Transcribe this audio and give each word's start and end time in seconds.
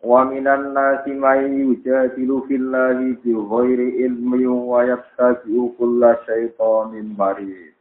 Wa 0.00 0.24
minan 0.24 0.72
nasi 0.72 1.12
may 1.12 1.44
yujadilu 1.60 2.48
fillahi 2.48 3.20
bi 3.20 3.36
ghairi 3.36 4.00
ilmi 4.00 4.48
wa 4.48 4.80
yattabi'u 4.80 5.76
kulla 5.76 6.16
syaitanin 6.24 7.12
marid. 7.20 7.76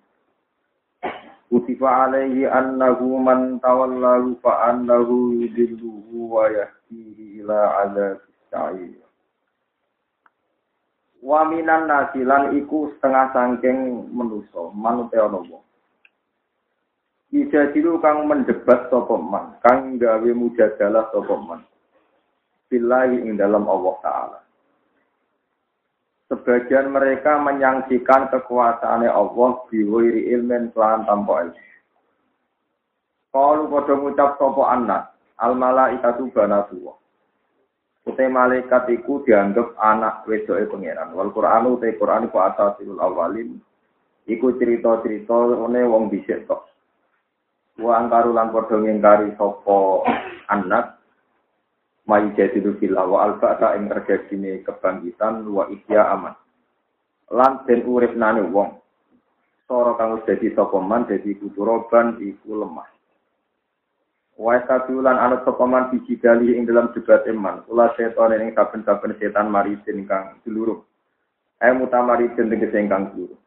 Kutiba 1.47 2.11
alaihi 2.11 2.43
annahu 2.43 3.23
man 3.23 3.63
tawallahu 3.63 4.35
fa 4.43 4.67
annahu 4.67 5.31
yudilluhu 5.31 6.27
wa 6.27 6.51
yahdihi 6.51 7.39
ila 7.39 7.87
adzabis 7.87 8.35
sa'ir. 8.51 8.99
Wa 11.23 11.47
minan 11.47 11.87
nasi 11.87 12.27
lan 12.27 12.51
iku 12.59 12.91
setengah 12.99 13.31
sangking 13.31 14.11
manute 14.11 15.15
ana 15.15 15.39
wong. 15.39 15.63
Yujadilu 17.31 18.03
kang 18.03 18.27
mendebat 18.27 18.91
sapa 18.91 19.15
man, 19.15 19.55
kang 19.63 19.95
gawe 19.95 20.29
mujadalah 20.35 21.07
sapa 21.15 21.35
man. 21.39 21.63
Billahi 22.69 23.25
ing 23.25 23.35
dalam 23.35 23.65
Allah 23.65 23.95
Ta'ala. 24.05 24.39
Sebagian 26.29 26.93
mereka 26.93 27.41
menyangsikan 27.41 28.29
kekuasaannya 28.29 29.09
Allah 29.09 29.65
biwiri 29.65 30.29
ilmin 30.29 30.69
pelan 30.69 31.01
tanpa 31.09 31.49
ilmu. 31.49 31.67
Kalau 33.33 33.69
pada 33.69 33.93
ngucap 33.97 34.29
sopo 34.37 34.65
anak, 34.65 35.13
al 35.41 35.57
malaikatu 35.57 36.29
banatullah. 36.29 36.97
Utai 38.09 38.29
malaikat 38.29 38.89
iku 38.89 39.21
dianggap 39.21 39.77
anak 39.77 40.25
wedoke 40.25 40.65
pangeran. 40.69 41.13
Wal 41.13 41.29
Qur'an 41.29 41.69
utai 41.69 41.93
Qur'an 41.97 42.25
iku 42.25 42.41
asasilul 42.41 42.97
awalin. 42.97 43.61
Iku 44.25 44.57
cerita-cerita 44.57 45.33
one 45.57 45.81
wong 45.85 46.09
bisik 46.09 46.45
tok. 46.45 46.69
Wa 47.81 48.01
angkaru 48.01 48.33
lan 48.33 48.53
padha 48.53 48.77
ngingkari 48.81 49.33
sapa 49.37 50.05
anak 50.49 50.98
Mai 52.09 52.33
jadilu 52.33 52.73
fillah 52.81 53.05
wa 53.05 53.29
alfa 53.29 53.77
ing 53.77 53.85
terjadine 53.85 54.65
kebangkitan 54.65 55.45
wa 55.45 55.69
ihya 55.69 56.09
aman. 56.09 56.33
Lan 57.29 57.61
den 57.69 57.85
urip 57.85 58.17
nane 58.17 58.49
wong. 58.49 58.81
Sora 59.69 59.93
kang 59.93 60.17
wis 60.17 60.25
dadi 60.25 60.49
sapa 60.57 60.81
man 60.81 61.05
dadi 61.05 61.37
kuturoban 61.37 62.17
iku 62.17 62.65
lemah. 62.65 62.89
Wa 64.41 64.57
satulan 64.65 65.21
anut 65.21 65.45
sapa 65.45 65.61
man 65.69 65.93
biji 65.93 66.17
dali 66.17 66.57
ing 66.57 66.65
dalam 66.65 66.89
debat 66.97 67.21
iman. 67.29 67.61
Kula 67.69 67.93
setan 67.93 68.33
ing 68.41 68.57
saben-saben 68.57 69.13
setan 69.21 69.53
mari 69.53 69.77
kang 70.09 70.41
seluruh. 70.41 70.81
Eh 71.61 71.69
mutamari 71.77 72.33
tegese 72.33 72.81
ingkang 72.81 73.13
seluruh. 73.13 73.37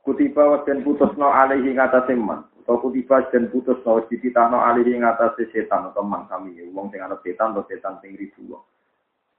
Kutiba 0.00 0.56
wa 0.56 0.58
den 0.64 0.80
putusno 0.80 1.28
alaihi 1.28 1.76
ngatasé 1.76 2.16
man. 2.16 2.48
Atau 2.62 2.78
kutiba 2.78 3.26
dan 3.34 3.50
putus 3.50 3.82
no 3.82 4.06
dititahno 4.06 4.62
alih 4.62 4.86
ing 4.86 5.02
atas 5.02 5.34
setan 5.50 5.90
atau 5.90 6.06
man 6.06 6.30
kami 6.30 6.62
wong 6.70 6.94
sing 6.94 7.02
ana 7.02 7.18
setan 7.26 7.50
atau 7.50 7.66
setan 7.66 7.98
sing 7.98 8.14
ribu 8.14 8.54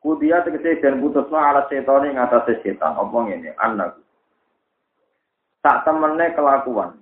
kudia 0.04 0.44
tegese 0.44 0.84
dan 0.84 1.00
putus 1.00 1.32
no 1.32 1.40
ala 1.40 1.64
setan 1.72 2.12
ing 2.12 2.20
atas 2.20 2.52
setan 2.60 3.00
apa 3.00 3.18
ngene 3.24 3.56
anak 3.64 3.96
tak 5.64 5.88
temene 5.88 6.36
kelakuan 6.36 7.00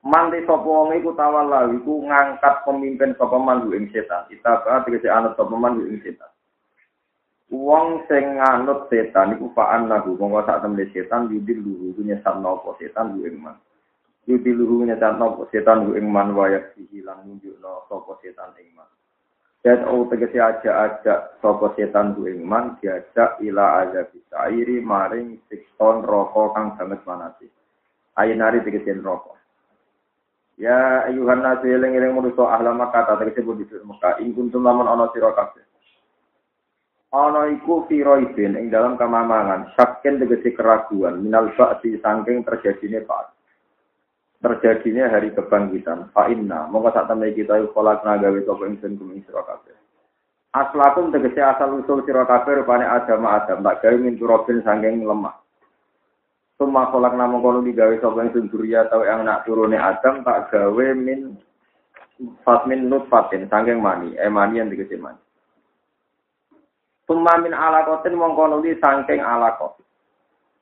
Manti 0.00 0.40
sapa 0.48 0.64
wong 0.64 0.96
iku 0.96 1.12
tawalla 1.12 1.68
iku 1.76 2.00
ngangkat 2.08 2.64
pemimpin 2.64 3.12
sapa 3.20 3.36
man 3.36 3.68
ing 3.68 3.92
setan. 3.92 4.24
Kita 4.32 4.64
ba 4.64 4.80
tegese 4.80 5.12
anut 5.12 5.36
sapa 5.36 5.52
man 5.52 5.76
ing 5.76 6.00
setan. 6.00 6.32
Wong 7.52 8.08
sing 8.08 8.40
nganut 8.40 8.88
setan 8.88 9.36
iku 9.36 9.52
fa'an 9.52 9.92
nahu 9.92 10.16
mongko 10.16 10.48
sak 10.48 10.64
temene 10.64 10.88
setan 10.96 11.28
yudil 11.28 11.60
luhu 11.60 12.00
nyesat 12.00 12.32
napa 12.40 12.72
setan 12.80 13.12
ing 13.20 13.44
man. 13.44 13.60
Yudi 14.28 14.52
luhu 14.52 14.84
nyatano 14.84 15.48
setan 15.48 15.96
ing 15.96 16.04
man 16.12 16.36
wayak 16.36 16.76
sihilang 16.76 17.24
nunjukno 17.24 17.88
sapa 17.88 18.20
setan 18.20 18.52
ing 18.60 18.68
man. 18.76 18.84
Dan 19.64 19.88
o 19.88 20.04
tegese 20.12 20.36
aja-aja 20.36 21.40
sapa 21.40 21.72
setan 21.72 22.12
ku 22.12 22.28
ing 22.28 22.44
man 22.44 22.76
diajak 22.80 23.40
ila 23.40 23.80
aja 23.80 24.04
bisairi 24.12 24.84
maring 24.84 25.40
sikton 25.48 26.04
rokok 26.04 26.52
kang 26.52 26.76
sanget 26.76 27.00
manasi. 27.08 27.48
Ayinari 28.20 28.60
tegese 28.60 28.92
rokok. 29.00 29.40
Ya 30.60 31.08
ayuhan 31.08 31.40
nasu 31.40 31.72
eling-eling 31.72 32.12
manusa 32.12 32.44
ahla 32.44 32.76
Makkah 32.76 33.08
ta 33.08 33.16
tegese 33.16 33.40
budi 33.40 33.64
Mekah 33.64 34.20
ing 34.20 34.36
kuntum 34.36 34.60
lamun 34.60 34.84
ana 34.84 35.08
sira 35.16 35.32
kabeh. 35.32 35.64
Ana 37.16 37.48
iku 37.48 37.88
firoidin 37.88 38.54
ing 38.60 38.68
dalam 38.68 39.00
kamamangan, 39.00 39.72
saken 39.80 40.20
tegese 40.20 40.52
keraguan 40.52 41.24
minal 41.24 41.50
ba'ti 41.56 41.96
saking 42.04 42.44
terjadine 42.44 43.02
pak 43.08 43.39
terjadinya 44.40 45.12
hari 45.12 45.30
kebangkitan. 45.36 46.08
Fa 46.16 46.26
inna, 46.32 46.66
mongko 46.72 46.90
sak 46.96 47.06
temne 47.12 47.32
kita 47.36 47.60
kolak 47.76 48.00
nagawe 48.02 48.40
sapa 48.44 48.64
ingsun 48.66 48.96
kum 48.96 49.12
sira 49.24 49.44
kabeh. 49.44 49.76
Aslakum 50.50 51.14
tegese 51.14 51.38
asal 51.38 51.78
usul 51.78 52.02
sira 52.08 52.24
kabeh 52.26 52.64
rupane 52.64 52.82
Adam 52.82 53.28
Adam 53.28 53.62
tak 53.62 53.84
gawe 53.84 53.96
min 54.00 54.16
turobin 54.16 54.64
saking 54.64 55.04
lemah. 55.04 55.36
Suma 56.56 56.88
kolak 56.92 57.16
namung 57.16 57.44
kono 57.44 57.60
digawe 57.60 57.92
sapa 58.00 58.24
ingsun 58.26 58.48
durya 58.48 58.88
tau 58.88 59.04
yang 59.04 59.28
nak 59.28 59.44
turune 59.44 59.76
Adam 59.76 60.24
tak 60.24 60.48
gawe 60.48 60.86
min 60.96 61.36
fatmin 62.42 62.88
nutfatin 62.88 63.46
saking 63.52 63.78
mani, 63.78 64.16
eh 64.16 64.32
mani 64.32 64.60
yang 64.60 64.72
tegese 64.72 64.96
mani. 64.96 65.20
Suma 67.04 67.36
min 67.44 67.52
alakotin 67.52 68.16
mongko 68.16 68.56
nuli 68.56 68.72
saking 68.80 69.20
alakot. 69.20 69.76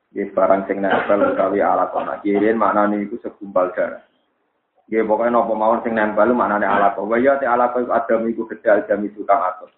Di 0.09 0.25
barang 0.25 0.65
sing 0.65 0.81
nempel 0.81 1.37
utawi 1.37 1.61
alat 1.61 1.93
ana 1.93 2.17
kirin 2.25 2.57
maknane 2.57 3.05
iku 3.05 3.21
segumpal 3.21 3.69
darah. 3.77 4.01
Nggih 4.89 5.05
pokoke 5.05 5.29
napa 5.29 5.53
mawon 5.53 5.85
sing 5.85 5.93
nempel 5.93 6.33
maknane 6.33 6.65
alat. 6.65 6.97
Wa 6.97 7.21
ya 7.21 7.37
te 7.37 7.45
alat 7.45 7.77
iku 7.77 7.93
adam 7.93 8.25
iku 8.33 8.49
gedal 8.49 8.89
jam 8.89 9.05
itu 9.05 9.21
kang 9.29 9.45
atus. 9.45 9.69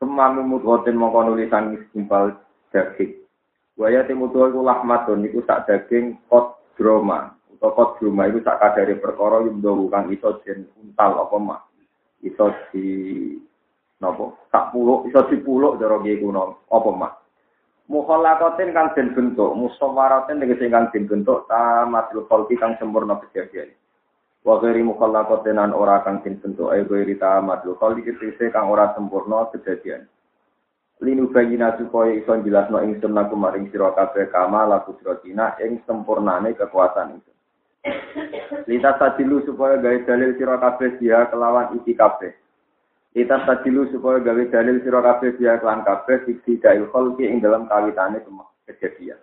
Semamu 0.00 0.48
mudhotin 0.48 0.96
mongko 0.96 1.28
nulisan 1.28 1.76
segumpal 1.76 2.40
daging. 2.72 3.20
Wa 3.76 3.92
ya 3.92 4.00
te 4.08 4.16
iku 4.16 4.64
lahmatun 4.64 5.28
iku 5.28 5.44
sak 5.44 5.68
daging 5.68 6.16
kot 6.32 6.56
droma. 6.80 7.36
Utawa 7.52 7.76
kot 7.76 7.90
droma 8.00 8.32
iku 8.32 8.40
sak 8.40 8.64
kadare 8.64 8.96
perkara 8.96 9.44
yumdo 9.44 9.92
kang 9.92 10.08
iso 10.08 10.40
den 10.40 10.72
untal 10.80 11.20
apa 11.20 11.36
mah. 11.36 11.60
Iso 12.24 12.48
di 12.72 13.36
napa? 14.00 14.40
Tak 14.48 14.72
puluk 14.72 15.04
iso 15.04 15.20
dipuluk 15.28 15.76
cara 15.76 16.00
nggih 16.00 16.16
kuno 16.24 16.64
apa 16.72 16.90
mah. 16.96 17.19
Mukhallaqatin 17.90 18.70
kang 18.70 18.94
den 18.94 19.10
bentuk, 19.18 19.50
musawwaratin 19.58 20.38
tegese 20.38 20.70
kang 20.70 20.94
den 20.94 21.10
bentuk 21.10 21.50
tamatul 21.50 22.22
khalqi 22.30 22.54
kang 22.54 22.78
sempurna 22.78 23.18
kejadian. 23.18 23.74
Wa 24.46 24.62
ghairi 24.62 24.86
mukhallaqatin 24.86 25.58
an 25.58 25.74
ora 25.74 25.98
kang 26.06 26.22
den 26.22 26.38
bentuk 26.38 26.70
ayo 26.70 26.86
ghairi 26.86 27.18
tamatul 27.18 27.74
khalqi 27.82 28.06
tegese 28.06 28.54
kang 28.54 28.70
ora 28.70 28.94
sempurna 28.94 29.50
kejadian. 29.50 30.06
Linu 31.02 31.34
bayina 31.34 31.74
supaya 31.82 32.14
iso 32.14 32.30
jelasno 32.46 32.78
ingsun 32.78 33.10
laku 33.10 33.34
maring 33.34 33.72
sira 33.74 33.90
kabeh 33.90 34.30
kama 34.30 34.70
laku 34.70 34.94
sira 35.02 35.18
ing 35.58 35.82
sempurnane 35.82 36.54
kekuasaan 36.54 37.18
itu. 37.18 37.32
Lita 38.70 39.00
sadilu 39.02 39.42
supaya 39.42 39.82
gawe 39.82 39.98
dalil 40.06 40.38
sira 40.38 40.62
kabeh 40.62 40.94
dia 41.02 41.26
kelawan 41.26 41.74
iki 41.82 41.98
kabeh. 41.98 42.36
Kita 43.10 43.42
sajilu 43.42 43.90
supaya 43.90 44.22
gawe 44.22 44.42
dalil 44.54 44.86
sira 44.86 45.02
kabeh 45.02 45.34
biar 45.34 45.58
kelan 45.58 45.82
kabeh 45.82 46.30
fiksi 46.30 46.62
dail 46.62 46.86
kholki 46.94 47.26
ing 47.26 47.42
dalam 47.42 47.66
kawitane 47.66 48.22
kejadian. 48.70 49.18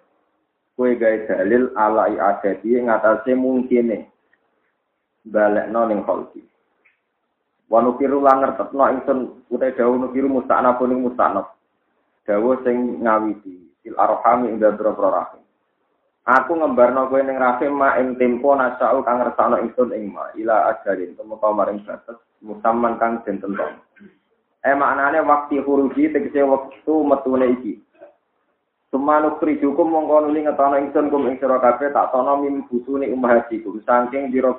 Kue 0.76 1.00
gawe 1.00 1.18
dalil 1.24 1.72
ala 1.72 2.12
iadati 2.12 2.76
ing 2.76 2.92
atase 2.92 3.32
mungkine 3.32 4.12
balekno 5.24 5.88
ning 5.88 6.04
kholki. 6.04 6.44
Wa 7.72 7.80
nukiru 7.80 8.20
lan 8.20 8.44
ngertetno 8.44 8.84
ingsun 8.92 9.20
utai 9.56 9.72
dawuh 9.72 9.96
nukiru 9.96 10.28
musta'naf 10.36 10.84
ning 10.84 11.08
musta'naf. 11.08 11.48
Dawuh 12.28 12.60
sing 12.68 13.00
ngawiti 13.08 13.72
sil 13.88 13.96
arham 13.96 14.52
ing 14.52 14.60
dalem 14.60 15.00
rahim. 15.00 15.47
Aku 16.28 16.60
ngembarno 16.60 17.08
kowe 17.08 17.24
ning 17.24 17.40
rahim 17.40 17.80
ma 17.80 17.96
ing 17.96 18.20
tempo 18.20 18.52
nasau 18.52 19.00
kang 19.00 19.24
ngersakno 19.24 19.64
ingsun 19.64 19.96
ing 19.96 20.12
ma 20.12 20.28
ila 20.36 20.76
ajarin 20.76 21.16
tumeka 21.16 21.56
maring 21.56 21.80
batas 21.88 22.20
musamman 22.44 23.00
kang 23.00 23.24
den 23.24 23.40
tentok. 23.40 23.80
Eh 24.60 24.76
maknane 24.76 25.24
waktu 25.24 25.64
huruji 25.64 26.12
tegese 26.12 26.44
waktu 26.44 26.94
metune 27.08 27.48
iki. 27.56 27.80
Sumanu 28.92 29.40
krijukum 29.40 29.88
mongko 29.88 30.28
nuli 30.28 30.44
ngetono 30.44 30.76
ingsun 30.76 31.08
kum 31.08 31.32
ing 31.32 31.40
sira 31.40 31.64
kabeh 31.64 31.96
tak 31.96 32.12
tono 32.12 32.44
mim 32.44 32.68
busune 32.68 33.08
umahatikum 33.08 33.80
saking 33.88 34.28
dira 34.28 34.52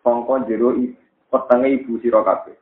sangka 0.00 0.48
jero 0.48 0.72
petenge 1.28 1.68
ibu 1.68 2.00
sira 2.00 2.24
kabeh. 2.24 2.56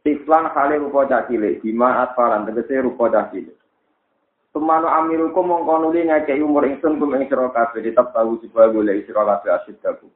Tiflan 0.00 0.48
hale 0.56 0.80
rupa 0.80 1.04
cah 1.04 1.28
cilik, 1.28 1.60
bima 1.60 2.08
atfalan 2.08 2.48
tegese 2.48 2.80
rupa 2.80 3.12
cah 3.12 3.28
Sumano 4.50 4.90
amirukum 4.90 5.46
mongko 5.46 5.74
nuli 5.78 6.10
ngekei 6.10 6.42
umur 6.42 6.66
ingsun 6.66 6.98
kum 6.98 7.14
ing 7.14 7.30
sira 7.30 7.54
kabeh 7.54 7.86
tetep 7.86 8.10
tahu 8.10 8.34
supaya 8.42 8.74
golek 8.74 9.06
sira 9.06 9.22
kabeh 9.22 9.50
asyiddaku. 9.62 10.10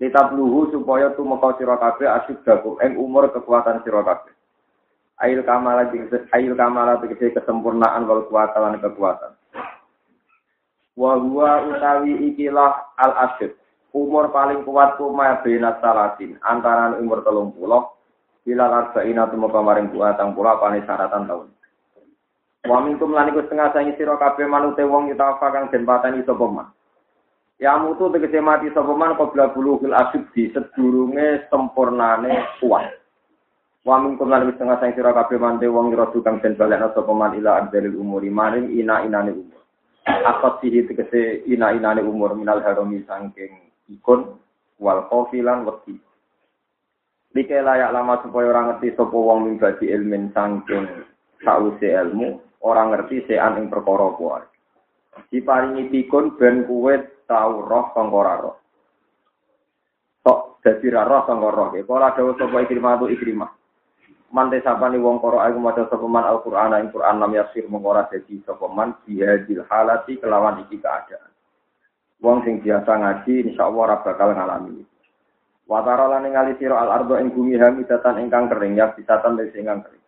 Tetap 0.00 0.32
luhu 0.32 0.72
supaya 0.72 1.12
tumeka 1.12 1.60
sira 1.60 1.76
kabeh 1.76 2.08
asyiddaku 2.08 2.80
ing 2.80 2.96
umur 2.96 3.28
kekuatan 3.28 3.84
sira 3.84 4.00
kabeh. 4.00 4.32
Ail 5.20 5.44
kamala 5.44 5.92
ail 6.32 6.52
kamala 6.56 7.00
tegese 7.04 7.36
kesempurnaan 7.36 8.08
wal 8.08 8.24
kuwatan 8.32 8.80
kekuatan. 8.80 9.36
Wa 10.96 11.20
huwa 11.20 11.68
utawi 11.68 12.32
ikilah 12.32 12.96
al 12.96 13.12
asyid. 13.28 13.52
Umur 13.92 14.32
paling 14.32 14.64
kuat 14.64 14.96
kuma 14.96 15.40
benat 15.44 15.84
salatin 15.84 16.40
antara 16.44 16.96
umur 16.96 17.20
telung 17.24 17.52
puluh 17.52 17.92
Bila 18.46 18.70
arba'ina 18.70 19.26
tumeka 19.26 19.58
maring 19.58 19.90
buatang 19.90 20.30
pula 20.38 20.54
pane 20.62 20.78
syaratan 20.86 21.26
taun. 21.26 21.55
Wa 22.64 22.80
minkum 22.80 23.12
lan 23.12 23.30
iku 23.30 23.44
setengah 23.44 23.76
sangi 23.76 23.92
sira 23.94 24.16
kabeh 24.16 24.48
manute 24.48 24.82
wong 24.82 25.12
yutafa 25.12 25.52
kang 25.52 25.68
den 25.68 25.84
pateni 25.84 26.24
sapa 26.24 26.46
man. 26.48 26.72
Ya 27.60 27.76
mutu 27.76 28.08
tegese 28.08 28.40
mati 28.40 28.72
sapa 28.72 28.90
man 28.96 29.14
qabla 29.14 29.52
bulughil 29.52 29.92
asyid 29.92 30.32
di 30.32 30.48
sedurunge 30.50 31.46
sempurnane 31.52 32.58
kuat. 32.58 32.90
Wa 33.86 34.02
minkum 34.02 34.32
lan 34.32 34.50
setengah 34.50 34.82
sangi 34.82 34.98
sira 34.98 35.14
kabeh 35.14 35.38
manute 35.38 35.70
wong 35.70 35.94
yrodu 35.94 36.24
kang 36.26 36.42
den 36.42 36.58
balekna 36.58 36.90
sapa 36.90 37.12
man 37.14 37.38
ila 37.38 37.62
adzalil 37.62 38.00
umuri 38.02 38.34
maring 38.34 38.72
ina-inane 38.74 39.30
umur. 39.30 39.62
Akot 40.06 40.58
sihi 40.58 40.86
tegese 40.90 41.46
ina-inane 41.46 42.02
umur 42.02 42.34
minal 42.34 42.62
harami 42.66 43.06
sangking 43.06 43.52
ikon 43.90 44.38
wal 44.82 45.06
kofilan 45.06 45.62
wedi. 45.62 46.02
Dike 47.30 47.58
layak 47.62 47.92
lama 47.94 48.18
supaya 48.26 48.48
orang 48.50 48.66
ngerti 48.74 48.96
sapa 48.96 49.12
wong 49.12 49.60
badi 49.60 49.92
ilmin 49.92 50.34
saking 50.34 51.14
sause 51.40 51.88
ilmu, 51.88 52.60
orang 52.64 52.92
ngerti 52.92 53.26
sean 53.28 53.60
ing 53.60 53.66
perkara 53.68 54.12
kuwi. 54.16 54.44
Diparingi 55.32 55.88
pikun 55.88 56.36
ben 56.36 56.68
kuwe 56.68 57.24
tau 57.24 57.64
roh 57.64 57.92
sangka 57.96 58.34
roh. 58.40 58.56
Tok 60.20 60.60
dadi 60.60 60.92
roh 60.92 61.22
sangka 61.24 61.48
roh. 61.48 61.68
Kala 61.72 62.12
dawuh 62.12 62.36
sapa 62.36 62.56
ikrimah 62.62 63.00
tu 63.00 63.08
ikrimah. 63.08 63.50
Mante 64.26 64.58
sapani 64.60 64.98
wong 64.98 65.22
karo 65.22 65.38
aku 65.38 65.58
maca 65.62 65.86
sapa 65.86 66.02
man 66.04 66.26
Al-Qur'an 66.26 66.74
ing 66.82 66.90
Qur'an 66.90 67.22
lam 67.22 67.32
yasir 67.32 67.64
mengora 67.70 68.10
dadi 68.10 68.42
sapa 68.42 68.66
halati 68.68 70.12
kelawan 70.18 70.66
iki 70.66 70.76
keadaan. 70.82 71.30
Wong 72.20 72.42
sing 72.42 72.60
biasa 72.60 72.90
ngaji 72.90 73.52
insyaallah 73.52 73.82
ora 73.86 73.96
bakal 74.00 74.32
ngalami 74.32 74.82
Watara 75.66 76.06
lan 76.06 76.22
ningali 76.22 76.54
sira 76.62 76.78
al 76.78 76.94
ardo 76.94 77.18
ing 77.18 77.34
bumi 77.34 77.58
hamidatan 77.58 78.22
ingkang 78.22 78.46
kering 78.46 78.78
ya 78.78 78.94
bisatan 78.94 79.34
wis 79.34 79.50
ingkang 79.58 79.82
kering. 79.82 80.05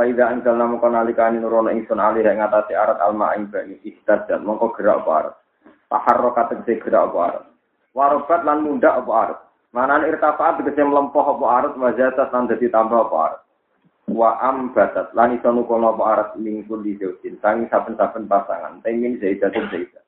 Faida 0.00 0.32
anjal 0.32 0.56
namu 0.56 0.80
kon 0.80 0.96
alikani 0.96 1.36
nurono 1.44 1.68
ingsun 1.68 2.00
alih 2.00 2.24
ing 2.24 2.40
ngatasi 2.40 2.72
arat 2.72 3.04
alma 3.04 3.36
ing 3.36 3.52
bani 3.52 3.76
ihtad 3.84 4.24
dan 4.32 4.48
mongko 4.48 4.72
gerak 4.72 5.04
apa 5.04 5.10
arat. 5.12 5.34
Taharroka 5.92 6.48
tegese 6.48 6.80
gerak 6.80 7.12
apa 7.12 7.18
arat. 7.20 7.44
Warobat 7.92 8.40
lan 8.48 8.64
mundak 8.64 8.96
apa 8.96 9.12
arat. 9.12 9.40
Manan 9.76 10.08
irtafaat 10.08 10.56
tegese 10.56 10.88
mlempoh 10.88 11.36
apa 11.36 11.44
arat 11.52 11.74
wajatat 11.76 12.32
lan 12.32 12.48
dadi 12.48 12.72
tambah 12.72 12.96
apa 12.96 13.16
arat. 13.28 13.40
Wa 14.08 14.40
ambatat 14.40 15.12
lan 15.12 15.36
iso 15.36 15.52
nukono 15.52 15.92
apa 15.92 16.04
arat 16.16 16.28
mingkul 16.40 16.80
di 16.80 16.96
jauhin 16.96 17.36
tangi 17.44 17.68
saben-saben 17.68 18.24
pasangan. 18.24 18.80
Tengin 18.80 19.20
zaidatun 19.20 19.68
zaidat. 19.68 20.00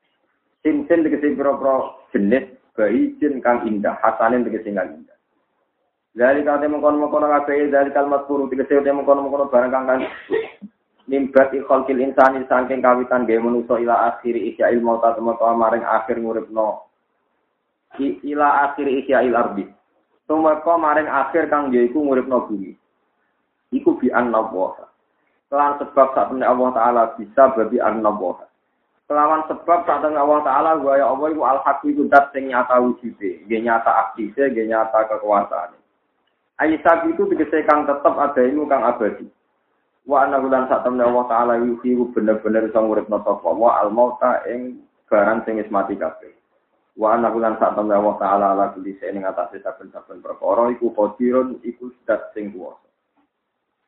Sin-sin 0.65 1.05
tegese 1.05 1.37
pira-pira 1.37 1.93
jenis 2.09 2.49
bayi 2.73 3.13
jin 3.21 3.45
kang 3.45 3.61
indah, 3.69 3.93
hasanin 4.01 4.41
tegese 4.41 4.73
kang 4.73 4.89
indah. 4.89 5.12
Dari 6.13 6.45
kate 6.45 6.69
mengkono-mengkono 6.69 7.25
kabeh 7.25 7.73
dari 7.73 7.89
kalimat 7.89 8.29
puru 8.29 8.45
tegese 8.45 8.85
te 8.85 8.89
mengkono-mengkono 8.93 9.49
barang 9.49 9.71
kang 9.73 9.85
kan 9.89 9.99
nimbat 11.09 11.49
khalqil 11.49 11.97
insani 11.97 12.45
saking 12.45 12.85
kawitan 12.85 13.25
gawe 13.25 13.41
manusa 13.41 13.81
ila 13.81 14.13
akhiri 14.13 14.53
isya 14.53 14.69
ilmu 14.77 15.01
ta 15.01 15.17
temeka 15.17 15.49
maring 15.57 15.81
akhir 15.81 16.21
nguripno 16.21 16.85
ila 18.01 18.47
akhiri 18.69 19.01
isya 19.01 19.25
il 19.25 19.33
ardi. 19.33 19.65
Tumeka 20.29 20.77
maring 20.77 21.09
akhir 21.09 21.49
kang 21.49 21.73
yaiku 21.73 21.97
nguripno 22.05 22.45
bumi. 22.45 22.77
Iku 23.73 23.97
bi 23.97 24.13
annallaha. 24.13 24.85
Kelan 25.49 25.77
sebab 25.81 26.17
saat 26.17 26.29
Allah 26.33 26.69
Ta'ala 26.73 27.03
bisa 27.17 27.53
babi 27.57 27.77
annallaha. 27.81 28.45
Kelawan 29.03 29.45
sebab 29.51 29.83
tengah 29.85 30.23
Allah 30.23 30.41
Ta'ala, 30.47 30.71
gua 30.79 30.95
ya 30.95 31.11
Allah 31.11 31.27
itu 31.29 31.43
al-haq 31.43 31.83
itu 31.83 32.07
dat 32.07 32.31
sing 32.31 32.49
nyata 32.49 32.79
wujudnya. 32.79 33.45
Dia 33.45 33.59
nyata 33.59 33.91
aktifnya, 33.91 34.49
dia 34.55 34.63
nyata 34.63 35.05
kekuasaan. 35.11 35.82
Aisyah 36.61 37.09
itu 37.09 37.25
dikasih 37.25 37.65
kang 37.65 37.89
tetap 37.89 38.13
ada 38.13 38.41
ilmu 38.45 38.69
kang 38.69 38.85
abadi. 38.85 39.25
Wa 40.03 40.27
anna 40.27 40.37
bulan 40.37 40.67
saat 40.67 40.83
temen 40.83 41.01
Allah 41.01 41.25
Ta'ala 41.31 41.53
yuhiru 41.63 42.11
bener-bener 42.11 42.69
sang 42.75 42.91
urip 42.91 43.07
nosofa. 43.09 43.49
Wa 43.55 43.81
al-mauta 43.81 44.43
ing 44.45 44.83
barang 45.07 45.47
sing 45.47 45.57
mati 45.73 45.95
kabeh. 45.97 46.29
Wa 46.93 47.17
anna 47.17 47.33
bulan 47.33 47.57
saat 47.57 47.73
temen 47.73 47.95
Allah 47.95 48.15
Ta'ala 48.21 48.45
ala 48.53 48.65
kuli 48.75 48.93
ing 48.99 49.23
atas 49.25 49.55
saben-saben 49.57 50.21
perkara 50.21 50.69
iku 50.75 50.93
qadirun 50.93 51.63
iku 51.65 51.89
dat 52.05 52.35
sing 52.37 52.53
kuwasa. 52.53 52.85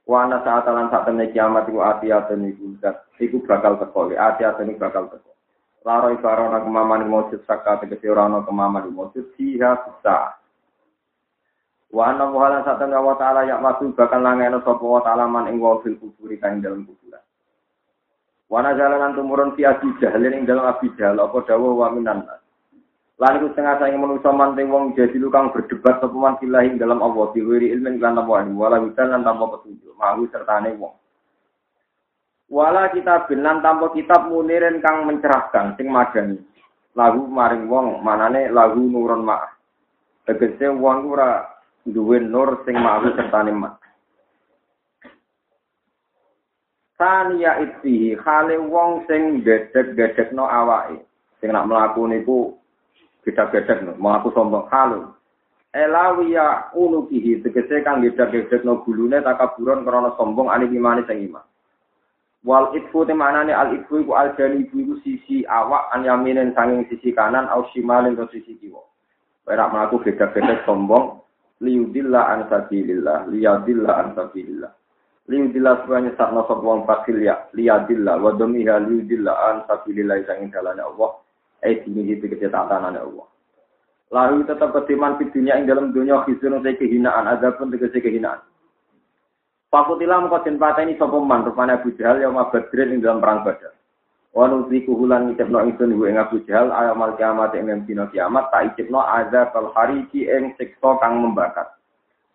Wa 0.06 0.26
ana 0.26 0.42
saat 0.42 0.70
lan 0.70 0.94
saat 0.94 1.10
temne 1.10 1.30
kiamat 1.34 1.66
iku 1.66 1.82
ati 1.82 2.14
atene 2.14 2.54
iku 2.54 2.78
zat 2.78 3.10
iku 3.18 3.42
bakal 3.42 3.82
teko 3.82 4.10
ati 4.14 4.42
atene 4.46 4.78
bakal 4.78 5.10
teko. 5.10 5.34
Laro 5.86 6.14
ibarana 6.14 6.66
kemaman 6.66 7.06
mujud 7.10 7.46
saka 7.46 7.82
tegese 7.82 8.10
ora 8.10 8.26
ana 8.26 8.42
kemaman 8.42 8.90
mujud 8.90 9.34
siha 9.38 9.78
bisa. 9.86 10.45
Wa 11.94 12.12
ana 12.12 12.26
muhala 12.30 12.66
saat 12.66 12.82
temne 12.82 12.98
wa 12.98 13.14
taala 13.16 13.46
ya 13.46 13.62
masu 13.62 13.94
bakal 13.94 14.20
langene 14.24 14.58
sapa 14.66 14.82
wa 14.82 15.02
taala 15.06 15.30
man 15.30 15.48
ing 15.52 15.62
wafil 15.62 15.94
kuburi 16.02 16.42
kang 16.42 16.64
dalam 16.64 16.88
kuburan. 16.88 17.22
Wa 18.50 18.62
ana 18.64 18.74
jalan 18.74 19.14
tumurun 19.14 19.54
fi 19.54 19.70
abi 19.70 19.94
jahlin 20.02 20.34
ing 20.34 20.44
dalam 20.50 20.66
abi 20.66 20.90
jahl 20.98 21.20
apa 21.22 21.38
dawuh 21.46 21.78
wa 21.78 21.94
minan 21.94 22.26
Lan 23.16 23.40
iku 23.40 23.48
setengah 23.56 23.80
saya 23.80 23.96
manusa 23.96 24.28
manting 24.36 24.68
wong 24.68 24.92
jadi 24.92 25.16
kang 25.32 25.56
berdebat 25.56 26.04
sapa 26.04 26.12
man 26.12 26.36
filahi 26.36 26.76
dalam 26.76 27.00
Allah 27.00 27.32
diwiri 27.32 27.72
ilmin 27.72 28.04
lan 28.04 28.20
apa 28.20 28.44
wala 28.44 28.84
witan 28.84 29.08
lan 29.08 29.24
tanpa 29.24 29.56
petunjuk 29.56 29.96
mahu 29.96 30.28
sertane 30.36 30.76
wong. 30.76 30.92
Wala 32.52 32.92
kita 32.92 33.24
binan 33.32 33.64
tanpa 33.64 33.96
kitab 33.96 34.28
munirin 34.28 34.84
kang 34.84 35.08
mencerahkan 35.08 35.80
sing 35.80 35.88
madani. 35.88 36.44
Lagu 36.92 37.24
maring 37.24 37.72
wong 37.72 38.04
manane 38.04 38.52
lagu 38.52 38.84
nurun 38.84 39.24
ma'ah. 39.24 39.52
Tegese 40.28 40.76
wong 40.76 41.08
ora 41.08 41.55
duwe 41.86 42.18
nur 42.20 42.66
sing 42.66 42.74
mahu 42.82 43.14
sertane 43.14 43.54
mak. 43.54 43.78
Tania 46.98 47.62
itfihi 47.62 48.18
khale 48.18 48.58
wong 48.58 49.06
sing 49.06 49.46
gedek-gedekno 49.46 50.48
awake. 50.48 51.06
Sing 51.44 51.54
nak 51.54 51.68
mlaku 51.70 52.08
niku 52.08 52.56
beda-beda 53.22 53.84
no, 53.84 53.94
mengaku 54.00 54.32
sombong 54.34 54.66
halu. 54.72 55.12
Elawiya 55.76 56.72
unu 56.72 57.04
kihi, 57.12 57.44
tegese 57.44 57.84
kang 57.84 58.00
beda-beda 58.00 58.64
no 58.64 58.80
gulune 58.88 59.20
takaburon 59.20 59.84
karena 59.84 60.16
sombong 60.16 60.48
ani 60.48 60.72
imani 60.72 61.04
sing 61.04 61.20
iman. 61.28 61.44
Wal 62.48 62.72
itfu 62.78 63.04
temanane 63.04 63.52
al 63.52 63.76
itfu 63.76 64.06
iku 64.06 64.16
al 64.16 64.32
jani 64.40 64.64
iku 64.64 64.96
sisi 65.04 65.44
awak 65.50 65.92
an 65.92 66.08
yaminen 66.08 66.56
sanging 66.56 66.88
sisi 66.88 67.12
kanan 67.12 67.50
au 67.52 67.68
shimalin 67.76 68.16
ke 68.16 68.24
sisi 68.32 68.56
kiwa. 68.56 68.80
Perak 69.44 69.74
melaku 69.76 70.00
beda-beda 70.00 70.64
sombong 70.64 71.25
liudillah 71.60 72.24
an 72.32 72.40
sabilillah, 72.52 73.30
liyadillah 73.32 73.94
an 73.96 74.08
sabilillah. 74.16 74.72
Liudillah 75.26 75.74
supaya 75.84 76.06
nyesatna 76.06 76.46
sapa 76.46 76.62
wong 76.62 76.86
fasil 76.86 77.18
ya, 77.18 77.50
liyadillah 77.56 78.20
wa 78.20 78.32
domiha 78.36 78.82
liudillah 78.84 79.36
an 79.36 79.56
sabilillah 79.66 80.22
sanging 80.26 80.54
dalane 80.54 80.82
Allah 80.82 81.26
eh 81.66 81.82
ini 81.90 82.14
itu 82.14 82.30
ketetanan 82.30 82.94
Allah. 82.94 83.28
Lalu 84.14 84.46
tetap 84.46 84.70
ketiman 84.70 85.18
di 85.18 85.26
dunia 85.34 85.58
yang 85.58 85.66
dalam 85.66 85.90
dunia 85.90 86.22
khizun 86.30 86.62
saya 86.62 86.78
kehinaan, 86.78 87.26
ada 87.26 87.58
pun 87.58 87.74
tegese 87.74 87.98
kehinaan. 87.98 88.38
Fakutilah 89.74 90.30
den 90.46 90.62
ini 90.62 90.96
sopeman, 90.96 91.44
rupanya 91.44 91.82
Abu 91.82 91.92
Jahal 91.98 92.22
yang 92.22 92.38
badrin 92.38 92.96
yang 92.96 93.02
dalam 93.02 93.20
perang 93.20 93.44
badar. 93.44 93.74
Wanu 94.36 94.68
ziku 94.68 95.00
hulan 95.00 95.32
ngicipno 95.32 95.64
ingsun 95.64 95.96
hu 95.96 96.12
ing 96.12 96.20
Abu 96.20 96.44
Jahal 96.44 96.68
ayamal 96.76 97.16
kiamat 97.16 97.56
ing 97.56 97.72
dina 97.88 98.12
kiamat 98.12 98.52
tak 98.52 98.76
icipno 98.76 99.00
azab 99.00 99.56
al 99.56 99.72
hariki 99.72 100.28
ing 100.28 100.52
siksa 100.60 101.00
kang 101.00 101.24
membakar. 101.24 101.80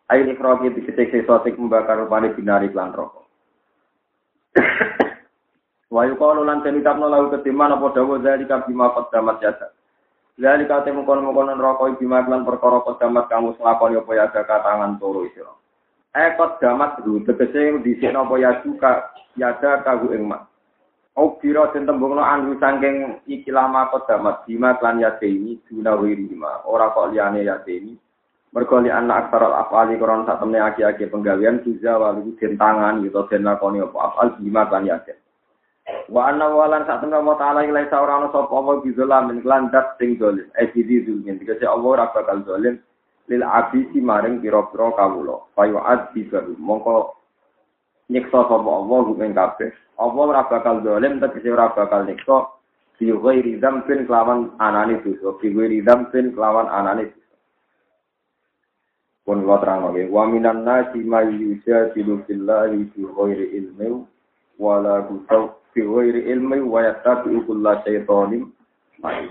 Ayo 0.09 0.33
ikroki 0.33 0.73
diketik 0.73 1.13
siksa 1.13 1.45
sing 1.45 1.61
membakar 1.61 2.01
rupane 2.01 2.33
binari 2.33 2.73
lan 2.73 2.97
rokok. 2.97 3.29
Wa 5.95 6.09
yuqalu 6.09 6.41
lan 6.41 6.65
tenitapno 6.65 7.05
lahu 7.05 7.37
ketiman 7.37 7.77
apa 7.77 7.93
dawa 7.93 8.17
zalika 8.25 8.65
bima 8.65 8.97
qaddamat 8.97 9.37
yada. 9.45 9.69
Zalika 10.41 10.81
te 10.81 10.97
mengkono-mengkono 10.97 11.53
neraka 11.53 12.01
bima 12.01 12.25
lan 12.25 12.49
perkara 12.49 12.81
qaddamat 12.81 13.29
kamu 13.29 13.61
nglakoni 13.61 14.01
apa 14.01 14.11
ya 14.17 14.27
tangan 14.33 14.97
turu 14.97 15.29
sira. 15.37 15.53
Eh 16.17 16.33
qaddamat 16.33 17.05
ru 17.05 17.21
tegese 17.29 17.77
dhisikno 17.85 18.25
apa 18.25 18.35
ya 18.41 18.57
suka 18.65 19.13
yada 19.37 19.85
kagu 19.85 20.17
ing. 20.17 20.33
Au 21.21 21.37
kira 21.37 21.69
den 21.77 21.85
tembungno 21.85 22.25
anu 22.25 22.57
saking 22.57 23.29
iki 23.29 23.53
lama 23.53 23.93
qaddamat 23.93 24.49
bima 24.49 24.73
lan 24.81 25.05
yade 25.05 25.29
ini 25.29 25.61
duna 25.69 25.93
wirima 26.01 26.65
ora 26.65 26.89
kok 26.97 27.13
liyane 27.13 27.45
ini 27.69 27.93
Mergo 28.51 28.83
li 28.83 28.91
anak 28.91 29.31
aksara 29.31 29.63
afali 29.63 29.95
koron 29.95 30.27
sak 30.27 30.43
temne 30.43 30.59
aki-aki 30.59 31.07
penggawean 31.07 31.63
juga 31.63 32.03
walu 32.03 32.35
den 32.35 32.59
tangan 32.59 32.99
gitu 32.99 33.23
den 33.31 33.47
lakoni 33.47 33.79
apa 33.79 33.99
afal 34.11 34.35
bima 34.43 34.67
kan 34.67 34.83
yakin. 34.91 35.15
Wa 36.11 36.35
anna 36.35 36.51
walan 36.51 36.83
sak 36.83 36.99
temne 36.99 37.15
wa 37.23 37.39
ta'ala 37.39 37.63
ilai 37.63 37.87
saura 37.87 38.19
ana 38.19 38.27
sapa 38.35 38.51
apa 38.51 38.83
min 39.31 39.39
landat 39.47 39.95
sing 40.03 40.19
dolim. 40.19 40.51
Eh 40.59 40.67
didi 40.75 41.07
zulmin 41.07 41.39
dikase 41.39 41.63
Allah 41.63 41.95
ora 41.95 42.11
bakal 42.11 42.43
lil 43.31 43.43
abisi 43.47 44.03
maring 44.03 44.43
pira-pira 44.43 44.99
kawula. 44.99 45.47
Fayu 45.55 45.79
adzi 45.79 46.27
baru 46.27 46.59
mongko 46.59 47.20
nyiksa 48.11 48.51
sapa 48.51 48.59
Allah 48.67 49.07
ing 49.23 49.33
kabeh. 49.33 49.71
Allah 50.03 50.23
ora 50.35 50.43
bakal 50.51 50.83
dolim 50.83 51.23
tegese 51.23 51.49
ora 51.55 51.71
bakal 51.71 52.03
nyiksa 52.05 52.51
fi 52.99 53.07
ghairi 53.15 53.63
dzambin 53.63 54.05
kelawan 54.11 54.51
anane 54.59 54.99
dosa. 55.07 55.39
Fi 55.39 55.55
ghairi 55.55 55.81
dzambin 55.87 56.35
kelawan 56.35 56.67
anane 56.67 57.15
pun 59.23 59.47
wa 59.47 59.63
terang 59.63 59.87
oke 59.87 60.11
wa 60.11 60.27
minan 60.27 60.67
nasi 60.67 61.07
may 61.07 61.31
yujadilu 61.31 62.19
billahi 62.27 62.91
fi 62.91 63.01
ghairi 63.07 63.47
ilmi 63.63 64.03
wa 64.59 64.83
la 64.83 65.07
gutaw 65.07 65.55
fi 65.71 65.87
ghairi 65.87 66.27
ilmi 66.35 66.59
wa 66.67 66.83
yattabi'u 66.83 67.47
kulla 67.47 67.79
syaitanin 67.87 68.51
marid 68.99 69.31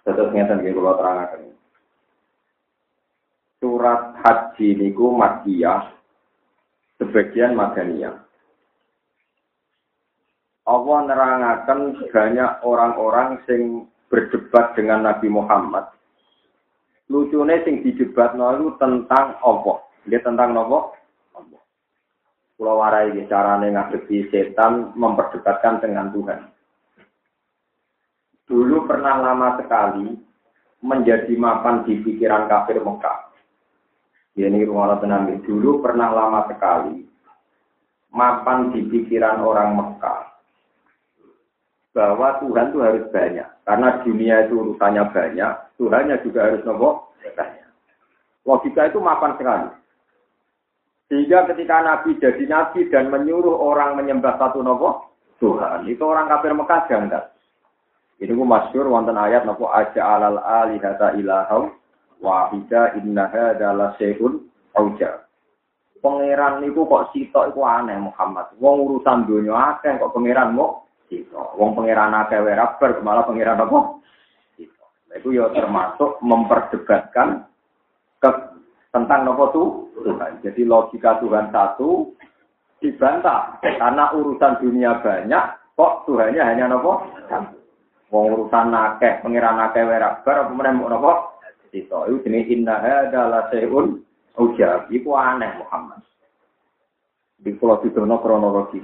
Terus 0.00 0.32
ngeten 0.34 0.58
nggih 0.64 0.74
kula 0.74 0.98
terangaken. 0.98 1.54
Surat 3.62 4.16
haji 4.24 4.68
niku 4.74 5.12
Makkiyah 5.14 5.99
sebagian 7.00 7.56
Madaniyah. 7.56 8.20
Allah 10.68 10.98
nerangaken 11.08 11.80
banyak 12.12 12.50
orang-orang 12.62 13.40
sing 13.48 13.88
berdebat 14.12 14.76
dengan 14.78 15.08
Nabi 15.08 15.26
Muhammad 15.26 15.90
Lucune 17.10 17.58
sing 17.66 17.82
dijebat 17.82 18.38
itu 18.38 18.70
tentang 18.78 19.34
apa? 19.42 19.82
Dia 20.06 20.22
tentang 20.22 20.54
apa? 20.54 20.94
Pulau 22.54 22.78
warai 22.78 23.10
carane 23.26 23.74
ngadepi 23.74 24.30
setan 24.30 24.94
memperdebatkan 24.94 25.82
dengan 25.82 26.14
Tuhan. 26.14 26.40
Dulu 28.46 28.86
pernah 28.86 29.18
lama 29.18 29.58
sekali 29.58 30.14
menjadi 30.86 31.34
mapan 31.34 31.82
di 31.82 31.98
pikiran 31.98 32.46
kafir 32.46 32.78
Mekah. 32.78 33.29
Ini 34.38 34.62
rumah 34.62 34.98
tenang 35.02 35.42
dulu 35.42 35.82
pernah 35.82 36.14
lama 36.14 36.46
sekali 36.46 37.02
mapan 38.14 38.74
di 38.74 38.86
pikiran 38.86 39.42
orang 39.42 39.74
Mekah 39.78 40.30
bahwa 41.90 42.38
Tuhan 42.38 42.70
itu 42.70 42.78
harus 42.82 43.04
banyak. 43.10 43.48
Karena 43.66 43.88
dunia 44.02 44.36
itu 44.46 44.54
urusannya 44.62 45.04
banyak, 45.10 45.52
Tuhannya 45.78 46.16
juga 46.22 46.40
harus 46.46 46.62
nopo. 46.66 47.10
Logika 48.46 48.88
itu 48.88 48.98
mapan 48.98 49.36
sekali. 49.36 49.68
Sehingga 51.10 51.46
ketika 51.50 51.82
Nabi 51.82 52.18
jadi 52.22 52.44
Nabi 52.46 52.86
dan 52.88 53.10
menyuruh 53.10 53.58
orang 53.58 53.98
menyembah 53.98 54.38
satu 54.38 54.62
nopo 54.62 55.10
Tuhan, 55.42 55.86
itu 55.90 56.02
orang 56.06 56.30
kafir 56.30 56.54
Mekah 56.54 56.86
janggal. 56.86 57.24
Ini 58.20 58.36
ku 58.36 58.44
masyur 58.44 58.86
wonten 58.86 59.16
ayat 59.16 59.48
nopo 59.48 59.72
aja 59.72 60.02
alal 60.04 60.38
alihata 60.38 61.16
ilahau 61.16 61.72
wahida 62.20 62.94
innaha 63.00 63.56
adalah 63.56 63.96
sehun 63.96 64.46
auja. 64.76 65.24
Pangeran 66.00 66.64
niku 66.64 66.88
kok 66.88 67.12
sitok 67.12 67.52
iku 67.52 67.60
aneh 67.64 67.96
Muhammad. 68.00 68.48
Wong 68.56 68.88
urusan 68.88 69.28
dunia 69.28 69.76
akeh 69.76 70.00
kok 70.00 70.16
pangeran 70.16 70.56
mau 70.56 70.88
Sito. 71.12 71.52
Wong 71.60 71.76
pangeran 71.76 72.16
akeh 72.16 72.40
wae 72.40 72.56
rabar 72.56 72.96
malah 73.04 73.26
pangeran 73.28 73.60
apa? 73.60 74.00
Sito. 74.56 74.84
Itu 75.12 75.36
ya 75.36 75.52
termasuk 75.52 76.22
memperdebatkan 76.24 77.44
ke, 78.16 78.30
tentang 78.96 79.28
nopo 79.28 79.44
tuh 79.52 79.68
Tuhan. 80.00 80.40
Jadi 80.40 80.64
logika 80.64 81.20
Tuhan 81.20 81.52
satu 81.52 82.16
dibantah 82.80 83.60
karena 83.60 84.08
urusan 84.16 84.56
dunia 84.56 85.04
banyak 85.04 85.44
kok 85.76 86.08
Tuhannya 86.08 86.40
hanya 86.40 86.64
nopo 86.72 87.04
Wong 88.08 88.24
urusan 88.40 88.72
akeh 88.72 89.20
pangeran 89.20 89.68
akeh 89.68 89.84
wae 89.84 90.00
rabar 90.00 90.48
meneh 90.48 90.72
nopo? 90.80 91.29
Sito. 91.70 92.06
Itu 92.10 92.26
jenis 92.26 92.50
indah 92.50 92.82
adalah 93.10 93.48
seun 93.54 94.02
ujab. 94.36 94.90
Iku 94.90 95.10
aneh 95.14 95.62
Muhammad. 95.62 96.02
Di 97.40 97.56
pulau 97.56 97.80
Sidono 97.80 98.20
kronologi. 98.20 98.82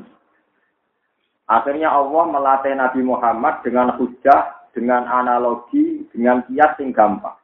Akhirnya 1.47 1.95
Allah 1.95 2.25
melatih 2.26 2.75
Nabi 2.75 3.00
Muhammad 3.07 3.62
dengan 3.62 3.95
hujah, 3.95 4.66
dengan 4.75 5.07
analogi, 5.07 6.02
dengan 6.11 6.43
kias 6.49 6.75
yang 6.83 6.90
gampang. 6.90 7.38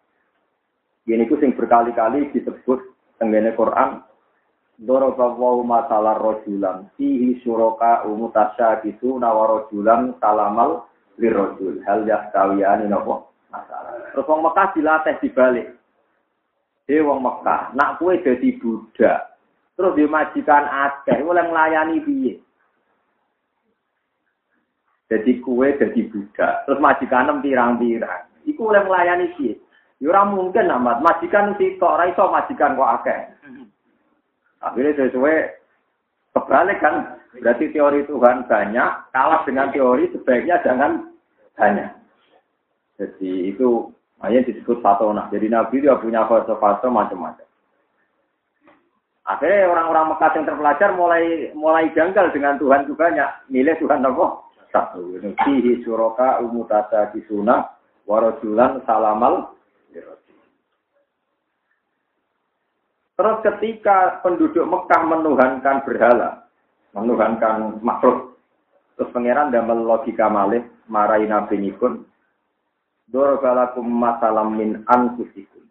Ini 1.07 1.27
ku 1.27 1.39
sing 1.39 1.55
berkali-kali 1.55 2.31
disebut 2.31 2.79
tenggene 3.19 3.55
Quran. 3.59 4.03
Dorobawahu 4.83 5.63
masalah 5.63 6.19
rojulan. 6.19 6.91
Fihi 6.99 7.39
suroka 7.45 8.03
umutasya 8.09 8.83
gitu 8.83 9.21
nawarojulan 9.21 10.19
salamal 10.19 10.91
lirojul. 11.21 11.83
Hal 11.87 12.03
yahtawiyani 12.09 12.91
nopo 12.91 13.31
masalah. 13.51 13.92
Terus 14.13 14.29
wong 14.29 14.45
Mekah 14.45 14.69
dilatih 14.77 15.17
dibalik. 15.25 15.69
Dia 16.87 17.01
wong 17.03 17.25
Mekah, 17.25 17.73
nak 17.73 17.97
kue 17.97 18.21
jadi 18.21 18.49
budak. 18.61 19.33
Terus 19.73 19.97
dimajikan 19.97 20.69
akeh, 20.69 21.25
oleh 21.25 21.45
melayani 21.49 22.05
piye. 22.05 22.37
Jadi 25.13 25.45
kue 25.45 25.77
jadi 25.77 26.01
budak. 26.09 26.65
Terus 26.65 26.81
majikan 26.81 27.45
pirang-pirang. 27.45 28.33
Iku 28.49 28.73
oleh 28.73 28.81
melayani 28.81 29.29
sih. 29.37 29.53
Ya 30.01 30.09
ora 30.09 30.25
mungkin 30.25 30.73
amat. 30.73 31.05
Majikan 31.05 31.55
si 31.61 31.77
tok 31.77 32.01
ora 32.01 32.09
iso 32.09 32.27
majikan 32.33 32.75
kok 32.75 32.93
akeh. 33.01 33.21
Akhirnya 34.65 34.99
sesuai 34.99 35.37
kebalik 36.33 36.81
kan. 36.81 37.21
Berarti 37.39 37.73
teori 37.73 38.05
Tuhan 38.09 38.45
banyak 38.45 38.91
kalah 39.13 39.41
dengan 39.45 39.69
teori 39.73 40.11
sebaiknya 40.11 40.61
jangan 40.65 41.13
banyak. 41.57 41.93
Jadi 42.97 43.53
itu 43.53 43.89
hanya 44.23 44.41
disebut 44.47 44.79
fatona. 44.81 45.27
Jadi 45.35 45.51
Nabi 45.51 45.83
dia 45.83 45.99
punya 45.99 46.25
fase-fase 46.31 46.87
macam-macam. 46.87 47.47
Akhirnya 49.23 49.71
orang-orang 49.71 50.15
Mekah 50.15 50.31
yang 50.35 50.47
terpelajar 50.51 50.91
mulai 50.99 51.25
mulai 51.55 51.87
janggal 51.95 52.35
dengan 52.35 52.59
Tuhan 52.59 52.91
banyak. 52.91 53.31
Milih 53.51 53.79
Tuhan 53.79 54.03
apa? 54.03 54.51
satu. 54.73 55.21
Fihi 55.21 55.85
suroka 55.85 56.41
umutata 56.41 57.13
kisuna 57.13 57.69
warajulan 58.09 58.81
salamal 58.89 59.53
Terus 63.13 63.39
ketika 63.45 64.25
penduduk 64.25 64.67
Mekah 64.67 65.03
menuhankan 65.05 65.85
berhala, 65.85 66.49
menuhankan 66.97 67.79
makhluk, 67.85 68.35
terus 68.97 69.13
pangeran 69.15 69.53
damel 69.53 69.85
logika 69.85 70.27
malih 70.27 70.65
marai 70.91 71.29
nabi 71.29 71.61
nikun, 71.61 72.09
dorobalakum 73.13 73.85
masalam 73.87 74.57
min 74.57 74.71
anfusikum. 74.89 75.63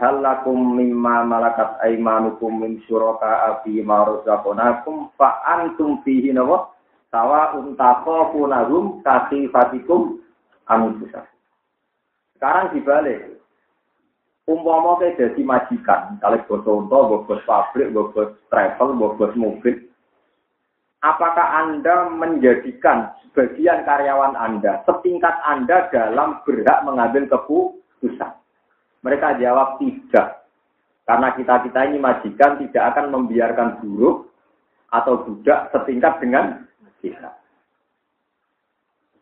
Halakum 0.00 0.76
mimma 0.76 1.24
malakat 1.24 1.80
aimanukum 1.84 2.60
min 2.60 2.80
syuraka 2.84 3.54
abi 3.54 3.80
maruzakonakum 3.80 5.12
fa 5.16 5.40
antum 5.44 6.00
fihi 6.04 6.32
nawa 6.32 6.72
Sawa 7.06 7.54
untako 7.54 8.34
punagum 8.34 9.00
kasih 9.00 9.48
fatikum 9.54 10.20
amususa. 10.66 11.22
Sekarang 12.36 12.74
dibalik. 12.74 13.38
Umpama 14.46 15.00
ke 15.02 15.18
jadi 15.18 15.42
majikan, 15.42 16.22
kalau 16.22 16.38
bos 16.46 16.62
unta, 16.62 16.98
bos 17.26 17.42
pabrik, 17.50 17.90
bos 17.90 18.14
travel, 18.46 18.94
bos 18.94 19.34
mobil. 19.34 19.85
Apakah 21.04 21.64
Anda 21.64 22.08
menjadikan 22.08 23.12
sebagian 23.20 23.84
karyawan 23.84 24.32
Anda 24.32 24.80
setingkat 24.88 25.34
Anda 25.44 25.92
dalam 25.92 26.40
berhak 26.48 26.82
mengambil 26.88 27.28
keputusan? 27.28 28.32
Mereka 29.04 29.36
jawab 29.38 29.76
tidak. 29.78 30.48
Karena 31.06 31.30
kita-kita 31.36 31.80
ini 31.86 32.02
majikan 32.02 32.58
tidak 32.58 32.96
akan 32.96 33.14
membiarkan 33.14 33.78
buruh 33.78 34.26
atau 34.90 35.22
budak 35.22 35.70
setingkat 35.70 36.18
dengan 36.18 36.66
kita. 36.98 37.30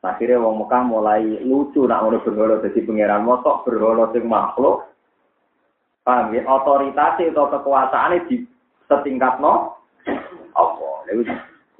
Akhirnya 0.04 0.36
wong 0.36 0.64
Mekah 0.64 0.82
mulai 0.84 1.24
lucu 1.40 1.88
nak 1.88 2.04
ngono 2.04 2.20
berhala 2.20 2.60
dadi 2.60 2.84
pangeran 2.84 3.24
motok 3.24 3.64
berhala 3.64 4.12
sing 4.12 4.28
makhluk. 4.28 4.84
Paham 6.04 6.36
ya? 6.36 6.44
Otoritas 6.44 7.16
atau 7.16 7.48
kekuasaan 7.48 8.20
di 8.28 8.44
setingkat 8.84 9.40
no 9.40 9.80
apa? 10.52 11.08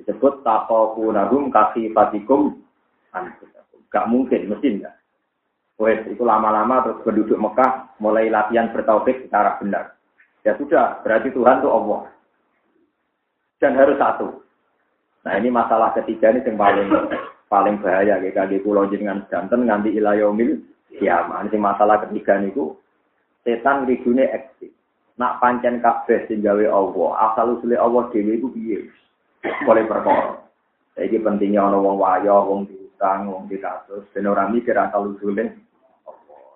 Disebut 0.04 0.44
takokunahum 0.44 1.48
kasifatikum 1.48 2.60
anfusakum. 3.16 3.80
Gak 3.88 4.08
mungkin, 4.12 4.52
mesti 4.52 4.68
enggak. 4.68 5.00
Wes, 5.80 6.04
itu 6.06 6.20
lama-lama 6.22 6.84
terus 6.84 7.00
penduduk 7.02 7.40
Mekah 7.40 7.96
mulai 7.98 8.28
latihan 8.28 8.68
bertauhid 8.70 9.26
secara 9.26 9.56
benar. 9.58 9.96
Ya 10.44 10.52
sudah, 10.60 11.00
berarti 11.00 11.32
Tuhan 11.32 11.64
itu 11.64 11.68
Allah. 11.72 12.12
Dan 13.58 13.80
harus 13.80 13.96
satu. 13.96 14.44
Nah 15.24 15.40
ini 15.40 15.48
masalah 15.48 15.96
ketiga 15.96 16.36
ini 16.36 16.44
yang 16.44 16.60
paling 16.60 16.88
paling 17.48 17.80
bahaya 17.80 18.20
kayak 18.20 18.36
kaki 18.36 18.60
pulau 18.60 18.84
jenengan 18.92 19.24
jantan 19.32 19.64
nganti 19.64 19.96
ilayomil 19.96 20.60
kiamat. 21.00 21.48
Ini 21.48 21.56
masalah 21.56 22.04
ketiga 22.04 22.44
niku 22.44 22.76
Setan 23.44 23.84
rigune 23.84 24.24
eksis. 24.24 24.72
Nak 25.20 25.38
pancen 25.38 25.78
kabeh 25.78 26.26
sing 26.26 26.40
gawe 26.40 26.64
Allah, 26.64 27.10
asal 27.30 27.60
usule 27.60 27.76
Allah 27.76 28.08
dhewe 28.10 28.40
iku 28.40 28.48
piye? 28.50 28.88
Oleh 29.44 29.84
perkara. 29.84 30.40
Iki 30.94 31.20
pentingnya 31.20 31.68
ana 31.68 31.76
wong 31.76 31.98
wayo, 32.00 32.48
wong 32.48 32.70
diutang, 32.70 33.26
wong 33.28 33.44
dikasus, 33.50 34.06
ben 34.14 34.30
ora 34.30 34.46
mikir 34.46 34.78
asal 34.78 35.10
usule. 35.10 35.52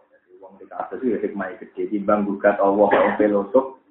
Jadi 0.09 0.31
wong 0.39 0.55
dikasus 0.63 1.03
itu 1.03 1.19
hikmah 1.19 1.59
gede 1.59 1.91
timbang 1.91 2.23
gugat 2.23 2.57
Allah 2.63 2.87
wong 2.87 3.15
filosuf, 3.19 3.83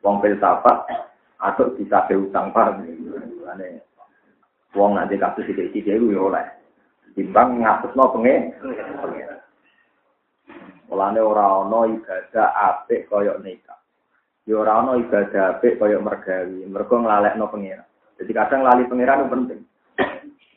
wong 0.00 0.24
filsafat 0.24 0.88
atau 1.36 1.76
bisa 1.76 2.08
utang 2.16 2.48
paham. 2.50 2.80
Ane 3.44 3.84
wong 4.72 4.96
nanti 4.96 5.20
kasus 5.20 5.44
iki-iki 5.44 5.84
dhewe 5.84 6.16
yo 6.16 6.32
oleh. 6.32 6.48
Timbang 7.12 7.60
ngatusno 7.60 8.16
pengen. 8.16 8.56
Mulane 10.88 11.20
ora 11.22 11.60
ana 11.60 11.80
ibadah 11.86 12.48
apik 12.56 13.06
kaya 13.06 13.36
nikah. 13.44 13.78
Ya 14.48 14.58
ora 14.58 14.80
ana 14.80 14.96
ibadah 14.96 15.60
apik 15.60 15.76
kaya 15.76 16.00
mergawi, 16.00 16.64
mergo 16.66 16.98
nglalekno 16.98 17.46
pangeran. 17.52 17.89
Jadi 18.20 18.32
kadang 18.36 18.60
lali 18.68 18.84
pangeran 18.84 19.24
itu 19.24 19.32
penting. 19.32 19.60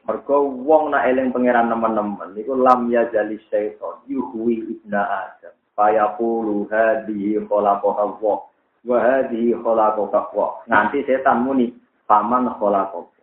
Mergo 0.03 0.51
wong 0.51 0.91
nak 0.91 1.08
eling 1.08 1.32
pangeran 1.32 1.72
teman-teman 1.72 2.36
niku 2.36 2.60
lam 2.60 2.91
ya 2.91 3.08
jali 3.08 3.39
syaiton 3.48 4.03
yuhwi 4.12 4.60
ibna 4.67 5.00
adam. 5.00 5.55
Fayaqulu 5.79 6.67
hadhihi 6.67 7.39
khalaqaha 7.48 8.01
Allah 8.03 8.38
wa 8.84 8.98
hadhihi 9.00 9.55
khalaqaha 9.63 10.20
Allah. 10.36 10.50
Nanti 10.67 11.08
setan 11.08 11.48
muni 11.48 11.72
paman 12.03 12.51
khalaqaha. 12.60 13.13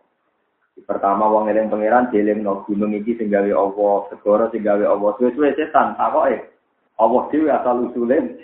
Pertama 0.81 1.29
wong 1.29 1.45
eling 1.53 1.69
pangeran 1.69 2.09
dielingno 2.09 2.65
gunung 2.65 2.97
iki 2.97 3.13
sing 3.13 3.29
gawe 3.29 3.51
Allah, 3.53 4.09
segara 4.09 4.49
sing 4.49 4.65
gawe 4.65 4.81
Allah. 4.81 5.13
Suwe-suwe 5.21 5.53
setan 5.53 5.93
takoke 5.93 6.49
Allah 6.97 7.21
dhewe 7.29 7.49
asal 7.53 7.89
usule. 7.89 8.41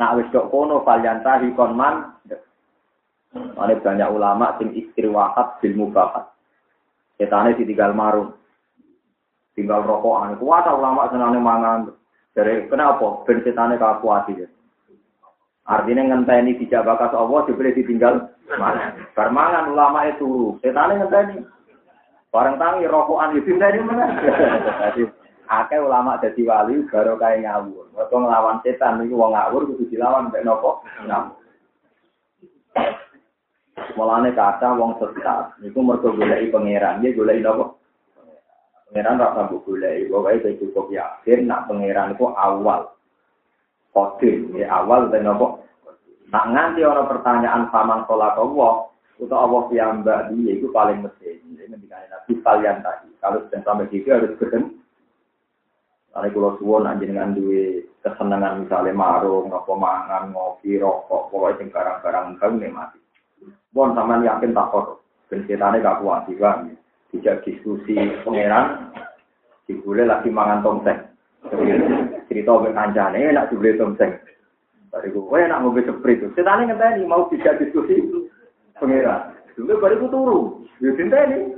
Nah 0.00 0.10
wis 0.16 0.28
kok 0.32 0.48
kono 0.48 0.80
falyantahi 0.82 1.52
konman. 1.52 2.16
Ada 3.34 3.82
banyak 3.82 4.08
ulama 4.14 4.54
sing 4.62 4.70
istiwahat 4.74 5.58
bil 5.58 5.74
mubahat. 5.74 6.30
Setane 7.18 7.58
ditinggal 7.58 7.90
marung. 7.90 8.34
Tinggal 9.58 9.82
rokokan. 9.86 10.38
Kuat 10.38 10.66
ulama 10.70 11.10
senane 11.10 11.38
mangan. 11.38 11.90
Dari 12.34 12.66
kenapa? 12.70 13.22
Ben 13.26 13.42
setane 13.42 13.78
kakuati. 13.78 14.46
Artinya 15.64 16.02
ngenteni 16.04 16.60
dijak 16.60 16.84
bakas 16.84 17.14
Allah 17.16 17.46
dibeli 17.48 17.74
ditinggal 17.74 18.30
mana? 18.58 18.94
Ulama 19.70 20.06
itu 20.10 20.58
Setane 20.62 20.98
ngenteni. 20.98 21.42
Barang 22.30 22.58
tangi 22.58 22.86
rokokan 22.86 23.34
itu 23.38 23.54
ngenteni 23.54 23.78
mana? 23.82 24.06
akeh 25.44 25.76
ulama 25.76 26.16
dadi 26.24 26.40
wali 26.40 26.88
baru 26.88 27.20
kae 27.20 27.44
ngawur. 27.44 27.92
Mergo 27.92 28.16
nglawan 28.16 28.64
setan 28.64 28.96
niku 28.96 29.20
wong 29.20 29.36
ngawur 29.36 29.68
kudu 29.68 29.84
dilawan 29.92 30.32
mek 30.32 30.40
napa? 30.40 30.80
Ngawur. 31.04 31.36
Mulane 33.74 34.30
kata 34.34 34.78
wong 34.78 35.02
sesat 35.02 35.58
niku 35.58 35.82
mergo 35.82 36.14
goleki 36.14 36.50
pangeran, 36.54 37.02
nggih 37.02 37.14
goleki 37.18 37.42
napa? 37.42 37.74
Pangeran 38.90 39.18
ra 39.18 39.28
sambut 39.34 39.66
goleki, 39.66 40.06
pokoke 40.06 40.58
cukup 40.62 40.86
yakin 40.94 41.50
nak 41.50 41.66
pangeran 41.66 42.14
iku 42.14 42.30
awal. 42.34 42.94
Kodim, 43.90 44.54
ya 44.54 44.82
awal 44.82 45.10
dan 45.10 45.26
napa? 45.26 45.62
Nak 46.30 46.44
nganti 46.50 46.80
ana 46.86 47.02
pertanyaan 47.06 47.70
paman 47.70 48.06
kolak 48.06 48.38
Allah, 48.38 48.90
utawa 49.18 49.42
Allah 49.46 49.62
piyambak 49.70 50.20
dia 50.34 50.58
itu 50.58 50.66
paling 50.70 51.02
mesti. 51.02 51.42
Ini 51.42 51.70
ngendikane 51.70 52.06
Nabi 52.10 52.32
kalian 52.42 52.78
tadi. 52.82 53.10
Kalau 53.22 53.46
sudah 53.46 53.60
sampai 53.62 53.90
situ 53.90 54.10
harus 54.10 54.34
ketemu 54.38 54.84
Ane 56.14 56.30
kulo 56.30 56.54
suwon 56.62 56.86
dengan 57.02 57.34
duwe 57.34 57.90
kesenangan 57.98 58.62
misalnya 58.62 58.94
marung, 58.94 59.50
ngopo 59.50 59.74
mangan, 59.74 60.30
ngopi, 60.30 60.78
rokok, 60.78 61.26
pokoknya 61.34 61.58
sing 61.58 61.68
barang-barang 61.74 62.38
kang 62.38 62.54
mati. 62.70 63.03
Bon 63.74 63.90
sampean 63.94 64.22
yakin 64.22 64.54
tak 64.54 64.70
kok 64.70 65.04
ben 65.30 65.44
gak 65.82 65.98
kuat 66.00 66.30
juga. 66.30 66.62
Tidak 67.14 67.46
diskusi 67.46 67.94
pangeran, 68.26 68.90
dibule 69.70 70.02
lagi 70.02 70.34
mangan 70.34 70.66
tongseng. 70.66 70.98
Cerita 72.26 72.52
ke 72.58 72.74
kancane 72.74 73.30
enak 73.30 73.54
dibule 73.54 73.78
tongseng. 73.78 74.18
Bariku, 74.90 75.26
kowe 75.26 75.38
enak 75.38 75.62
ngombe 75.62 75.86
seprit. 75.86 76.22
Setane 76.34 76.66
ngenteni 76.66 77.06
mau 77.06 77.30
tidak 77.30 77.62
diskusi 77.62 78.02
pangeran. 78.78 79.34
Dulu 79.54 79.78
bariku 79.78 80.06
turu. 80.10 80.38
Yo 80.82 80.90
ini. 80.94 81.54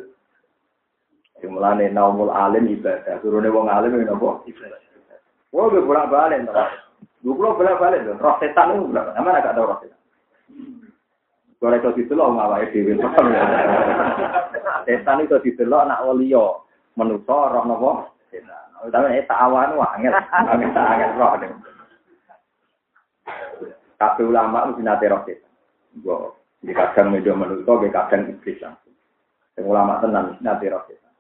Sing 1.41 1.53
mulane 1.53 1.89
naumul 1.93 2.33
alim 2.33 2.69
ibadah. 2.69 3.21
Turune 3.21 3.49
wong 3.49 3.69
alim 3.69 3.97
ngene 3.97 4.13
apa? 4.13 4.45
Ibadah. 4.45 4.81
Wong 5.53 5.73
bolak-balik 5.85 6.45
to. 6.45 6.53
Lu 7.25 7.33
kulo 7.33 7.57
bolak-balik 7.57 8.05
to. 8.05 8.13
Roh 8.21 8.37
setan 8.41 8.77
itu 8.77 8.93
bolak. 8.93 9.17
Sama 9.17 9.41
gak 9.41 9.57
tau 9.57 9.69
roh 9.69 9.79
setan. 9.81 10.01
Gore 11.57 11.81
iso 11.81 11.97
didelok 11.97 12.37
ngawake 12.37 12.69
dhewe. 12.77 13.01
Setan 14.85 15.25
itu 15.25 15.37
didelok 15.41 15.89
waliya. 16.05 16.45
Roh 16.97 17.65
napa? 17.65 17.91
Setan. 18.29 18.93
Tapi 18.93 19.25
tak 19.25 19.41
awan 19.41 19.77
wae 19.77 19.89
angel. 19.97 20.13
Angel 20.21 20.71
angel 20.77 21.11
roh. 21.17 21.33
Ulama 24.21 24.69
mesti 24.69 24.83
nate 24.85 25.09
roh 25.09 25.25
setan. 25.25 25.53
Gua 26.05 26.29
di 26.61 26.73
kadang 26.77 27.13
media 27.13 27.33
manusia, 27.33 27.89
kadang 27.89 28.29
iblis 28.29 28.61
langsung. 28.61 28.97
Yang 29.57 29.67
ulama 29.69 30.01
tenan 30.05 30.37
nate 30.45 30.69
roh 30.69 30.85
setan. 30.85 31.13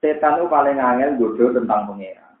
Setan 0.00 0.40
itu 0.40 0.48
paling 0.48 0.80
angel 0.80 1.20
bodoh 1.20 1.52
tentang 1.52 1.84
pengeran. 1.84 2.32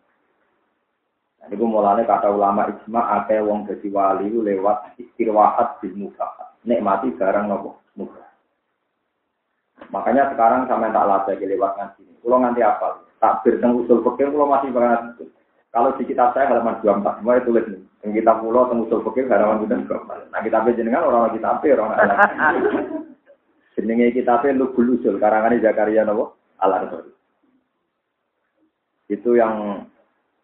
Nah, 1.40 1.48
ini 1.48 1.64
mulanya 1.64 2.04
kata 2.04 2.28
ulama 2.32 2.68
ijma, 2.68 3.00
ada 3.00 3.40
wong 3.40 3.64
jadi 3.64 3.88
wali 3.88 4.28
lewat 4.28 4.96
istirwahat 5.00 5.80
di 5.80 5.88
mufahat. 5.96 6.49
Nikmati 6.64 7.16
barang 7.16 7.46
nopo 7.48 7.80
muka. 7.96 8.24
Makanya 9.88 10.36
sekarang 10.36 10.68
sama 10.68 10.92
tak 10.92 11.08
latih 11.08 11.40
lewat 11.40 11.72
ngaji 11.80 12.00
ini. 12.04 12.20
Kalau 12.20 12.38
nanti 12.38 12.60
apa? 12.60 13.00
Tak 13.20 13.44
bertemu 13.44 13.84
usul 13.84 14.00
fikir, 14.04 14.32
kalau 14.32 14.48
masih 14.48 14.72
banget. 14.72 15.28
Kalau 15.70 15.94
di 15.96 16.04
kitab 16.08 16.32
saya 16.32 16.50
halaman 16.50 16.80
24, 16.82 17.20
semua 17.20 17.40
tulis 17.44 17.64
nih. 17.68 17.80
Yang 18.00 18.12
kita 18.24 18.32
pulau 18.40 18.68
tentang 18.68 18.84
usul 18.88 19.00
fikir 19.08 19.24
halaman 19.28 19.64
24. 19.64 20.32
Nah 20.32 20.40
kitab 20.44 20.68
jenengan 20.72 21.04
orang 21.08 21.32
kitab 21.36 21.64
orang 21.64 21.96
anak. 21.96 22.16
Jenenge 23.78 24.12
kitabnya 24.12 24.60
Lubul 24.60 24.98
Usul, 24.98 25.16
karangannya 25.16 25.62
Zakaria 25.64 26.04
nopo 26.04 26.36
Al-Ansari. 26.60 27.12
Itu 29.08 29.38
yang 29.38 29.88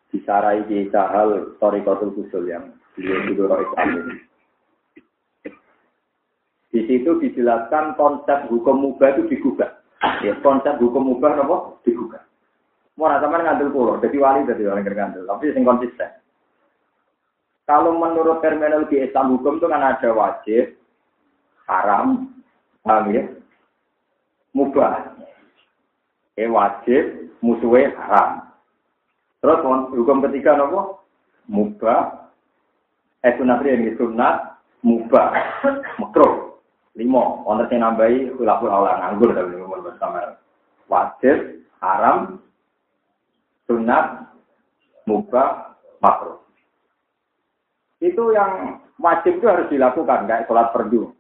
disarai 0.09 0.65
di 0.65 0.89
Sahal 0.89 1.59
Torikotul 1.61 2.17
Kusul 2.17 2.49
yang 2.49 2.73
beliau 2.97 3.37
juga 3.37 3.61
Islam 3.61 3.89
ini. 3.93 4.15
Di 6.77 6.85
situ 6.85 7.17
dijelaskan 7.17 7.97
konsep 7.97 8.53
hukum 8.53 8.85
mubah 8.85 9.17
itu 9.17 9.33
digugat. 9.33 9.81
Ya, 10.21 10.37
konsep 10.45 10.77
hukum 10.77 11.09
mubah 11.09 11.33
apa? 11.41 11.81
Digugat. 11.89 12.21
Mau 13.01 13.09
sama 13.09 13.41
ngandel 13.41 13.73
pulau, 13.73 13.97
jadi 13.97 14.13
wali 14.21 14.45
jadi 14.45 14.69
orang 14.69 14.85
ngandel, 14.85 15.25
tapi 15.25 15.57
yang 15.57 15.65
konsisten. 15.65 16.13
Kalau 17.65 17.97
menurut 17.97 18.45
terminologi 18.45 19.01
Islam 19.01 19.41
hukum 19.41 19.57
itu 19.57 19.73
kan 19.73 19.81
ada 19.81 20.13
wajib, 20.13 20.77
haram, 21.65 22.29
paham 22.85 23.09
ya? 23.09 23.25
Mubah. 24.53 25.17
Eh 26.37 26.45
wajib, 26.53 27.33
musuhnya 27.41 27.97
haram. 27.97 28.53
Terus 29.41 29.65
hukum 29.97 30.21
ketiga 30.29 30.61
nopo? 30.61 31.01
Mubah. 31.49 32.33
Eh 33.25 33.33
sunat 33.41 33.65
ini 33.65 33.97
sunat 33.97 34.61
mubah. 34.85 35.33
Makro. 36.05 36.46
Lima. 36.97 37.45
Wonten 37.45 37.69
sing 37.69 37.85
nambahi 37.85 38.33
khilaful 38.41 38.73
aula 38.73 38.97
nganggur 39.05 39.37
tapi 39.37 39.53
ngomong 39.61 39.85
bersama. 39.85 40.41
Wajib, 40.89 41.61
haram, 41.85 42.41
sunat, 43.69 44.33
mubah, 45.05 45.77
makro. 46.01 46.41
Itu 48.01 48.33
yang 48.33 48.81
wajib 48.97 49.39
itu 49.39 49.47
harus 49.47 49.69
dilakukan 49.69 50.25
kayak 50.25 50.49
sholat 50.49 50.73
perdu. 50.73 51.13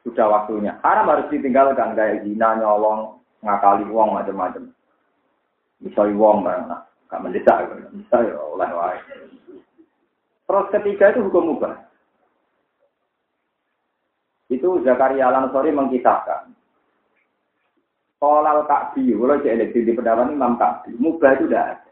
Sudah 0.00 0.32
waktunya. 0.32 0.80
Haram 0.80 1.12
harus 1.12 1.28
ditinggalkan 1.28 1.92
kayak 1.92 2.24
zina, 2.24 2.56
nyolong, 2.56 3.20
ngakali 3.44 3.84
uang 3.90 4.16
macam-macam. 4.16 4.70
Misalnya 5.82 6.16
uang 6.16 6.40
barang 6.40 6.66
Gak 7.06 7.22
mendesak, 7.22 7.70
bisa 7.94 8.18
ya 8.18 8.34
oleh 8.34 8.66
wae. 8.66 8.98
Terus 10.46 10.66
ketiga 10.74 11.14
itu 11.14 11.22
hukum 11.22 11.54
mubah. 11.54 11.85
Itu 14.46 14.82
Zakaria 14.86 15.26
Al-Ansori 15.26 15.74
mengkisahkan. 15.74 16.54
Kolal 18.16 18.64
Ka'bi, 18.64 19.12
kalau 19.12 19.42
cek 19.44 19.76
di 19.76 19.92
pendapat 19.92 20.32
Imam 20.32 20.56
Ka'bi, 20.56 20.96
mubah 20.96 21.36
itu 21.36 21.44
tidak 21.50 21.64
ada. 21.76 21.90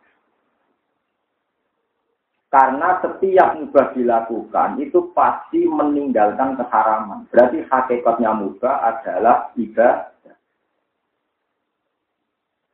Karena 2.48 2.88
setiap 3.02 3.58
mubah 3.58 3.92
dilakukan 3.92 4.78
itu 4.78 5.10
pasti 5.12 5.66
meninggalkan 5.66 6.54
keharaman. 6.54 7.26
Berarti 7.28 7.66
hakikatnya 7.66 8.30
mubah 8.30 8.94
adalah 8.94 9.50
ibadah. 9.58 10.14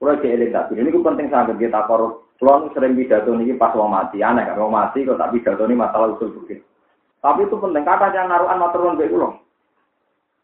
Kalau 0.00 0.16
di 0.16 0.28
eling 0.32 0.52
tak 0.52 0.72
ini 0.72 0.88
penting 0.88 1.28
sangat 1.28 1.60
kita 1.60 1.84
korup. 1.84 2.32
Kalau 2.40 2.72
sering 2.72 2.96
pidato 2.96 3.36
ini 3.36 3.52
pas 3.52 3.76
mau 3.76 3.84
mati, 3.84 4.24
aneh 4.24 4.48
kan? 4.48 4.56
Mau 4.56 4.72
mati 4.72 5.04
kok 5.04 5.20
tak 5.20 5.28
pidato 5.36 5.68
ini 5.68 5.76
masalah 5.76 6.16
usul 6.16 6.40
fikih. 6.40 6.64
Tapi 7.20 7.44
itu 7.44 7.56
penting, 7.60 7.84
kata 7.84 8.08
yang 8.16 8.32
naruhan 8.32 8.56
maturun 8.56 8.96
baik 8.96 9.12
ulang. 9.12 9.36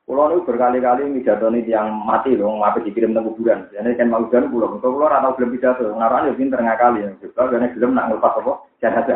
Kulo 0.07 0.31
niku 0.31 0.55
berkali-kali 0.55 1.19
pidato 1.19 1.51
ini 1.51 1.67
yang 1.67 1.91
mati 2.07 2.39
loh, 2.39 2.63
mati 2.63 2.79
dikirim 2.87 3.11
ke 3.11 3.27
kuburan. 3.27 3.67
Jadi 3.75 3.99
kan 3.99 4.07
mau 4.07 4.23
jalan 4.31 4.55
pulau, 4.55 4.79
kulo 4.79 5.03
atau 5.11 5.35
belum 5.35 5.51
pidato, 5.59 5.83
naruhan 5.99 6.31
ya 6.31 6.39
pinter 6.39 6.63
ngakali 6.63 7.03
ya. 7.03 7.11
Juga 7.19 7.51
karena 7.51 7.75
belum 7.75 7.91
nak 7.91 8.07
ngelepas 8.15 8.39
apa, 8.39 8.53
saja. 8.79 9.15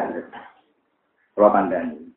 Kulo 1.39 1.49
kandani. 1.55 2.11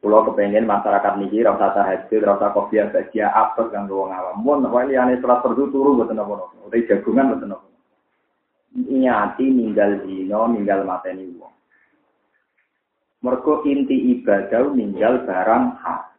Kulo 0.00 0.24
kepengen 0.32 0.64
masyarakat 0.64 1.20
niki 1.20 1.44
rasa 1.44 1.76
tahajud, 1.76 2.24
rasa 2.24 2.48
kopi 2.56 2.80
dia 3.12 3.28
apa 3.28 3.68
kan 3.68 3.92
wong 3.92 4.08
awam. 4.08 4.40
Mun 4.40 4.64
wae 4.72 4.88
liyane 4.88 5.20
salat 5.20 5.44
fardu 5.44 5.68
turu 5.68 6.00
mboten 6.00 6.16
napa-napa. 6.16 6.64
Udah 6.64 6.80
jagungan 6.88 7.28
mboten 7.28 7.52
napa. 7.52 7.68
Nyati 8.72 9.44
ninggal 9.52 10.00
dino, 10.00 10.48
ninggal 10.48 10.88
mateni 10.88 11.28
wong. 11.36 11.52
Mergo 13.20 13.60
inti 13.68 14.16
ibadah 14.16 14.72
ninggal 14.72 15.28
barang 15.28 15.64
hak. 15.84 16.13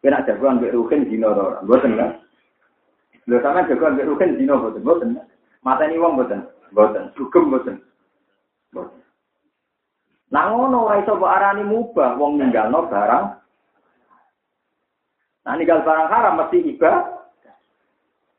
Kena 0.00 0.24
jagoan 0.24 0.56
mbek 0.56 0.72
rukin 0.72 1.04
dino 1.04 1.36
to, 1.36 1.44
mboten 1.68 1.92
kan? 2.00 2.10
Lho 3.28 3.36
sampean 3.44 3.68
jagoan 3.68 3.94
mbek 3.94 4.08
rukin 4.08 4.40
dino 4.40 4.56
mboten, 4.56 4.82
mboten. 4.82 5.08
Mateni 5.60 6.00
wong 6.00 6.16
mboten, 6.16 6.40
mboten. 6.72 7.04
Sugem 7.16 7.52
mboten. 7.52 7.76
Mboten. 8.72 9.00
Nah 10.30 10.44
ngono 10.48 10.88
ora 10.88 11.02
iso 11.02 11.18
mbok 11.18 11.34
arani 11.36 11.62
mubah 11.68 12.16
wong 12.16 12.40
ninggalno 12.40 12.88
barang. 12.88 13.26
Nah 15.44 15.52
ninggal 15.58 15.84
barang 15.84 16.08
haram 16.08 16.38
mesti 16.40 16.58
iba. 16.64 16.92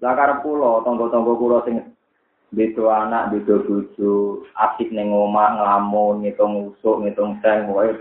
Karep 0.02 0.42
kula, 0.42 0.82
tangga-tangga 0.82 1.34
kula 1.38 1.62
sing 1.62 1.78
beda 2.50 3.06
anak, 3.06 3.38
beda 3.38 3.62
bojo, 3.64 4.42
asik 4.58 4.90
ning 4.90 5.14
omah 5.14 5.62
nglamun, 5.62 6.26
ngitung 6.26 6.74
usuk, 6.74 7.06
ngitung 7.06 7.38
seng, 7.46 7.70
wae 7.70 7.94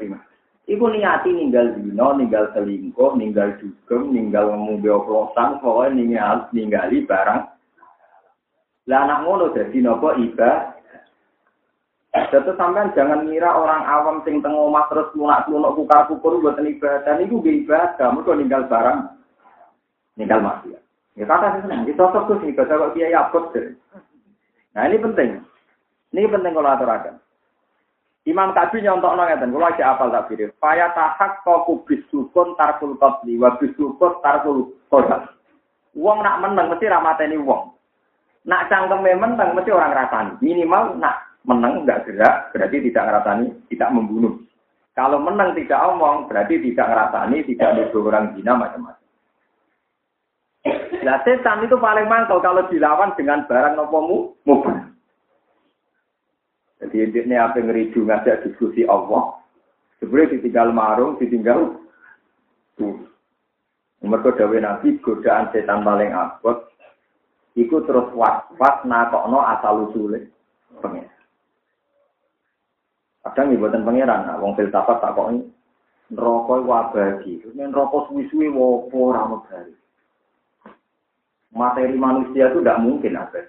Iku 0.70 0.87
niati 0.87 1.35
ninggal 1.35 1.74
dino, 1.74 2.14
ninggal 2.14 2.54
selingkuh, 2.54 3.18
ninggal 3.18 3.59
dugem, 3.59 4.14
ninggal 4.14 4.54
ngombe 4.54 4.87
oplosan, 4.87 5.59
pokoknya 5.59 5.98
ninggal, 5.98 6.37
ninggali 6.54 7.02
barang. 7.02 7.42
Lah 8.87 9.00
anak 9.02 9.26
ngono 9.26 9.50
dadi 9.50 9.83
napa 9.83 10.14
ibadah 10.14 10.80
jadi 12.11 12.50
sampean 12.59 12.90
jangan 12.98 13.22
ngira 13.22 13.54
orang 13.54 13.87
awam 13.87 14.18
sing 14.26 14.42
teng 14.42 14.50
omah 14.50 14.90
terus 14.90 15.14
lunak-lunak 15.14 15.78
buka 15.78 15.98
kukur 16.11 16.42
buat 16.42 16.59
ibadah 16.59 17.14
niku 17.22 17.38
nggih 17.38 17.62
ibadah, 17.62 18.11
mergo 18.11 18.35
ninggal 18.35 18.66
barang 18.66 19.14
ninggal 20.18 20.42
maksiat. 20.42 20.83
Ya 21.14 21.24
kata 21.26 21.54
sih 21.54 21.62
seneng, 21.66 21.87
kita 21.87 22.11
cocok 22.11 22.22
tuh 22.26 22.37
sih 22.42 22.50
kalau 22.54 22.90
kiai 22.90 23.14
abot 23.14 23.54
Nah 24.74 24.83
ini 24.90 24.98
penting. 24.98 25.38
Ini 26.11 26.26
penting 26.26 26.52
kalau 26.54 26.70
aturakan. 26.70 27.22
Imam 28.30 28.54
Kabi 28.54 28.86
nyontok 28.86 29.18
ngeten, 29.18 29.50
kalau 29.50 29.66
aja 29.66 29.84
apal 29.90 30.14
tak 30.14 30.30
pilih. 30.30 30.54
Faya 30.62 30.94
tahak 30.94 31.42
kau 31.42 31.66
kubis 31.66 31.98
sukun 32.14 32.54
tarkul 32.54 32.94
kotli, 32.94 33.34
wabis 33.34 33.74
sukun 33.74 34.22
tarkul 34.22 34.70
kodal. 34.86 35.26
Uang 35.98 36.22
nak 36.22 36.38
menang 36.38 36.70
mesti 36.70 36.86
ramateni 36.86 37.34
uang. 37.42 37.74
Nak 38.46 38.70
cangkem 38.70 39.02
menang 39.02 39.50
mesti 39.58 39.74
orang 39.74 39.98
rasani. 39.98 40.38
Minimal 40.38 41.02
nak 41.02 41.42
menang 41.42 41.82
nggak 41.82 42.06
gerak, 42.06 42.54
berarti 42.54 42.76
tidak 42.86 43.04
ngerasani, 43.10 43.46
tidak 43.66 43.90
membunuh. 43.90 44.38
Kalau 44.94 45.18
menang 45.18 45.58
tidak 45.58 45.82
omong, 45.90 46.30
berarti 46.30 46.62
tidak 46.62 46.86
ngerasani, 46.86 47.42
tidak 47.50 47.68
ada 47.74 47.82
orang 47.98 48.26
zina 48.38 48.52
macam-macam. 48.54 49.00
Nah 51.00 51.16
setan 51.24 51.64
itu 51.64 51.80
paling 51.80 52.04
mangkal 52.04 52.44
kalau 52.44 52.68
dilawan 52.68 53.16
dengan 53.16 53.48
barang 53.48 53.74
nopomu 53.80 54.36
mubah. 54.44 54.89
Jadi 56.80 56.96
ini 57.12 57.36
apa 57.36 57.60
ngeridu 57.60 58.08
ngajak 58.08 58.48
diskusi 58.48 58.88
Allah. 58.88 59.36
Sebenarnya 60.00 60.40
ditinggal 60.40 60.68
marung, 60.72 61.20
ditinggal 61.20 61.76
tuh. 62.80 63.04
Mereka 64.00 64.40
dawe 64.40 64.56
nabi 64.56 64.96
godaan 65.04 65.52
setan 65.52 65.84
paling 65.84 66.08
abot. 66.16 66.72
Iku 67.52 67.84
terus 67.84 68.08
was-was 68.16 68.76
nakokno 68.88 69.44
asal 69.44 69.92
usulnya. 69.92 70.24
Pengen. 70.80 71.04
Kadang 73.20 73.52
buatan 73.60 73.84
pangeran, 73.84 74.24
nah, 74.24 74.40
wong 74.40 74.56
filsafat 74.56 75.04
tak 75.04 75.12
kok 75.12 75.28
ini 75.28 75.44
neraka 76.08 76.54
wabagi. 76.64 77.44
Ini 77.44 77.68
neraka 77.68 78.08
suwi-suwi 78.08 78.48
wopo 78.48 79.12
ora. 79.12 79.28
Materi 81.50 81.92
manusia 81.98 82.48
itu 82.48 82.64
tidak 82.64 82.80
mungkin 82.80 83.20
ada. 83.20 83.42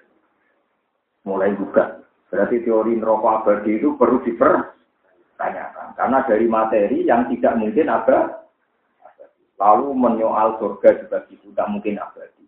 Mulai 1.23 1.55
buka. 1.55 2.01
Berarti 2.31 2.63
teori 2.63 2.95
neraka 2.95 3.43
abadi 3.43 3.75
itu 3.75 3.99
perlu 3.99 4.23
dipertanyakan. 4.23 5.99
Karena 5.99 6.23
dari 6.23 6.47
materi 6.47 7.03
yang 7.03 7.27
tidak 7.27 7.59
mungkin 7.59 7.91
ada, 7.91 8.47
lalu 9.59 9.91
menyoal 9.91 10.55
surga 10.63 11.03
juga 11.03 11.27
tidak 11.27 11.67
mungkin 11.67 11.99
abadi. 11.99 12.47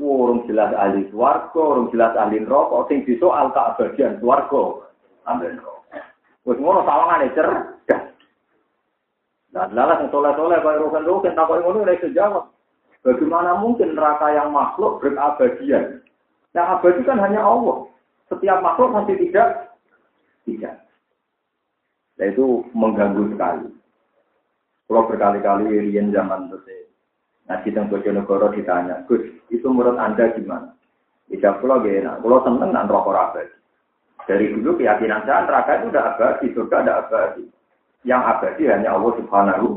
Orang 0.00 0.48
jelas 0.50 0.74
ahli 0.74 1.06
swarga, 1.12 1.60
orang 1.60 1.92
jelas 1.92 2.16
ahli 2.16 2.40
neraka, 2.40 2.88
sing 2.88 3.04
disoal 3.04 3.52
keabadian 3.52 4.18
swarga, 4.18 4.90
ambil 5.28 5.50
neraka. 5.54 6.00
Wes 6.48 6.58
ngono 6.58 6.80
sawangane 6.88 7.28
cerdas. 7.36 8.02
Nah, 9.54 9.70
lalas 9.70 10.02
yang 10.02 10.10
soleh-soleh 10.10 10.58
kaya 10.58 10.82
rokan-rokan, 10.82 11.36
tak 11.36 11.46
kaya 11.46 11.62
ngono 11.62 11.86
ora 11.86 11.94
jawab. 12.00 12.44
Bagaimana 13.04 13.60
mungkin 13.60 13.92
neraka 13.92 14.32
yang 14.32 14.50
makhluk 14.50 15.04
berabadian? 15.04 16.00
Yang 16.56 16.66
abadi 16.80 17.00
kan 17.04 17.20
hanya 17.20 17.44
Allah. 17.44 17.83
Setiap 18.34 18.58
makhluk 18.58 18.90
pasti 18.98 19.14
tidak 19.22 19.78
tidak. 20.44 20.74
Nah, 22.18 22.26
itu 22.30 22.66
mengganggu 22.74 23.30
sekali. 23.34 23.70
Kalau 24.84 25.08
berkali-kali 25.08 25.70
Rian 25.70 26.12
zaman 26.12 26.52
itu 26.52 26.84
ngaji 27.44 27.68
tentang 27.72 27.88
Bojonegoro 27.92 28.48
ditanya, 28.56 29.04
Gus, 29.04 29.20
itu 29.52 29.66
menurut 29.68 30.00
Anda 30.00 30.32
gimana? 30.32 30.72
Tidak 31.28 31.60
pulau 31.60 31.80
gak 31.80 32.20
Kalau 32.20 32.38
seneng 32.44 32.72
dan 32.72 32.88
rokok. 32.88 33.36
Dari 34.24 34.48
dulu 34.56 34.80
keyakinan 34.80 35.28
saya 35.28 35.44
neraka 35.44 35.72
itu 35.80 35.92
udah 35.92 36.04
abadi, 36.16 36.46
surga 36.56 36.76
ada 36.80 36.92
abadi. 37.04 37.44
Yang 38.08 38.22
abadi 38.24 38.62
hanya 38.68 38.96
Allah 38.96 39.12
Subhanahu 39.20 39.68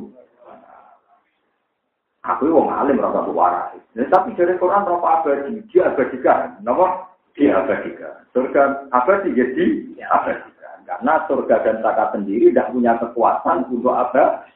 Aku 2.27 2.51
wong 2.51 2.67
alim 2.67 2.99
rasa 2.99 3.23
waras. 3.31 3.71
Nah, 3.95 4.03
tapi 4.11 4.35
dari 4.35 4.59
Quran 4.59 4.83
rasa 4.83 5.07
abadi, 5.23 5.63
dia 5.71 5.87
abadikan. 5.87 6.59
Nama 6.59 7.07
dia 7.37 7.53
abadikan. 7.53 8.25
Surga 8.33 8.89
abadi 8.89 9.31
jadi 9.37 9.65
abadikan. 10.09 10.77
Karena 10.89 11.13
surga 11.29 11.55
dan 11.61 11.85
neraka 11.85 12.17
sendiri 12.17 12.49
tidak 12.49 12.73
punya 12.73 12.97
kekuatan 12.97 13.69
untuk 13.69 13.93
apa? 13.93 14.49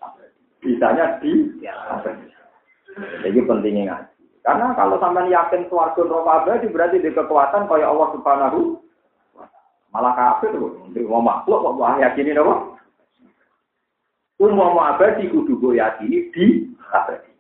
Bisanya 0.60 1.22
di 1.22 1.62
abadikan. 1.70 2.48
Jadi 3.22 3.40
pentingnya 3.46 3.84
ngaji. 3.88 4.14
Karena 4.42 4.74
kalau 4.74 4.98
sampai 4.98 5.30
yakin 5.30 5.70
suarga 5.70 6.02
neraka 6.02 6.32
abadi 6.42 6.66
berarti 6.74 6.98
di 6.98 7.14
kekuatan 7.14 7.70
kayak 7.70 7.88
Allah 7.88 8.10
Subhanahu 8.18 8.82
Malah 9.92 10.16
kafir 10.16 10.56
loh. 10.56 10.88
Mau 10.88 11.20
makhluk 11.20 11.68
kok 11.68 11.76
mau 11.76 12.00
yakini 12.00 12.32
apa? 12.32 12.80
Umum 14.40 14.80
abadi 14.80 15.28
kudu 15.28 15.60
gue 15.60 15.78
yakini 15.78 16.32
di 16.32 16.46
abadi. 16.96 17.32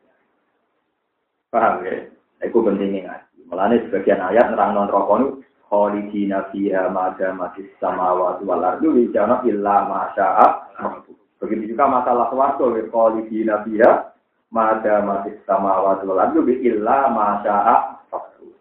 Paham 1.47 1.87
ya? 1.87 2.11
Itu 2.43 2.59
pentingnya 2.59 3.07
ngaji. 3.07 3.30
Mulanya 3.51 3.83
sebagian 3.83 4.23
ayat 4.23 4.55
nerang 4.55 4.71
non 4.79 4.87
rokok 4.87 5.43
khalidina 5.67 6.47
fiha 6.55 6.87
mada 6.87 7.35
matis 7.35 7.67
samawati 7.83 8.47
wal 8.47 8.63
ardu 8.63 8.95
wijana 8.95 9.43
illa 9.43 9.91
masya'a 9.91 10.47
Begitu 11.41 11.73
juga 11.75 11.89
masalah 11.89 12.31
swarga 12.31 12.63
wa 12.63 12.79
khalidina 12.79 13.59
fiha 13.67 14.15
mada 14.55 15.03
matis 15.03 15.35
samawati 15.43 16.07
wal 16.07 16.23
ardu 16.23 16.47
illa 16.47 17.11
masya'a 17.11 17.75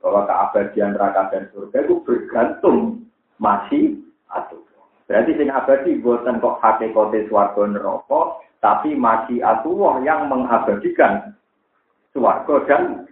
bahwa 0.01 0.25
keabadian 0.25 0.97
neraka 0.97 1.29
dan 1.29 1.45
surga 1.53 1.85
itu 1.85 1.95
bergantung 2.09 3.05
masih 3.37 4.01
atuh. 4.33 4.59
Berarti 5.05 5.37
sing 5.37 5.53
abadi 5.53 6.01
buatan 6.01 6.41
kok 6.41 6.57
hakikate 6.65 7.29
swarga 7.29 7.63
neraka, 7.69 8.41
tapi 8.65 8.97
masih 8.97 9.45
atuh 9.45 10.01
yang 10.03 10.27
mengabadikan 10.33 11.37
swarga 12.17 12.55
dan 12.65 13.10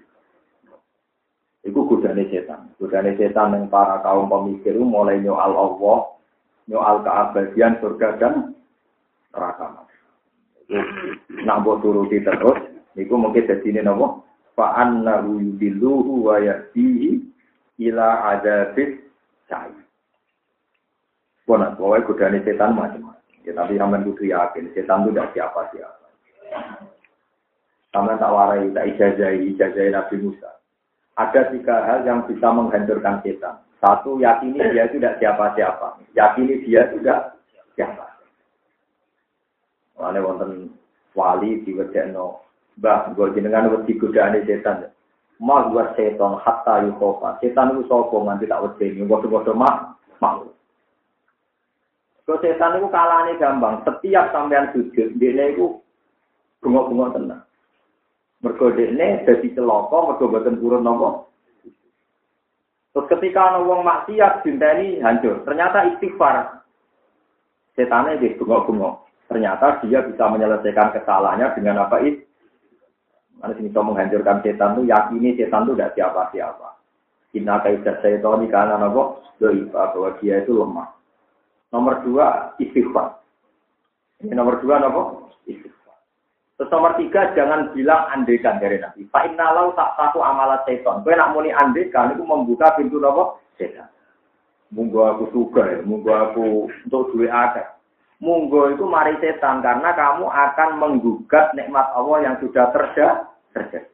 Iku 1.66 1.90
godane 1.90 2.30
setan. 2.30 2.70
Godane 2.78 3.18
setan 3.18 3.54
yang 3.54 3.66
para 3.66 3.98
kaum 4.06 4.30
pemikir 4.30 4.78
mulai 4.78 5.18
nyoal 5.18 5.52
Allah, 5.58 5.98
nyoal 6.70 7.02
keabadian 7.02 7.82
surga 7.82 8.08
dan 8.22 8.34
neraka. 9.34 9.88
Mbok 11.42 11.80
turuti 11.80 12.20
terus, 12.22 12.60
niku 12.94 13.16
mungkin 13.16 13.48
jadi 13.48 13.66
ini 13.66 13.80
nopo. 13.82 14.22
Fa 14.54 14.74
annahu 14.78 15.38
yudilluhu 15.40 16.28
wa 16.28 16.38
ila 17.78 18.08
adabis 18.36 19.00
cahaya. 19.46 19.82
Pokoknya, 21.48 21.72
pokoknya 21.80 22.04
godani 22.04 22.38
setan 22.44 22.76
macam-macam. 22.76 23.16
Ya, 23.48 23.56
tapi 23.56 23.80
sampai 23.80 24.04
kudu 24.04 24.24
yakin, 24.28 24.64
setan 24.76 25.08
itu 25.08 25.16
tidak 25.16 25.32
siapa-siapa. 25.32 26.06
Sampai 27.88 28.20
tak 28.20 28.34
warai, 28.36 28.68
tak 28.76 28.84
ijazahi, 28.92 29.56
ijazahi 29.56 29.88
Nabi 29.88 30.16
Musa. 30.20 30.57
Ada 31.18 31.50
tiga 31.50 31.82
hal 31.82 32.06
yang 32.06 32.22
bisa 32.30 32.46
menghancurkan 32.54 33.18
setan. 33.26 33.58
Satu, 33.82 34.22
yakini 34.22 34.62
dia 34.70 34.86
itu 34.86 35.02
tidak 35.02 35.18
siapa-siapa. 35.18 35.98
Yakini 36.14 36.62
dia 36.62 36.86
tidak 36.94 37.34
siapa. 37.74 38.06
Mana 39.98 40.22
wonten 40.22 40.70
wali 41.18 41.58
diwedekno, 41.66 42.38
Mbah, 42.78 43.18
gue 43.18 43.34
jenengan 43.34 43.66
wedi 43.74 43.98
godane 43.98 44.46
setan. 44.46 44.86
Mas 45.42 45.66
buat 45.74 45.98
setan 45.98 46.38
hatta 46.38 46.86
yukofa. 46.86 47.42
Setan 47.42 47.74
itu 47.74 47.90
sapa 47.90 48.14
nganti 48.14 48.46
tak 48.46 48.62
wedeni. 48.62 49.02
Bodoh-bodoh 49.02 49.54
mah 49.58 49.98
mau. 50.22 50.46
Kalau 52.26 52.42
setan 52.42 52.78
itu 52.78 52.86
kalahnya 52.94 53.38
gampang. 53.42 53.82
Setiap 53.82 54.30
sampean 54.30 54.70
sujud, 54.70 55.18
dia 55.18 55.50
itu 55.50 55.82
bunga-bunga 56.62 57.18
tenang. 57.18 57.42
Mergo 58.38 58.70
dekne 58.70 59.26
dadi 59.26 59.50
celaka 59.50 59.98
mergo 60.06 60.30
boten 60.30 60.62
purun 60.62 60.86
napa. 60.86 61.26
Terus 62.94 63.10
ketika 63.14 63.54
ana 63.54 63.62
wong 63.62 63.82
maksiat 63.82 64.46
dinteni 64.46 65.02
hancur. 65.02 65.42
Ternyata 65.42 65.86
istighfar. 65.94 66.62
Setannya 67.78 68.18
di 68.18 68.34
bunga-bunga. 68.38 69.06
Ternyata 69.30 69.84
dia 69.86 70.02
bisa 70.02 70.24
menyelesaikan 70.26 70.94
kesalahannya 70.98 71.54
dengan 71.54 71.86
apa 71.86 72.02
itu? 72.02 72.24
Mana 73.38 73.54
bisa 73.54 73.78
menghancurkan 73.78 74.42
setan 74.42 74.74
itu 74.74 74.90
yakini 74.90 75.38
setan 75.38 75.62
itu 75.68 75.78
tidak 75.78 75.94
siapa-siapa. 75.94 76.68
Inna 77.38 77.62
kaidah 77.62 78.02
setan 78.02 78.42
ini 78.42 78.50
karena 78.50 78.82
nopo 78.82 79.22
doiba 79.38 79.94
bahwa 79.94 80.10
dia 80.18 80.42
itu 80.42 80.58
lemah. 80.58 80.90
Nomor 81.70 82.02
dua 82.02 82.56
istighfar. 82.58 83.22
Ini 84.26 84.34
nomor 84.34 84.58
dua 84.58 84.82
nopo 84.82 85.30
istighfar. 85.46 85.77
Terus 86.58 86.74
nomor 86.74 86.98
tiga, 86.98 87.30
jangan 87.38 87.70
bilang 87.70 88.10
andekan 88.10 88.58
dari 88.58 88.82
Nabi. 88.82 89.06
Pak 89.06 89.30
Innalau 89.30 89.78
tak 89.78 89.94
satu 89.94 90.18
amalat 90.18 90.66
setan. 90.66 91.06
Kau 91.06 91.14
nak 91.14 91.30
muni 91.30 91.54
andekan 91.54 92.18
itu 92.18 92.26
membuka 92.26 92.74
pintu 92.74 92.98
nopo 92.98 93.38
setan. 93.54 93.86
Munggu 94.74 95.06
aku 95.06 95.30
suka 95.30 95.62
ya, 95.62 95.78
munggu 95.86 96.10
aku 96.10 96.66
untuk 96.66 97.14
duit 97.14 97.30
ada. 97.30 97.78
Munggu 98.18 98.74
itu 98.74 98.82
mari 98.90 99.14
setan 99.22 99.62
karena 99.62 99.94
kamu 99.94 100.26
akan 100.26 100.70
menggugat 100.82 101.54
nikmat 101.54 101.94
Allah 101.94 102.26
yang 102.26 102.34
sudah 102.42 102.74
terjadi. 102.74 103.22
terjadi. 103.54 103.88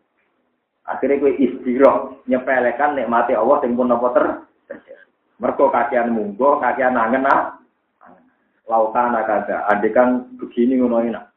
Akhirnya 0.89 1.21
kue 1.21 1.37
istirahat 1.37 2.25
nyepelekan 2.25 2.97
nikmati 2.97 3.37
Allah 3.37 3.61
yang 3.61 3.77
pun 3.77 3.93
nopo 3.93 4.09
ter 4.17 4.25
terjadi. 4.73 5.05
Mergo 5.37 5.69
kakian 5.69 6.17
munggu, 6.17 6.65
kakian 6.65 6.97
nangen 6.97 7.29
ah. 7.29 7.61
Lautan 8.65 9.13
ada, 9.13 9.69
adekan 9.69 10.33
begini 10.41 10.81
ngono 10.81 11.05
enak. 11.05 11.34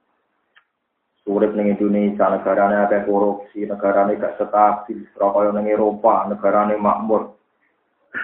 Urip 1.27 1.51
ning 1.59 1.75
Indonesia 1.75 2.31
negarane 2.31 2.87
akeh 2.87 3.03
korupsi, 3.03 3.67
negarane 3.67 4.15
gak 4.15 4.39
stabil, 4.39 5.03
kaya 5.11 5.51
ning 5.51 5.67
Eropa, 5.67 6.23
negarane 6.31 6.79
makmur. 6.79 7.35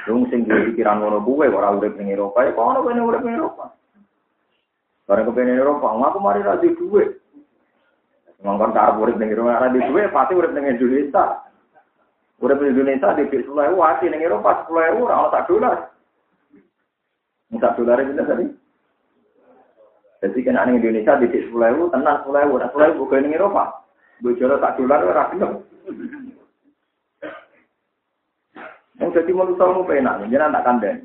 Wong 0.07 0.31
sing 0.31 0.47
duwe 0.47 0.71
pikiran 0.71 1.03
ngono 1.03 1.19
kuwe 1.19 1.51
ora 1.51 1.75
urip 1.75 1.99
ning 1.99 2.15
Eropa, 2.15 2.47
ya 2.47 2.55
kono 2.55 2.79
kene 2.87 3.03
urip 3.03 3.27
ning 3.27 3.35
Eropa. 3.35 3.75
Bareng 5.03 5.27
kepene 5.27 5.59
Eropa, 5.59 5.91
aku 5.91 6.19
mari 6.23 6.47
ra 6.47 6.55
di 6.55 6.71
duwe. 6.79 7.19
Ngongkon 8.39 8.71
karep 8.71 8.95
urip 8.95 9.19
ning 9.19 9.35
Eropa, 9.35 9.59
ra 9.59 9.67
di 9.67 9.83
duwe 9.83 10.07
pasti 10.07 10.33
urip 10.39 10.55
ning 10.55 10.63
Indonesia. 10.71 11.43
Urip 12.39 12.59
ning 12.63 12.71
Indonesia 12.71 13.11
di 13.19 13.23
10.000 13.27 13.51
wati 13.75 14.07
ning 14.07 14.23
Eropa 14.23 14.63
10.000 14.63 15.03
ora 15.03 15.15
ono 15.19 15.29
tak 15.29 15.47
dolar. 15.51 15.77
Tak 17.53 17.75
dolar 17.75 17.99
itu 17.99 18.15
tadi. 18.15 18.62
Jadi 20.23 20.39
kena 20.39 20.63
Indonesia 20.63 21.19
di 21.19 21.27
sepuluh 21.35 21.67
ribu, 21.67 21.91
tenang 21.91 22.23
sepuluh 22.23 22.39
ribu, 22.47 22.55
sepuluh 22.63 22.85
ribu 22.87 23.01
gue 23.11 23.19
ning 23.19 23.35
Eropa. 23.35 23.83
Bojoro 24.23 24.55
tak 24.55 24.79
dolar 24.79 25.03
ora 25.03 25.27
gelem. 25.35 25.59
Yang 29.03 29.19
jadi 29.19 29.31
mau 29.35 29.83
penak, 29.83 30.23
jangan 30.31 30.55
tak 30.55 30.63
kandeng. 30.63 30.97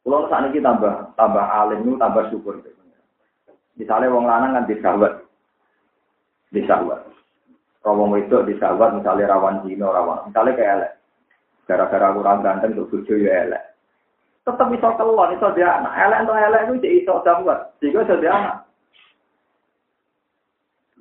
Kalau 0.00 0.24
saat 0.32 0.48
ini 0.48 0.64
tambah 0.64 1.12
tambah 1.20 1.44
alim 1.44 2.00
tambah 2.00 2.32
syukur. 2.32 2.64
Misalnya 3.76 4.08
wong 4.08 4.24
lanang 4.24 4.56
kan 4.56 4.64
disawat, 4.64 5.12
disawat. 6.56 7.04
Kalau 7.84 8.08
itu 8.16 8.40
disawat, 8.48 8.96
misalnya 8.96 9.36
rawan 9.36 9.60
zino, 9.68 9.92
rawan. 9.92 10.32
Misalnya 10.32 10.56
kayak 10.56 10.74
elek. 10.80 10.92
Gara-gara 11.68 12.08
kurang 12.16 12.40
ganteng, 12.40 12.72
tuh 12.72 12.88
bojo 12.88 13.14
ya 13.20 13.44
elek 13.44 13.75
tetap 14.46 14.70
bisa 14.70 14.94
kelon, 14.94 15.34
bisa 15.34 15.50
dia 15.58 15.68
anak. 15.82 15.92
Elek 15.98 16.22
atau 16.22 16.34
elek 16.38 16.62
itu 16.70 16.74
jadi 16.78 16.96
iso 17.02 17.14
dapat, 17.26 17.58
jika 17.82 18.06
bisa 18.06 18.14
dia 18.22 18.30
anak. 18.30 18.56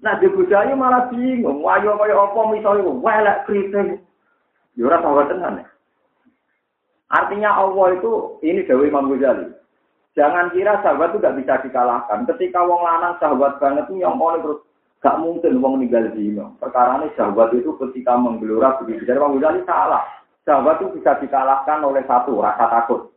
Nah 0.02 0.14
di 0.18 0.28
budaya 0.34 0.74
malah 0.74 1.06
bingung, 1.14 1.62
wayo 1.62 1.94
kaya 2.02 2.18
apa 2.18 2.42
misalnya, 2.50 2.90
wah 2.90 3.16
elek 3.22 3.42
kritik. 3.46 4.02
Ya, 4.76 4.98
tahu 5.00 5.24
tenan 5.30 5.62
ya. 5.62 5.66
Artinya 7.08 7.54
Allah 7.54 7.96
itu, 7.96 8.42
ini 8.44 8.66
Dewi 8.68 8.92
Imam 8.92 9.08
Ghazali. 9.14 9.54
Jangan 10.20 10.52
kira 10.52 10.84
sahabat 10.84 11.16
itu 11.16 11.24
gak 11.24 11.38
bisa 11.40 11.54
dikalahkan. 11.64 12.28
Ketika 12.28 12.60
wong 12.64 12.84
lanang 12.84 13.16
sahabat 13.20 13.56
banget 13.60 13.88
itu 13.88 14.04
yang 14.04 14.20
paling 14.20 14.44
terus 14.44 14.60
gak 15.00 15.20
mungkin 15.20 15.60
wong 15.64 15.80
meninggal 15.80 16.12
zino. 16.12 16.56
Perkara 16.60 17.00
ini 17.04 17.12
sahabat 17.16 17.56
itu 17.56 17.72
ketika 17.88 18.20
menggelora 18.20 18.80
begitu. 18.84 19.08
Jadi 19.08 19.16
Imam 19.16 19.40
Ghazali 19.40 19.64
salah. 19.64 20.04
Sahabat 20.44 20.84
itu 20.84 21.00
bisa 21.00 21.16
dikalahkan 21.24 21.80
oleh 21.84 22.04
satu 22.04 22.36
rasa 22.44 22.68
takut. 22.68 23.15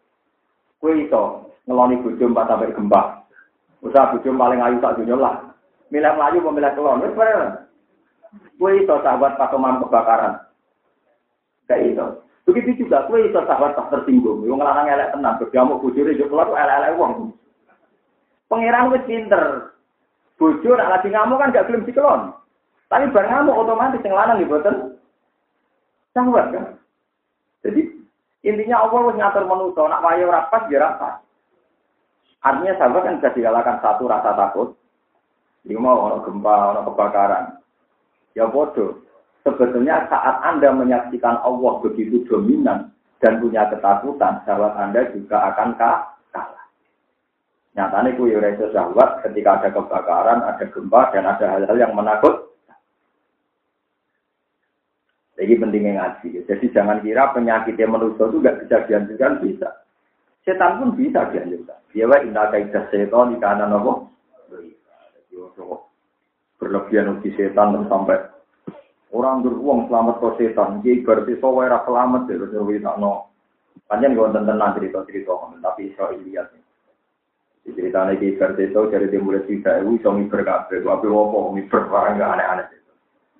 Kue 0.79 0.95
iso 1.03 1.51
ngeloni 1.67 1.99
bojo 2.01 2.25
empat 2.25 2.47
sampai 2.47 2.75
gempa. 2.75 3.01
Usaha 3.83 4.15
bojo 4.15 4.31
paling 4.35 4.63
ayu 4.63 4.79
tak 4.79 4.95
dunia 4.99 5.19
lah. 5.19 5.35
Milih 5.91 6.13
melayu 6.15 6.39
pemilih 6.43 6.73
kelon. 6.79 7.03
Wes 7.03 7.15
bareng. 7.19 7.67
Kue 8.59 8.71
iso 8.79 8.95
sahabat 9.03 9.35
pakeman 9.35 9.83
kebakaran. 9.83 10.39
Kayak 11.67 11.83
itu. 11.91 12.07
Begitu 12.47 12.87
juga 12.87 13.11
kue 13.11 13.27
iso 13.27 13.43
sahabat 13.43 13.75
tak 13.75 13.91
tersinggung. 13.91 14.47
Yang 14.47 14.59
ngelarang 14.63 14.87
elek 14.87 15.11
tenang. 15.11 15.35
Berdiamuk 15.43 15.83
bojone 15.83 16.15
yo 16.15 16.27
keluar 16.31 16.49
elek-elek 16.55 16.95
wong. 16.95 17.13
Pangeran 18.47 18.91
wis 18.95 19.05
pinter. 19.05 19.75
Bojo 20.39 20.71
nak 20.79 20.91
lagi 20.95 21.11
ngamuk 21.11 21.43
kan 21.43 21.51
gak 21.51 21.67
gelem 21.67 21.83
dikelon. 21.83 22.31
Tapi 22.87 23.11
bareng 23.11 23.33
ngamuk 23.35 23.59
otomatis 23.67 24.01
yang 24.07 24.15
lanang 24.15 24.39
diboten. 24.39 24.95
Sahabat 26.15 26.47
kan. 26.55 26.65
Jadi 27.67 27.98
Intinya 28.47 28.87
Allah 28.87 28.99
harus 29.03 29.19
ngatur 29.19 29.45
manusia, 29.51 29.83
nak 29.91 30.03
wayo 30.07 30.31
dia 30.71 30.79
rapas. 30.79 31.15
Artinya 32.39 32.73
sahabat 32.79 33.03
kan 33.03 33.17
bisa 33.19 33.35
digalakkan 33.35 33.83
satu 33.83 34.07
rasa 34.07 34.31
takut. 34.39 34.79
Ini 35.67 35.75
mau 35.75 36.07
orang 36.07 36.23
gempa, 36.23 36.55
orang 36.71 36.87
kebakaran. 36.87 37.45
Ya 38.39 38.47
bodoh. 38.47 39.03
Sebetulnya 39.43 40.07
saat 40.07 40.39
Anda 40.47 40.71
menyaksikan 40.71 41.43
Allah 41.43 41.73
begitu 41.83 42.23
dominan 42.31 42.95
dan 43.19 43.43
punya 43.43 43.67
ketakutan, 43.67 44.47
sahabat 44.47 44.75
Anda 44.79 45.11
juga 45.11 45.51
akan 45.51 45.75
kalah. 45.75 46.19
Nyatanya 47.79 48.11
kuyu 48.19 48.43
reso 48.43 48.75
sahabat 48.75 49.23
ketika 49.23 49.63
ada 49.63 49.69
kebakaran, 49.71 50.43
ada 50.43 50.65
gempa, 50.67 51.15
dan 51.15 51.31
ada 51.31 51.47
hal-hal 51.47 51.79
yang 51.79 51.95
menakut, 51.95 52.51
jadi 55.39 55.55
pentingnya 55.55 55.93
ngaji. 56.03 56.43
Jadi 56.51 56.67
jangan 56.75 56.99
kira 56.99 57.31
penyakitnya 57.31 57.87
manusia 57.87 58.27
itu 58.27 58.43
gak 58.43 58.59
bisa 58.67 58.77
dianjurkan, 58.91 59.39
bisa. 59.39 59.71
Setan 60.43 60.83
pun 60.83 60.99
bisa 60.99 61.31
dianjurkan. 61.31 61.79
Dia 61.95 62.11
wa 62.11 62.19
inna 62.19 62.51
kaidah 62.51 62.91
setan 62.91 63.31
di 63.31 63.39
kanan 63.39 63.71
apa? 63.71 63.93
Berlebihan 66.59 67.23
uji 67.23 67.31
setan 67.39 67.87
sampai 67.87 68.19
orang 69.15 69.47
beruang 69.47 69.87
selamat 69.87 70.19
ke 70.19 70.29
setan. 70.43 70.83
Dia 70.83 71.07
berarti 71.07 71.39
soal 71.39 71.71
era 71.71 71.87
selamat 71.87 72.27
ya. 72.27 72.43
Terus 72.43 72.59
kita 72.59 72.99
no. 72.99 73.31
Panjang 73.87 74.19
gue 74.19 74.35
tentang 74.35 74.75
cerita-cerita, 74.75 75.33
tapi 75.63 75.95
iso 75.95 76.05
lihat. 76.19 76.51
Ceritanya 77.63 78.19
di 78.19 78.37
Verteto 78.37 78.91
dari 78.91 79.07
timur 79.09 79.39
tiga 79.47 79.81
itu 79.81 80.03
iso 80.03 80.11
miber 80.13 80.43
kabeh. 80.43 80.83
Tapi 80.83 81.07
wopo 81.07 81.55
miber 81.55 81.87
barang 81.87 82.19
aneh-aneh. 82.19 82.69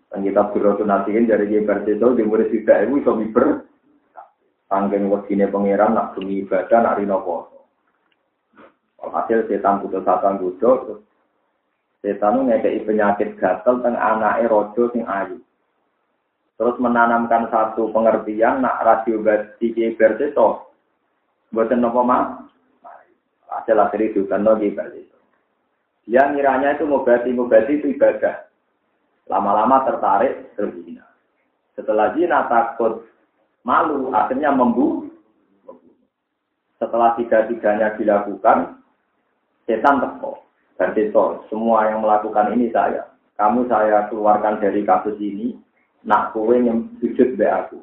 Dan 0.09 0.25
kita 0.25 0.49
berdoa 0.53 0.85
nasihin 0.89 1.29
dari 1.29 1.53
dia 1.53 1.61
itu 1.65 2.07
di 2.17 2.23
murid 2.25 2.49
juga 2.49 2.81
ibu 2.81 2.97
bisa 2.97 3.13
miber. 3.13 3.69
Tanggen 4.69 5.09
wakine 5.09 5.49
pangeran 5.49 5.97
nak 5.97 6.13
bumi 6.13 6.45
ibadah 6.45 6.79
nak 6.85 6.97
rino 7.01 7.25
poso. 7.25 7.59
Hasil 9.01 9.49
setan 9.49 9.81
putus 9.81 10.05
satan 10.05 10.37
gudo, 10.37 11.01
setan 12.05 12.37
itu 12.37 12.41
ngekei 12.45 12.85
penyakit 12.85 13.41
gatel 13.41 13.81
teng 13.81 13.97
anake 13.97 14.45
rojo 14.45 14.93
sing 14.93 15.09
ayu. 15.09 15.41
Terus 16.61 16.77
menanamkan 16.83 17.49
satu 17.49 17.89
pengertian 17.95 18.61
nak 18.61 18.85
radio 18.85 19.25
bati 19.25 19.73
itu. 19.73 20.49
Buatan 21.49 21.81
nopo 21.81 22.05
mah? 22.05 22.45
Hasil 23.49 23.81
akhir 23.81 24.13
itu 24.13 24.29
kan 24.29 24.45
lagi 24.45 24.77
itu. 24.77 25.17
Dia 26.05 26.29
ngiranya 26.29 26.77
itu 26.77 26.85
mubati 26.85 27.33
mubati 27.33 27.81
itu 27.81 27.97
ibadah. 27.97 28.48
Lama-lama 29.29 29.85
tertarik 29.85 30.57
berzina. 30.57 31.05
Setelah 31.77 32.17
zina 32.17 32.49
takut 32.49 33.07
malu, 33.63 34.11
akhirnya 34.11 34.51
membunuh. 34.51 35.13
Setelah 36.81 37.15
tiga-tiganya 37.19 37.95
dilakukan, 38.01 38.81
setan 39.69 40.01
teko. 40.01 40.41
Dan 40.79 40.95
setor, 40.95 41.43
semua 41.51 41.91
yang 41.91 42.07
melakukan 42.07 42.55
ini 42.55 42.71
saya. 42.71 43.03
Kamu 43.35 43.67
saya 43.67 44.07
keluarkan 44.09 44.63
dari 44.63 44.87
kasus 44.87 45.19
ini, 45.19 45.59
nak 46.07 46.31
kowe 46.31 46.55
yang 46.55 46.87
sujud 47.03 47.35
be 47.35 47.47
aku. 47.47 47.83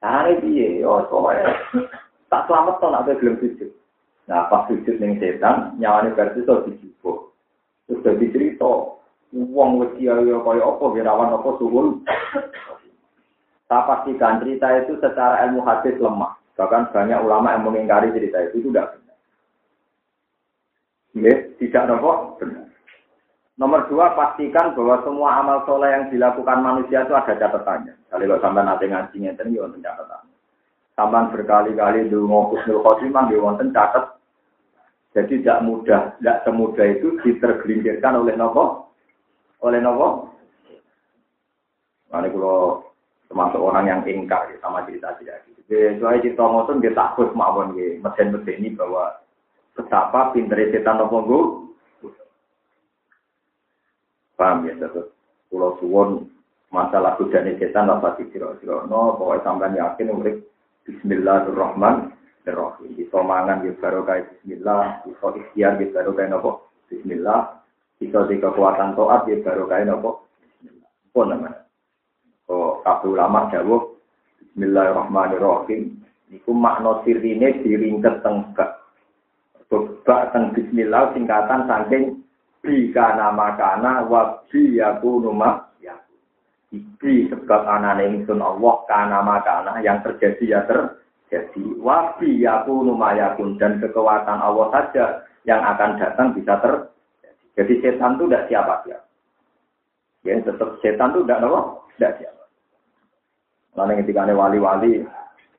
Carane 0.00 0.40
piye? 0.40 0.84
Yo 0.84 1.04
soalnya 1.08 1.56
tak 2.28 2.44
selamat 2.48 2.76
to 2.80 2.86
nak 2.88 3.04
gelem 3.08 3.36
sujud. 3.40 3.70
Nah, 4.28 4.46
pas 4.46 4.68
sujud 4.70 4.96
ning 5.02 5.18
setan, 5.18 5.74
nyawane 5.80 6.14
versi 6.14 6.44
iso 6.44 6.62
dijupuk. 6.62 7.34
Terus 7.88 8.04
dadi 8.06 8.26
cerita, 8.30 8.99
wong 9.30 9.70
wedi 9.78 10.10
ayo 10.10 10.42
kaya 10.42 10.62
apa 10.66 10.84
wirawan 10.90 11.34
apa. 11.34 11.48
Saya 13.70 13.86
pastikan 13.86 14.42
cerita 14.42 14.66
itu 14.82 14.98
secara 14.98 15.46
ilmu 15.46 15.62
hadis 15.62 15.94
lemah. 16.02 16.34
Bahkan 16.58 16.90
banyak 16.90 17.22
ulama 17.22 17.54
yang 17.54 17.62
mengingkari 17.64 18.10
cerita 18.10 18.42
itu, 18.50 18.66
itu 18.66 18.68
tidak 18.74 18.98
benar. 18.98 19.18
Ya, 21.14 21.34
tidak 21.62 21.84
nopo 21.86 22.34
benar. 22.42 22.66
Nomor 23.54 23.86
dua, 23.86 24.16
pastikan 24.18 24.74
bahwa 24.74 25.04
semua 25.06 25.38
amal 25.38 25.62
soleh 25.68 25.92
yang 25.92 26.04
dilakukan 26.10 26.64
manusia 26.64 27.06
itu 27.06 27.14
ada 27.14 27.36
catatannya. 27.36 27.94
Kalau 28.10 28.40
sampai 28.42 28.64
nanti 28.66 28.88
ngajinya 28.88 29.36
itu, 29.36 29.54
ya 29.54 29.60
wonten 29.62 29.84
catatan. 29.84 30.22
Sampai 30.96 31.28
berkali-kali 31.30 32.08
dulu 32.10 32.56
dulu 32.66 32.78
khotimah, 32.82 33.30
ya 33.30 33.38
wonten 33.38 33.70
catat. 33.70 34.18
Jadi 35.14 35.44
tidak 35.44 35.62
mudah, 35.62 36.16
tidak 36.18 36.40
semudah 36.42 36.86
itu 36.88 37.20
ditergelincirkan 37.22 38.18
oleh 38.18 38.34
nopo, 38.34 38.89
oleh 39.60 39.80
nopo. 39.80 40.32
Nah, 42.10 42.26
kalau 42.26 42.82
termasuk 43.30 43.62
orang 43.62 43.86
yang 43.86 44.02
ingkar 44.02 44.50
ya, 44.50 44.58
sama 44.58 44.82
cerita 44.82 45.14
tidak 45.22 45.46
gitu. 45.46 45.62
Soalnya 46.02 46.26
cerita 46.26 46.42
ngotot 46.42 46.82
dia 46.82 46.90
takut 46.90 47.30
mawon 47.38 47.78
ya, 47.78 48.02
mesin-mesin 48.02 48.58
ini 48.58 48.74
bahwa 48.74 49.14
betapa 49.78 50.34
pinter 50.34 50.58
setan 50.74 50.98
nopo 50.98 51.22
gue 51.22 51.42
Paham 54.34 54.64
ya, 54.64 54.72
terus 54.80 55.12
pulau 55.52 55.76
suwon 55.84 56.24
masalah 56.72 57.12
godaan 57.20 57.60
setan 57.60 57.92
apa 57.92 58.16
dikira-kira. 58.16 58.88
No, 58.88 59.20
pokoknya 59.20 59.44
sampai 59.44 59.76
yakin 59.76 60.16
urip 60.16 60.36
Bismillahirrahmanirrahim. 60.88 62.96
Bisa 62.96 63.20
mangan 63.20 63.60
di 63.60 63.76
barokah 63.76 64.24
Bismillah, 64.24 65.04
bisa 65.04 65.26
ikhtiar 65.36 65.76
di 65.76 65.92
barokah 65.92 66.24
nopo 66.32 66.72
Bismillah, 66.88 67.59
bisa 68.00 68.24
di 68.24 68.40
kekuatan 68.40 68.96
toat 68.96 69.28
di 69.28 69.36
barokah 69.44 69.84
nopo 69.84 70.24
Bismillah. 70.56 70.90
Pun 71.12 71.26
namanya. 71.28 71.68
Oh, 72.48 72.80
kabeh 72.80 73.12
ulama 73.12 73.52
jawab 73.52 74.00
Bismillahirrahmanirrahim. 74.40 76.00
Niku 76.32 76.50
makna 76.56 77.04
sirine 77.04 77.60
diringket 77.60 78.24
teng 78.24 78.56
bak. 78.56 78.80
Teng 80.32 80.56
Bismillah 80.56 81.12
singkatan 81.12 81.68
saking 81.68 82.04
Bika 82.60 83.16
nama 83.16 83.56
kana 83.56 84.04
wa 84.04 84.44
bi 84.48 84.76
yakunu 84.80 85.32
ma 85.32 85.64
Ibi 86.70 87.26
sebab 87.26 87.66
anane 87.66 88.06
ingsun 88.14 88.38
Allah 88.38 88.74
kana 88.86 89.26
makana 89.26 89.82
yang 89.84 90.00
terjadi 90.06 90.44
ya 90.56 90.60
terjadi. 90.64 91.76
Wa 91.82 92.16
bi 92.16 92.40
yakunu 92.40 92.96
yakun 92.96 93.60
dan 93.60 93.76
kekuatan 93.82 94.40
Allah 94.40 94.66
saja 94.72 95.04
yang 95.44 95.60
akan 95.60 96.00
datang 96.00 96.32
bisa 96.32 96.56
terjadi. 96.64 96.99
Jadi 97.58 97.82
setan 97.82 98.18
itu 98.18 98.24
tidak 98.28 98.46
siapa 98.46 98.74
siapa. 98.86 99.06
Ya 100.26 100.36
tetap 100.44 100.76
setan 100.84 101.16
itu 101.16 101.24
tidak 101.24 101.42
apa? 101.48 101.60
Tidak 101.96 102.12
siapa. 102.20 102.44
Lalu 103.78 104.02
ketika 104.04 104.26
ada 104.26 104.34
wali-wali, 104.34 105.06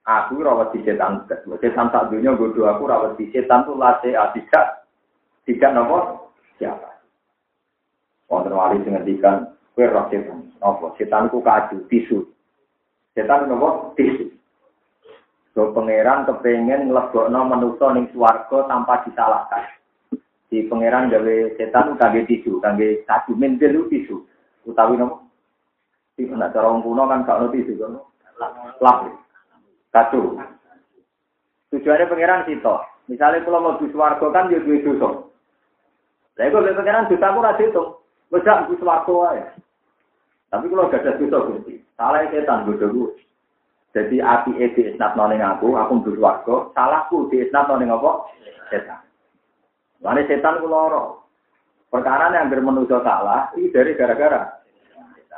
aku 0.06 0.42
rawat 0.44 0.76
di 0.76 0.86
setan. 0.86 1.26
Setan 1.60 1.90
tak 1.90 2.14
dunia 2.14 2.38
bodoh 2.38 2.70
aku 2.70 2.86
rawat 2.86 3.18
di 3.18 3.30
setan 3.34 3.66
itu 3.66 3.74
lase 3.78 4.12
tidak 4.14 4.66
tidak 5.50 5.72
nopo 5.74 6.30
siapa. 6.62 7.02
Wonten 8.30 8.56
wali 8.56 8.80
sing 8.86 8.96
ngendikan, 8.96 9.58
kowe 9.74 9.86
roh 9.90 10.06
setan. 10.14 10.54
Apa? 10.62 10.94
Setan 10.96 11.28
ku 11.34 11.42
kaju, 11.42 11.84
tisu. 11.90 12.30
Setan 13.18 13.50
nopo? 13.50 13.98
Tisu. 13.98 14.32
So 15.52 15.76
pangeran 15.76 16.24
kepengen 16.24 16.88
nglebokno 16.88 17.44
manusa 17.44 17.92
ning 17.92 18.08
swarga 18.16 18.72
tanpa 18.72 19.04
disalahkan. 19.04 19.68
Di 20.52 20.68
pangeran 20.68 21.08
gawe 21.08 21.36
setan 21.56 21.96
kangge 21.96 22.28
tisu, 22.28 22.60
kangge 22.60 23.08
kaju 23.08 23.32
mentil 23.40 23.88
tisu. 23.88 24.20
Utawi 24.68 25.00
nopo? 25.00 25.24
Iki 26.20 26.36
nek 26.36 26.52
cara 26.52 26.68
wong 26.68 26.84
kuno 26.84 27.08
kan 27.08 27.24
gak 27.24 27.40
ono 27.40 27.56
tisu 27.56 27.80
kan. 27.80 27.96
Lap. 28.84 29.08
Kaju. 29.96 30.44
Tujuannya 31.72 32.12
pangeran 32.12 32.44
sito. 32.44 32.84
Misalnya 33.08 33.48
kalau 33.48 33.64
mau 33.64 33.80
di 33.80 33.88
swarga 33.96 34.28
kan 34.28 34.52
dia 34.52 34.60
duwe 34.60 34.84
dosa. 34.84 35.24
Lah 36.36 36.44
iku 36.44 36.60
pangeran 36.60 37.08
dosa 37.08 37.32
aku 37.32 37.40
ra 37.40 37.56
diitung. 37.56 37.90
Wes 38.28 38.44
gak 38.44 38.68
kuwi 38.68 38.76
swarga 38.84 39.12
wae. 39.16 39.44
Tapi 40.52 40.68
kalau 40.68 40.92
gak 40.92 41.08
ada 41.08 41.16
dosa 41.16 41.48
Gusti, 41.48 41.80
salah 41.96 42.28
setan 42.28 42.68
bodoh 42.68 42.92
gue. 42.92 43.24
Jadi 43.96 44.20
api 44.20 44.56
di 44.56 44.88
isnat 44.88 45.16
aku, 45.16 45.76
aku 45.80 45.92
mbus 46.00 46.20
warga, 46.20 46.72
salahku 46.76 47.32
di 47.32 47.40
isnat 47.40 47.72
noning 47.72 47.92
apa? 47.92 48.28
Setan. 48.68 49.11
Lalu 50.02 50.26
setan 50.26 50.62
ku 50.62 50.68
loro. 50.70 51.26
Perkara 51.92 52.32
yang 52.32 52.48
bermenuju 52.48 53.04
salah, 53.04 53.52
ini 53.60 53.68
dari 53.70 53.94
gara-gara. 54.00 54.62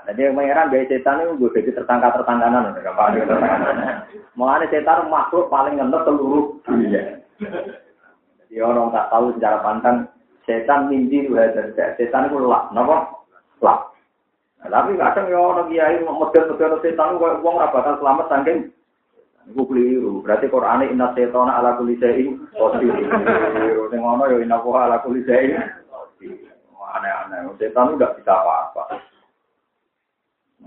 Jadi 0.04 0.20
yang 0.20 0.36
mengeran 0.36 0.68
gaya 0.68 0.84
setan 0.92 1.24
itu 1.24 1.40
gue 1.40 1.56
jadi 1.56 1.80
tertangka-tertangkanan. 1.80 2.76
Mengenai 4.38 4.68
setan 4.68 5.08
makhluk 5.08 5.48
paling 5.48 5.80
ngentot 5.80 6.04
seluruh 6.04 6.60
dunia. 6.68 7.24
Jadi 7.40 8.56
orang 8.60 8.92
tak 8.92 9.08
tahu 9.08 9.32
secara 9.40 9.64
pandang 9.64 9.98
setan 10.44 10.92
mimpi 10.92 11.32
derajat. 11.32 11.96
Setan 11.96 12.28
itu 12.28 12.38
lak, 12.44 12.76
nopo 12.76 13.24
lak. 13.64 13.96
Nah, 14.60 14.70
tapi 14.80 15.00
kadang 15.00 15.28
ya 15.32 15.40
orang 15.40 15.68
kiai 15.72 15.98
model-model 16.04 16.84
setan 16.84 17.16
itu 17.16 17.28
uang 17.40 17.56
bakal 17.60 17.96
selamat 18.00 18.26
saking 18.28 18.60
Iku 19.52 19.62
keliru. 19.68 20.24
Berarti 20.24 20.48
Quran 20.48 20.88
ini 20.88 20.96
inna 20.96 21.12
setona 21.12 21.60
ala 21.60 21.76
kulli 21.76 22.00
syai'in 22.00 22.40
qadir. 22.56 22.96
Sing 23.92 24.00
ngono 24.00 24.32
ya 24.32 24.38
inna 24.40 24.58
ala 24.60 25.04
kulli 25.04 25.24
syai'in 25.28 25.60
Aneh-aneh. 26.94 27.50
Setan 27.58 27.90
itu 27.90 27.98
tidak 27.98 28.22
bisa 28.22 28.32
apa-apa. 28.38 28.84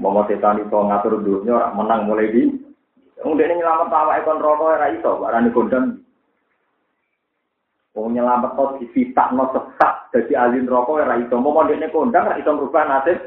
Mau 0.03 0.27
setan 0.27 0.59
itu 0.59 0.75
ngatur 0.75 1.23
dunia 1.23 1.55
orang 1.55 1.75
menang 1.79 2.01
mulai 2.11 2.35
di. 2.35 2.51
Kemudian 3.17 3.55
ini 3.55 3.62
nyelamat 3.62 3.89
awak 3.95 4.19
ekon 4.21 4.43
rokok 4.43 4.75
ya 4.77 4.93
iso, 4.93 5.23
barani 5.23 5.55
kondang. 5.55 6.03
Wong 7.97 8.12
nyelamat 8.12 8.59
kok 8.59 8.77
disitak 8.83 9.33
no 9.33 9.49
sesat 9.55 10.12
jadi 10.12 10.33
alin 10.37 10.69
rokok 10.69 11.01
ora 11.01 11.17
iso 11.17 11.37
mau 11.41 11.65
ndekne 11.65 11.89
kondang 11.89 12.29
ora 12.29 12.37
iso 12.37 12.51
merubah 12.53 12.85
nasib 12.85 13.19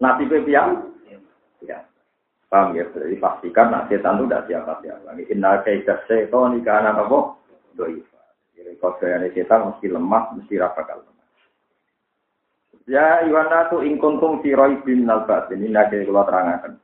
nasib 0.00 0.32
piang 0.44 0.84
ya 1.64 1.80
paham 2.48 2.76
ya? 2.76 2.84
Jadi 2.90 3.16
pastikan 3.20 3.70
nah 3.70 3.84
setan 3.86 4.18
itu 4.18 4.24
tidak 4.26 4.44
siapa 4.48 4.72
siapa 4.80 5.08
ini 5.14 5.22
inna 5.32 5.60
kaidah 5.62 5.98
setan 6.08 6.56
ini 6.56 6.64
karena 6.64 6.96
apa? 6.96 7.38
Doifa 7.76 8.20
jadi 8.56 8.72
saya 8.80 9.28
setan 9.30 9.70
mesti 9.72 9.86
lemah 9.88 10.34
mesti 10.34 10.54
rapakal 10.58 11.04
ya 12.88 13.22
Iwana 13.28 13.68
tu 13.68 13.84
ingkuntung 13.84 14.40
siroi 14.40 14.80
bin 14.80 15.04
nalbat 15.04 15.52
ini 15.52 15.68
nanti 15.68 16.02
kalau 16.08 16.24
terangkan. 16.24 16.80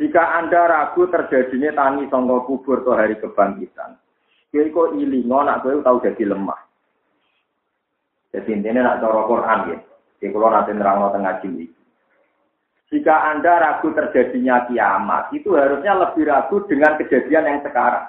Jika 0.00 0.40
anda 0.40 0.64
ragu 0.66 1.04
terjadinya 1.12 1.76
tani 1.76 2.08
songkok 2.08 2.48
kubur 2.48 2.80
atau 2.80 2.96
hari 2.96 3.20
kebangkitan 3.20 4.00
Kowe 4.52 4.68
kok 4.68 4.92
ilingo 5.00 5.40
nak 5.48 5.64
kowe 5.64 5.80
tau 5.80 5.96
jadi 6.04 6.28
lemah. 6.28 6.60
Jadi 8.36 8.52
intinya 8.52 8.84
nak 8.84 9.00
cara 9.00 9.20
Quran 9.24 9.60
ya. 9.72 9.78
Di 10.20 10.28
kalau 10.28 10.52
nanti 10.52 10.72
nerangno 10.76 11.08
tengah 11.08 11.40
ini. 11.48 11.64
Jika 12.92 13.32
Anda 13.32 13.56
ragu 13.56 13.88
terjadinya 13.96 14.68
kiamat, 14.68 15.32
itu 15.32 15.56
harusnya 15.56 15.96
lebih 15.96 16.28
ragu 16.28 16.60
dengan 16.68 17.00
kejadian 17.00 17.48
yang 17.48 17.60
sekarang. 17.64 18.04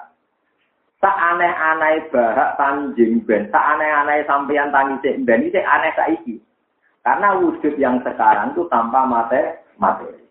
Tak 1.00 1.16
aneh-aneh 1.16 2.08
bahak 2.12 2.60
tanjing 2.60 3.24
ben, 3.24 3.48
tak 3.48 3.64
aneh-aneh 3.64 4.28
sampeyan 4.28 4.68
tangi 4.68 5.00
sik 5.00 5.24
ben, 5.24 5.48
ini 5.48 5.60
aneh 5.60 5.92
saiki. 5.96 6.36
Karena 7.00 7.36
wujud 7.40 7.76
yang 7.80 8.00
sekarang 8.04 8.52
itu 8.52 8.64
tanpa 8.68 9.08
mate 9.08 9.64
materi. 9.80 10.24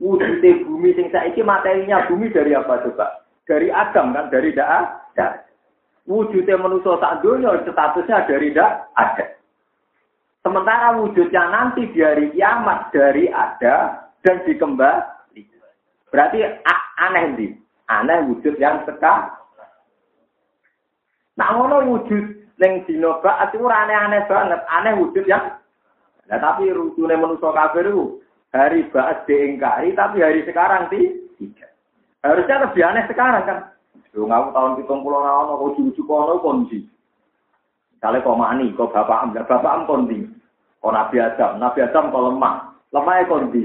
Wujud 0.00 0.40
bumi 0.40 0.92
sing 0.92 1.08
saiki 1.08 1.40
materinya 1.40 2.08
bumi 2.08 2.28
dari 2.32 2.56
apa 2.56 2.84
coba? 2.84 3.28
dari 3.48 3.72
Adam 3.72 4.12
kan, 4.12 4.28
dari 4.28 4.52
dak 4.52 4.68
ada. 4.68 5.48
Wujudnya 6.04 6.60
manusia 6.60 7.00
tak 7.00 7.24
dunia 7.24 7.56
statusnya 7.64 8.28
dari 8.28 8.52
dak 8.52 8.92
ada. 8.92 9.24
Sementara 10.48 10.96
wujudnya 10.96 11.44
nanti 11.52 11.84
dari 11.92 12.32
kiamat 12.32 12.88
dari 12.88 13.28
ada 13.28 14.08
dan 14.24 14.40
dikembali. 14.48 15.44
Berarti 16.08 16.40
aneh 17.04 17.36
nih, 17.36 17.52
aneh 17.92 18.32
wujud 18.32 18.56
yang 18.56 18.80
sekarang. 18.88 19.28
Nah 21.36 21.52
ngono 21.52 21.84
wujud 21.84 22.48
neng 22.56 22.80
dino 22.88 23.20
itu 23.20 23.60
aneh-aneh 23.60 24.24
banget, 24.24 24.64
aneh 24.72 24.96
wujud 24.96 25.28
yang 25.28 25.52
Nah 26.32 26.40
tapi 26.40 26.72
rutune 26.72 27.12
manusia 27.12 27.52
kafir 27.52 27.84
itu 27.92 28.24
hari 28.48 28.88
bahas 28.88 29.20
diingkari 29.28 29.92
tapi 29.92 30.24
hari 30.24 30.48
sekarang 30.48 30.88
tidak. 30.88 31.76
Harusnya 32.24 32.64
lebih 32.64 32.82
aneh 32.88 33.04
sekarang 33.04 33.44
kan. 33.44 33.58
Lu 34.16 34.24
ngaku 34.24 34.48
tahun 34.56 34.76
pitung 34.80 35.04
pulau 35.04 35.20
nawan, 35.20 35.60
kau 35.60 35.76
cucu 35.76 36.00
kono 36.08 36.40
kondisi. 36.40 36.88
Misalnya 37.92 38.24
kau 38.24 38.32
mani, 38.32 38.72
kau 38.72 38.88
bapak 38.88 39.28
am, 39.28 39.36
bapak 39.36 39.68
am 39.68 39.84
kondi. 39.84 40.37
Kau 40.78 40.94
nabi 40.94 41.18
Adam, 41.18 41.58
nabi 41.58 41.82
Adam 41.82 42.14
kau 42.14 42.30
lemah. 42.30 42.70
Lemah 42.94 43.26
kondi. 43.26 43.64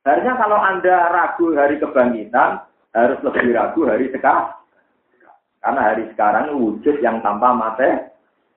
Harusnya 0.00 0.32
kalau 0.40 0.56
Anda 0.56 1.12
ragu 1.12 1.52
hari 1.52 1.76
kebangkitan, 1.76 2.64
harus 2.96 3.18
lebih 3.20 3.52
ragu 3.52 3.84
hari 3.84 4.08
sekarang. 4.12 4.56
Karena 5.60 5.80
hari 5.92 6.08
sekarang 6.16 6.56
wujud 6.56 7.04
yang 7.04 7.20
tanpa 7.20 7.52
materi. 7.52 8.08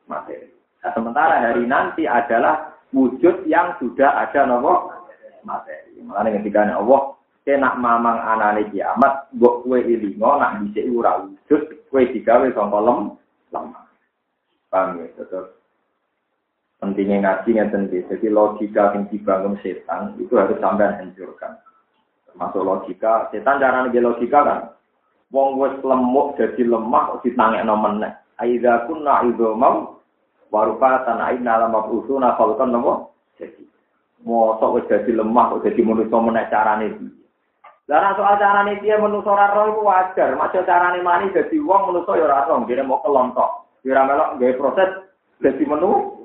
materi. 0.07 0.47
Nah, 0.84 0.91
sementara 0.95 1.36
hari 1.39 1.67
nanti 1.67 2.07
adalah 2.07 2.76
wujud 2.95 3.43
yang 3.47 3.76
sudah 3.80 4.24
ada 4.24 4.47
nopo 4.47 4.91
materi. 5.43 5.99
Makanya 5.99 6.39
ketika 6.39 6.63
Allah 6.71 7.01
kena 7.43 7.76
mamang 7.76 8.19
anane 8.24 8.71
kiamat, 8.71 9.28
mbok 9.36 9.67
kue 9.67 9.84
ilingo 9.84 10.39
nak 10.39 10.63
bisa 10.63 10.80
ura 10.88 11.28
wujud, 11.28 11.61
kue 11.91 12.07
digawe 12.07 12.47
sangka 12.55 12.80
lem 12.80 12.99
lemah. 13.51 13.84
Paham 14.71 15.03
ya? 15.03 15.07
Terus 15.19 15.51
pentingnya 16.84 17.23
ngaji 17.23 17.49
ngeten 17.55 17.88
Jadi 17.88 18.27
logika 18.27 18.91
yang 18.91 19.07
dibangun 19.07 19.55
setan 19.63 20.19
itu 20.19 20.36
harus 20.36 20.59
sampai 20.59 20.91
hancurkan. 20.99 21.55
Termasuk 22.27 22.61
logika, 22.67 23.31
setan 23.31 23.63
cara 23.63 23.88
nih 23.88 24.03
logika 24.03 24.43
kan. 24.43 24.59
Wong 25.31 25.57
wes 25.57 25.73
lemuk 25.81 26.38
jadi 26.38 26.61
lemah 26.61 27.23
ditangekno 27.25 27.73
meneh. 27.73 28.13
Aida 28.38 28.86
kunna 28.86 29.25
mau 29.57 29.97
warufatan 30.53 31.17
aina 31.17 31.65
lam 31.65 31.73
mabusuna 31.73 32.38
falkan 32.38 32.69
nopo 32.69 33.17
jadi. 33.41 33.65
Mosok 34.21 34.77
wis 34.77 34.86
dadi 34.86 35.09
lemah 35.09 35.57
kok 35.57 35.65
dadi 35.65 35.81
manusa 35.81 36.17
meneh 36.21 36.45
carane 36.53 36.88
piye. 36.93 37.25
Lah 37.89 38.13
soal 38.13 38.38
carane 38.38 38.77
piye 38.77 38.93
manusa 39.01 39.34
ora 39.34 39.49
roh 39.57 39.73
iku 39.73 39.81
wajar, 39.89 40.38
maca 40.38 40.61
carane 40.61 41.01
mani 41.01 41.34
dadi 41.34 41.57
wong 41.57 41.89
manusa 41.89 42.13
ya 42.13 42.29
ora 42.29 42.45
roh, 42.45 42.61
dene 42.69 42.86
mau 42.86 43.01
kelontok. 43.01 43.81
Ora 43.81 44.01
melok 44.05 44.38
proses 44.61 44.89
dadi 45.41 45.65
menu. 45.65 46.22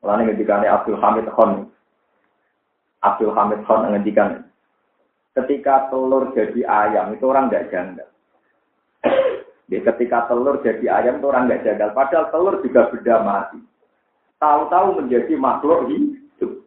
Mulane 0.00 0.32
ketika 0.32 0.64
Abdul 0.64 0.96
Hamid 0.96 1.28
Khan 1.36 1.68
Abdul 3.04 3.32
Hamid 3.36 3.60
Khan 3.68 3.88
ngendikan 3.92 4.48
ketika 5.36 5.88
telur 5.88 6.32
jadi 6.34 6.60
ayam 6.66 7.14
itu 7.14 7.24
orang 7.28 7.48
nggak 7.48 7.68
janggal. 7.70 8.08
Di 9.70 9.78
ketika 9.78 10.26
telur 10.26 10.58
jadi 10.60 10.84
ayam 10.90 11.22
itu 11.22 11.26
orang 11.30 11.46
nggak 11.46 11.62
janggal. 11.62 11.90
Padahal 11.94 12.26
telur 12.34 12.54
juga 12.64 12.90
benda 12.90 13.16
mati. 13.22 13.60
Tahu-tahu 14.40 15.04
menjadi 15.04 15.36
makhluk 15.36 15.86
hidup. 15.92 16.64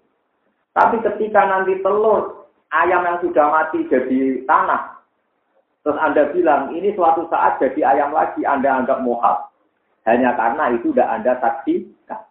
Tapi 0.74 0.96
ketika 1.02 1.42
nanti 1.46 1.78
telur 1.82 2.50
ayam 2.74 3.06
yang 3.06 3.18
sudah 3.22 3.46
mati 3.50 3.86
jadi 3.90 4.46
tanah. 4.48 4.94
Terus 5.84 6.00
Anda 6.00 6.32
bilang 6.32 6.72
ini 6.72 6.96
suatu 6.96 7.28
saat 7.28 7.60
jadi 7.60 7.98
ayam 7.98 8.16
lagi 8.16 8.42
Anda 8.48 8.82
anggap 8.82 9.04
mohal. 9.04 9.52
Hanya 10.08 10.36
karena 10.40 10.72
itu 10.72 10.96
tidak 10.96 11.12
Anda 11.12 11.34
saksikan. 11.44 12.22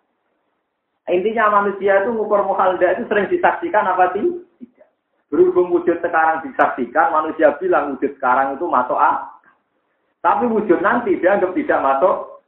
Intinya 1.11 1.51
manusia 1.51 2.07
itu 2.07 2.15
ngukur 2.15 2.47
mohal 2.47 2.79
itu 2.79 3.03
sering 3.11 3.27
disaksikan 3.27 3.91
apa 3.91 4.15
sih? 4.15 4.39
Berhubung 5.33 5.73
wujud 5.73 5.99
sekarang 5.99 6.45
disaksikan, 6.47 7.11
manusia 7.11 7.57
bilang 7.57 7.97
wujud 7.97 8.15
sekarang 8.21 8.55
itu 8.55 8.69
masuk 8.69 9.01
A. 9.01 9.33
Tapi 10.23 10.47
wujud 10.47 10.79
nanti 10.79 11.19
dianggap 11.19 11.51
tidak 11.57 11.83
masuk. 11.83 12.45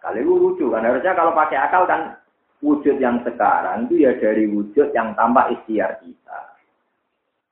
Kali 0.00 0.20
itu 0.20 0.32
lucu 0.36 0.64
kan. 0.68 0.84
Harusnya 0.84 1.16
kalau 1.16 1.32
pakai 1.32 1.58
akal 1.60 1.84
kan 1.84 2.16
wujud 2.64 2.96
yang 3.00 3.20
sekarang 3.24 3.88
itu 3.88 4.04
ya 4.04 4.16
dari 4.16 4.48
wujud 4.48 4.92
yang 4.96 5.12
tanpa 5.16 5.52
ikhtiar 5.52 6.00
kita. 6.00 6.38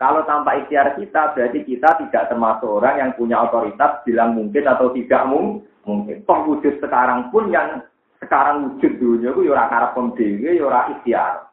Kalau 0.01 0.24
tanpa 0.24 0.57
ikhtiar 0.59 0.97
kita, 0.97 1.37
berarti 1.37 1.62
kita 1.62 1.97
tidak 2.01 2.33
termasuk 2.33 2.66
orang 2.66 2.97
yang 2.99 3.11
punya 3.14 3.45
otoritas 3.45 4.05
bilang 4.05 4.35
mungkin 4.35 4.64
atau 4.68 4.93
tidak 4.97 5.22
mungkin. 5.28 6.16
Toh 6.24 6.41
wujud 6.49 6.80
sekarang 6.80 7.28
pun 7.28 7.53
yang 7.53 7.85
sekarang 8.33 8.64
wujud 8.64 8.93
dunia 8.97 9.28
itu 9.28 9.45
ya 9.45 9.68
karena 9.68 9.93
pemdewe, 9.93 10.57
ya 10.57 10.80
ikhtiar. 10.89 11.53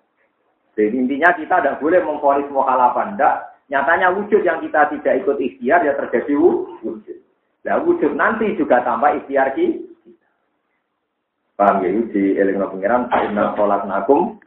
Jadi 0.79 0.95
intinya 0.95 1.35
kita 1.35 1.59
tidak 1.59 1.83
boleh 1.83 1.99
memfonis 1.99 2.47
mukhalafa 2.47 3.19
ndak. 3.19 3.35
Nyatanya 3.67 4.15
wujud 4.15 4.39
yang 4.47 4.63
kita 4.63 4.87
tidak 4.95 5.19
ikut 5.19 5.43
ikhtiar 5.43 5.83
ya 5.83 5.91
terjadi 5.99 6.39
wujud. 6.39 7.03
Nah 7.67 7.83
wujud 7.83 8.15
nanti 8.15 8.55
juga 8.55 8.79
tanpa 8.87 9.11
ikhtiar 9.11 9.51
kita. 9.59 9.91
Paham 11.59 11.83
ya? 11.83 11.91
Di 12.15 12.39
elingno 12.39 12.71
pengiran, 12.71 13.11
Inna 13.27 13.51
sholat 13.59 13.83
nakum 13.83 14.39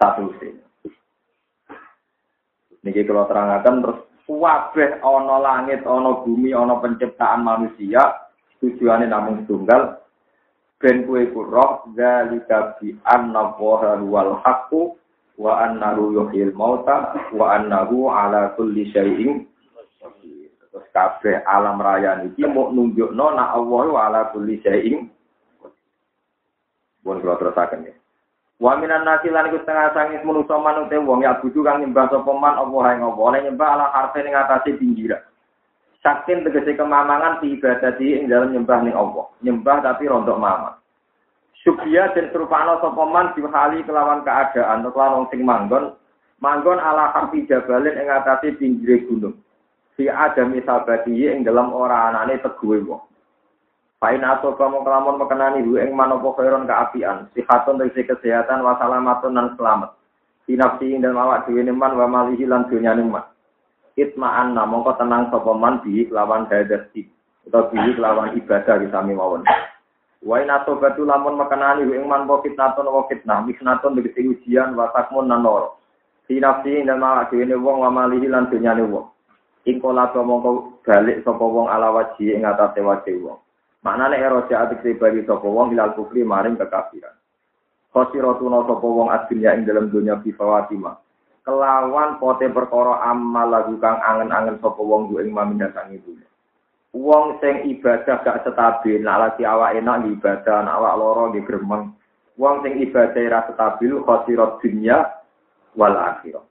satu 0.00 0.32
sin. 0.40 0.64
Niki 2.80 3.04
kalau 3.04 3.28
terangkan 3.28 3.84
terus 3.84 4.00
wabeh 4.24 5.04
ono 5.04 5.36
langit, 5.36 5.84
ono 5.84 6.24
bumi, 6.24 6.56
ono 6.56 6.80
penciptaan 6.80 7.44
manusia, 7.44 8.32
tujuannya 8.64 9.04
namun 9.04 9.44
tunggal, 9.44 10.03
ben 10.82 11.06
kue 11.06 11.30
kurok, 11.32 11.94
zalika 11.96 12.76
bi 12.78 12.92
anna 13.08 13.54
wal 13.58 14.40
haqqu 14.42 14.96
wa 15.34 15.66
annahu 15.66 16.14
yuhyil 16.14 16.54
mauta 16.54 17.14
wa 17.34 17.58
annahu 17.58 18.06
ala 18.06 18.54
kulli 18.54 18.86
syai'in 18.94 19.42
terus 20.70 20.86
kabeh 20.94 21.42
alam 21.46 21.82
raya 21.82 22.22
niki 22.22 22.46
mau 22.46 22.70
nunjukno 22.70 23.34
nak 23.34 23.58
Allah 23.58 23.86
ala 23.98 24.20
kulli 24.30 24.62
syai'in 24.62 25.10
Bukan 27.04 27.20
kalau 27.20 27.36
terusakan 27.36 27.84
ya. 27.84 27.94
Wa 28.56 28.80
minan 28.80 29.04
nasi 29.04 29.28
lan 29.28 29.52
iku 29.52 29.60
setengah 29.60 29.92
sangit 29.92 30.24
manusa 30.24 30.56
manute 30.56 30.96
wong 30.96 31.20
ya 31.20 31.36
budu 31.36 31.60
kang 31.60 31.84
nyembah 31.84 32.08
sapa 32.08 32.32
man 32.32 32.56
apa 32.56 32.96
yang 32.96 33.12
apa 33.12 33.20
oleh 33.20 33.40
nyembah 33.44 33.68
ala 33.76 33.86
harfe 33.92 34.24
ning 34.24 34.32
atase 34.32 34.72
pinggiran. 34.80 35.20
Sakin 36.04 36.44
tegese 36.44 36.76
kemamangan 36.76 37.40
di 37.40 37.56
ibadah 37.56 37.96
di 37.96 38.12
ing 38.12 38.28
dalam 38.28 38.52
nyembah 38.52 38.84
ning 38.84 38.92
Allah. 38.92 39.24
Nyembah 39.40 39.80
tapi 39.80 40.04
rontok 40.04 40.36
mama. 40.36 40.76
Subya 41.64 42.12
dan 42.12 42.28
serupana 42.28 42.76
sopoman 42.84 43.32
dihali 43.32 43.80
kelawan 43.88 44.20
keadaan, 44.20 44.84
kelawan 44.84 45.24
sing 45.32 45.48
manggon, 45.48 45.96
manggon 46.44 46.76
ala 46.76 47.08
harfi 47.08 47.48
jabalin 47.48 47.96
ing 47.96 48.12
atase 48.12 48.52
pinggire 48.60 49.08
gunung. 49.08 49.40
Si 49.96 50.04
ada 50.04 50.44
misabati 50.44 51.24
ing 51.24 51.40
dalam 51.40 51.72
ora 51.72 52.12
anane 52.12 52.36
teguwe 52.36 52.84
wong. 52.84 53.00
Pain 53.96 54.20
atau 54.20 54.52
kamu 54.60 54.84
kelamun 54.84 55.16
mekenani 55.16 55.64
hu 55.64 55.80
ing 55.80 55.96
manopo 55.96 56.36
khairon 56.36 56.68
kaapian, 56.68 57.32
sihatun 57.32 57.80
dari 57.80 57.96
kesehatan 57.96 58.60
wasalamatun 58.60 59.32
dan 59.32 59.56
selamat. 59.56 59.96
Sinapsi 60.44 60.92
ing 60.92 61.00
dalam 61.00 61.16
awak 61.16 61.48
dhewe 61.48 61.64
man 61.72 61.96
wa 61.96 62.04
malihi 62.04 62.44
lan 62.44 62.68
dunyane 62.68 63.08
man. 63.08 63.24
Itma'an 63.94 64.58
mongko 64.58 64.98
tenang 64.98 65.30
sapa 65.30 65.54
man 65.54 65.78
bi 65.86 66.10
kelawan 66.10 66.50
hadasti 66.50 67.06
utawa 67.46 67.70
bi 67.70 67.94
kelawan 67.94 68.34
ibadah 68.34 68.82
disami 68.82 69.14
mawon. 69.14 69.46
Wa 70.24 70.40
in 70.40 70.48
atobatu 70.48 71.04
lamun 71.04 71.36
makanani 71.36 71.84
ing 71.84 72.08
man 72.08 72.24
wa 72.24 72.40
fitnatun 72.40 72.88
wa 72.88 73.04
fitnah, 73.06 73.44
misnatun 73.44 73.94
tegese 74.00 74.24
ujian 74.24 74.72
wa 74.72 74.88
takmun 74.90 75.28
nan 75.28 75.44
loro. 75.44 75.78
Sinafsi 76.24 76.80
dan 76.88 77.04
malah 77.04 77.28
dhewe 77.28 77.52
wong 77.52 77.84
wa 77.84 77.92
malihi 77.92 78.32
lan 78.32 78.48
dunyane 78.48 78.88
wong. 78.88 79.12
Ing 79.68 79.76
kala 79.84 80.08
mongko 80.16 80.80
balik 80.80 81.20
sapa 81.20 81.44
wong 81.44 81.68
ala 81.68 81.92
waji 81.92 82.32
ing 82.32 82.48
atase 82.48 82.80
wajih 82.80 83.20
wong. 83.20 83.38
Maknane 83.84 84.16
eroja 84.16 84.64
atik 84.64 84.96
bagi 84.96 85.28
sapa 85.28 85.44
wong 85.44 85.76
hilal 85.76 85.92
kufri 85.92 86.24
maring 86.24 86.56
kekafiran. 86.56 87.12
Khosiratuna 87.92 88.64
sapa 88.64 88.86
wong 88.88 89.12
adunya 89.12 89.52
ing 89.52 89.68
dalam 89.68 89.92
dunya 89.92 90.16
fi 90.24 90.32
fawatima. 90.32 90.96
Kelawan 91.44 92.16
pote 92.16 92.48
perkara 92.48 93.04
amal 93.04 93.52
lagu 93.52 93.76
kang 93.76 94.00
angen-angen 94.00 94.56
sapa 94.64 94.80
wong 94.80 95.12
ing 95.20 95.28
mamin 95.28 95.60
datang 95.60 95.92
itu. 95.92 96.16
Wong 96.96 97.36
sing 97.42 97.68
ibadah 97.68 98.22
gak 98.24 98.48
stabil, 98.48 99.02
nak 99.02 99.18
lagi 99.20 99.42
awak 99.44 99.76
enak 99.76 100.08
ibadah, 100.08 100.64
nak 100.64 100.78
awak 100.80 100.94
loro 100.96 101.22
nggih 101.28 101.44
gremeng. 101.44 101.92
Wong 102.40 102.64
sing 102.64 102.80
ibadah 102.80 103.24
ra 103.28 103.40
stabil 103.50 103.92
khosirat 104.00 104.62
dunya 104.64 105.04
wal 105.76 105.92
akhirat. 105.92 106.46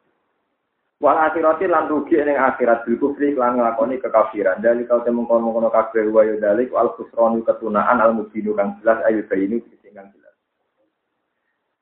Wal 1.02 1.18
akhirat 1.20 1.64
lan 1.64 1.90
rugi 1.90 2.22
ning 2.22 2.38
akhirat 2.38 2.86
bil 2.86 3.00
kufri 3.02 3.34
lan 3.34 3.58
nglakoni 3.58 3.98
kekafiran. 3.98 4.62
Dari 4.62 4.86
kau 4.86 5.02
temu 5.02 5.26
kono-kono 5.26 5.74
kabeh 5.74 6.06
wa 6.12 6.22
yo 6.22 6.38
dalik 6.38 6.70
al 6.78 6.94
khusranu 6.96 7.42
ketunaan 7.44 7.98
al 7.98 8.14
mubinu 8.14 8.54
kang 8.54 8.78
jelas 8.80 9.02
ayu 9.10 9.26
ini. 9.36 9.58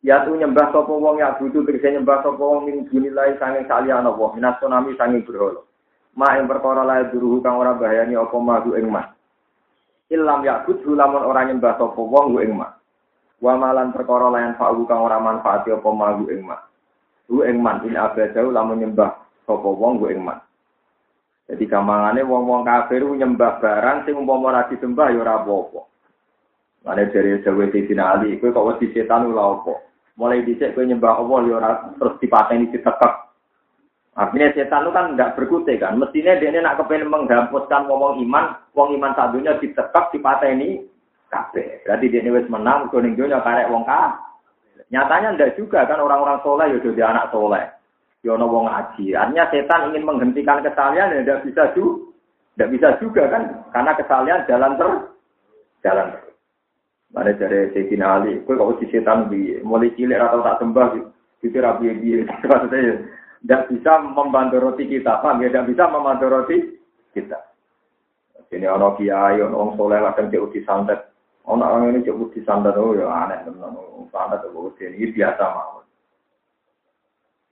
Ya 0.01 0.25
tu 0.25 0.33
nyembah 0.33 0.73
sapa 0.73 0.89
wong 0.89 1.21
ya 1.21 1.37
butuh 1.37 1.61
tegese 1.61 1.93
nyembah 1.93 2.25
sapa 2.25 2.41
wong 2.41 2.65
ning 2.65 2.89
dunilai 2.89 3.37
sanging 3.37 3.69
saliyana 3.69 4.09
Allah 4.09 4.29
minas 4.33 4.57
tsunami 4.57 4.97
sanging 4.97 5.21
berhala. 5.21 5.61
ma 6.15 6.35
ing 6.35 6.47
perkara 6.47 6.83
lae 6.83 7.07
duruhu 7.07 7.39
kang 7.39 7.55
ora 7.55 7.71
bahayani 7.77 8.19
apa 8.19 8.35
madu 8.35 8.75
ing 8.75 8.91
mas 8.91 9.07
ilam 10.11 10.43
yakut 10.43 10.83
lamun 10.83 11.23
ora 11.23 11.47
nyembah 11.47 11.79
sapa 11.79 12.01
wong 12.01 12.35
ing 12.43 12.51
mas 12.51 12.75
wa 13.39 13.55
malan 13.55 13.95
perkara 13.95 14.27
lain 14.27 14.59
fa'u 14.59 14.83
kang 14.91 15.07
ora 15.07 15.23
manfaati 15.23 15.71
apa 15.71 15.89
madu 15.95 16.27
ing 16.27 16.43
hu 17.31 17.47
ing 17.47 17.63
man 17.63 17.79
in 17.87 17.95
abadau 17.95 18.51
lamun 18.51 18.83
nyembah 18.83 19.23
sapa 19.47 19.69
wong 19.71 20.03
ing 20.11 20.19
mas 20.19 20.43
jadi 21.51 21.67
kamangane 21.67 22.23
wong-wong 22.23 22.63
kafir 22.63 23.03
nyembah 23.03 23.59
barang 23.59 24.07
sing 24.07 24.15
umpama 24.15 24.55
ora 24.55 24.71
disembah 24.71 25.11
ya 25.11 25.19
ora 25.19 25.43
apa-apa. 25.43 25.83
Mane 26.87 27.11
dari 27.11 27.43
Jawa 27.43 27.67
Sayyidina 27.67 28.03
Ali, 28.07 28.39
kowe 28.39 28.55
kok 28.55 28.67
wedi 28.71 28.95
setan 28.95 29.27
ora 29.27 29.59
apa? 29.59 29.73
Mulai 30.19 30.43
dhisik 30.43 30.75
kowe 30.75 30.83
nyembah 30.83 31.23
Allah 31.23 31.39
ya 31.47 31.57
terus 31.95 32.19
dipateni 32.19 32.67
ditekek. 32.71 33.13
Artinya 34.11 34.51
setan 34.51 34.83
itu 34.83 34.91
kan 34.91 35.05
nggak 35.15 35.33
berkutik 35.39 35.79
kan. 35.79 35.95
Mestinya 35.95 36.35
dia 36.35 36.51
ini 36.51 36.59
nak 36.59 36.83
kepengen 36.83 37.07
menghapuskan 37.07 37.87
ngomong 37.87 38.19
iman, 38.27 38.59
wong 38.75 38.91
iman 38.99 39.15
satunya 39.15 39.55
ditekap, 39.55 40.11
ini 40.11 40.83
kafe. 41.31 41.79
Berarti 41.87 42.11
dia 42.11 42.27
wis 42.27 42.51
menang, 42.51 42.91
kuning 42.91 43.15
dunia 43.15 43.39
karek 43.39 43.71
wong 43.71 43.87
ka. 43.87 44.19
Nyatanya 44.91 45.39
ndak 45.39 45.55
juga 45.55 45.87
kan 45.87 46.03
orang-orang 46.03 46.43
soleh 46.43 46.67
ya 46.75 46.83
jadi 46.83 47.01
anak 47.07 47.31
soleh. 47.31 47.63
Ya 48.27 48.35
ono 48.35 48.51
wong 48.51 48.67
ngaji. 48.67 49.15
Artinya 49.15 49.47
setan 49.47 49.95
ingin 49.95 50.03
menghentikan 50.03 50.59
kesalahan 50.59 51.15
ya 51.15 51.23
ndak 51.23 51.47
bisa 51.47 51.71
juga. 51.71 52.11
Ndak 52.59 52.71
bisa 52.75 52.87
juga 52.99 53.23
kan 53.31 53.43
karena 53.71 53.91
kesalahan 53.95 54.43
jalan 54.51 54.75
ter 54.75 54.89
jalan 55.87 56.07
terus. 56.11 56.30
Mana 57.11 57.35
dari 57.35 57.67
Sayyidina 57.75 58.07
Ali, 58.07 58.39
kue 58.47 58.55
kok 58.55 58.79
si 58.79 58.87
setan 58.87 59.27
bi, 59.27 59.59
mulai 59.67 59.91
cilik 59.99 60.15
atau 60.15 60.47
tak 60.47 60.63
sembah, 60.63 60.95
itu 61.43 61.57
rapi 61.59 61.91
bi, 61.99 62.23
maksudnya 62.47 63.03
tidak 63.43 63.67
bisa 63.67 63.91
membantu 63.99 64.63
roti 64.63 64.87
kita, 64.87 65.19
ya? 65.19 65.47
Tidak 65.51 65.67
bisa 65.67 65.91
membantu 65.91 66.25
roti 66.31 66.57
kita. 67.11 67.35
Ini 68.51 68.67
ono 68.67 68.95
kiai, 68.95 69.43
ono 69.43 69.55
orang 69.59 69.75
soleh 69.75 69.99
kadang 69.99 70.31
jauh 70.31 70.51
di 70.55 70.59
santet, 70.63 70.99
ono 71.47 71.63
orang 71.67 71.99
ini 71.99 72.07
jauh 72.07 72.31
di 72.31 72.39
santet, 72.47 72.79
oh 72.79 72.95
ya 72.95 73.07
aneh 73.07 73.43
teman, 73.43 73.75
santet 74.11 74.47
oh 74.47 74.71
ini 74.79 75.11
biasa 75.11 75.43
mau. 75.51 75.83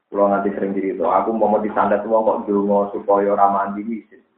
Kalau 0.09 0.25
nanti 0.25 0.49
sering 0.55 0.73
itu, 0.73 1.03
aku 1.03 1.35
mau 1.35 1.59
di 1.59 1.69
santet 1.75 2.01
uang 2.07 2.23
kok 2.23 2.39
dulu 2.47 2.95
supaya 2.95 3.35
ramah 3.35 3.75
di 3.75 3.83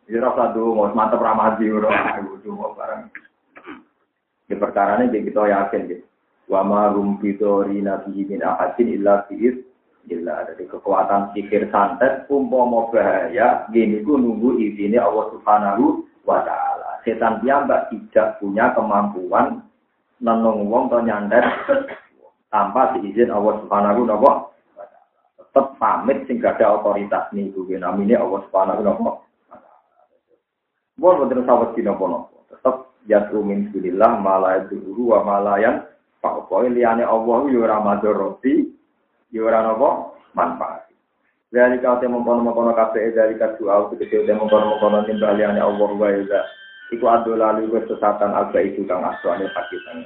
Jadi 0.10 0.18
rasa 0.18 0.52
dulu 0.52 0.92
mantep 0.92 1.22
ramah 1.22 1.56
di 1.56 1.72
aku 1.72 2.42
dulu 2.44 2.74
barang. 2.74 3.31
Di 4.52 4.60
perkara 4.60 5.00
ini 5.00 5.24
kita 5.24 5.48
yakin 5.48 5.82
gitu. 5.88 6.04
Wa 6.52 6.68
ma 6.68 6.92
rum 6.92 7.16
fitori 7.24 7.80
nabi 7.80 8.28
min 8.28 8.44
ahadin 8.44 8.92
illa 8.92 9.24
fi'id 9.32 9.64
illa 10.12 10.44
dari 10.44 10.68
kekuatan 10.68 11.32
pikir 11.32 11.72
santet 11.72 12.28
umpama 12.28 12.92
bahaya 12.92 13.64
gini 13.72 14.04
ku 14.04 14.20
nunggu 14.20 14.60
izini 14.60 15.00
Allah 15.00 15.32
Subhanahu 15.32 16.04
wa 16.28 16.44
taala. 16.44 17.00
Setan 17.08 17.40
piyambak 17.40 17.88
tidak 17.96 18.44
punya 18.44 18.76
kemampuan 18.76 19.64
nenung 20.20 20.68
wong 20.68 20.92
to 20.92 21.00
nyandet 21.00 21.48
tanpa 22.52 23.00
diizin 23.00 23.32
Allah 23.32 23.64
Subhanahu 23.64 24.04
wa. 24.04 24.52
Tetap 25.40 25.80
pamit 25.80 26.28
sing 26.28 26.44
gak 26.44 26.60
ada 26.60 26.84
otoritas 26.84 27.32
nih 27.32 27.48
gue 27.56 27.80
namanya 27.80 28.20
Allah 28.20 28.44
Subhanahu 28.52 28.84
wa 28.84 28.92
taala. 28.92 29.12
Betul 31.00 31.48
sawat 31.48 31.72
dino 31.80 31.96
pono. 31.96 32.28
Tetap 32.52 32.91
yadru 33.10 33.42
min 33.46 33.72
dunillah 33.74 34.20
mala 34.22 34.66
dulu 34.70 35.16
wa 35.16 35.26
malayan 35.26 35.86
Pokoke 36.22 36.70
liyane 36.70 37.02
Allah 37.02 37.50
yo 37.50 37.66
ora 37.66 37.82
ora 37.82 39.60
napa 39.66 39.90
manfaat. 40.38 40.86
Dari 41.52 41.82
kau 41.82 41.98
temu 41.98 42.22
kono 42.22 42.54
kono 42.54 42.72
kafe 42.78 43.10
dari 43.12 43.36
kau 43.42 43.58
doa 43.58 43.90
tegese 43.90 44.30
temu 44.30 44.46
kono 44.46 44.78
kono 44.78 45.02
timbal 45.10 45.34
liyane 45.34 45.58
Allah 45.58 45.90
wa 45.90 46.08
ya. 46.14 46.46
Iku 46.94 47.06
adu 47.10 47.34
lalu 47.34 47.74
sesatan 47.90 48.38
agak 48.38 48.70
itu 48.70 48.86
kang 48.86 49.02
aswane 49.02 49.50
pakitan. 49.50 50.06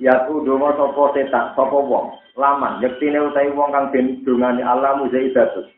Ya 0.00 0.24
tu 0.26 0.40
donga 0.42 0.72
sapa 0.74 1.12
setan, 1.12 1.52
sapa 1.52 1.76
wong, 1.76 2.16
laman 2.40 2.80
yektine 2.80 3.20
utahe 3.20 3.52
wong 3.52 3.68
kang 3.68 3.92
den 3.92 4.24
dongane 4.24 4.64
Allah 4.64 4.96
muzaidatus. 4.96 5.68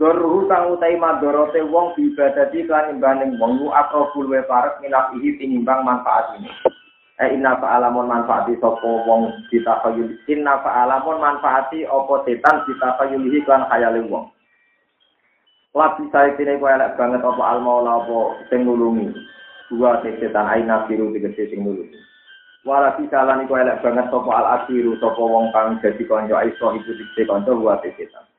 Doruhu 0.00 0.48
kang 0.48 0.72
utai 0.72 0.96
madorote 0.96 1.60
wong 1.68 1.92
diibadati 1.92 2.64
kan 2.64 2.88
imbaning 2.88 3.36
wong 3.36 3.60
lu 3.60 3.68
akrobul 3.68 4.32
we 4.32 4.40
parek 4.48 4.80
minaf 4.80 5.12
ihi 5.12 5.36
tinimbang 5.36 5.84
manfaat 5.84 6.40
ini. 6.40 6.48
Eh 7.20 7.36
inna 7.36 7.60
fa'alamun 7.60 8.08
manfaati 8.08 8.56
sopo 8.64 9.04
wong 9.04 9.28
ditafayul. 9.52 10.08
Inna 10.24 10.56
fa'alamun 10.64 11.20
manfaati 11.20 11.84
opo 11.84 12.24
setan 12.24 12.64
ditafayulihi 12.64 13.44
kan 13.44 13.68
khayali 13.68 14.08
wong. 14.08 14.32
Labi 15.76 16.08
saya 16.08 16.32
kini 16.40 16.56
kau 16.56 16.72
elek 16.72 16.96
banget 16.96 17.20
opo 17.20 17.44
almaula 17.44 18.00
opo 18.00 18.40
sing 18.48 18.64
nulungi. 18.64 19.12
Dua 19.68 20.00
setan 20.00 20.48
aina 20.48 20.88
biru 20.88 21.12
tegese 21.12 21.52
sing 21.52 21.60
nulungi. 21.60 22.00
Wala 22.64 22.96
bisalani 22.96 23.44
kau 23.44 23.60
elek 23.60 23.84
banget 23.84 24.08
sopo 24.08 24.32
al 24.32 24.64
asiru 24.64 24.96
sopo 24.96 25.28
wong 25.28 25.52
kang 25.52 25.76
jadi 25.84 26.00
konco 26.08 26.40
aiso 26.40 26.72
ibu 26.72 26.88
dikse 26.88 27.28
konco 27.28 27.52
dua 27.52 27.76
setan. 27.84 28.29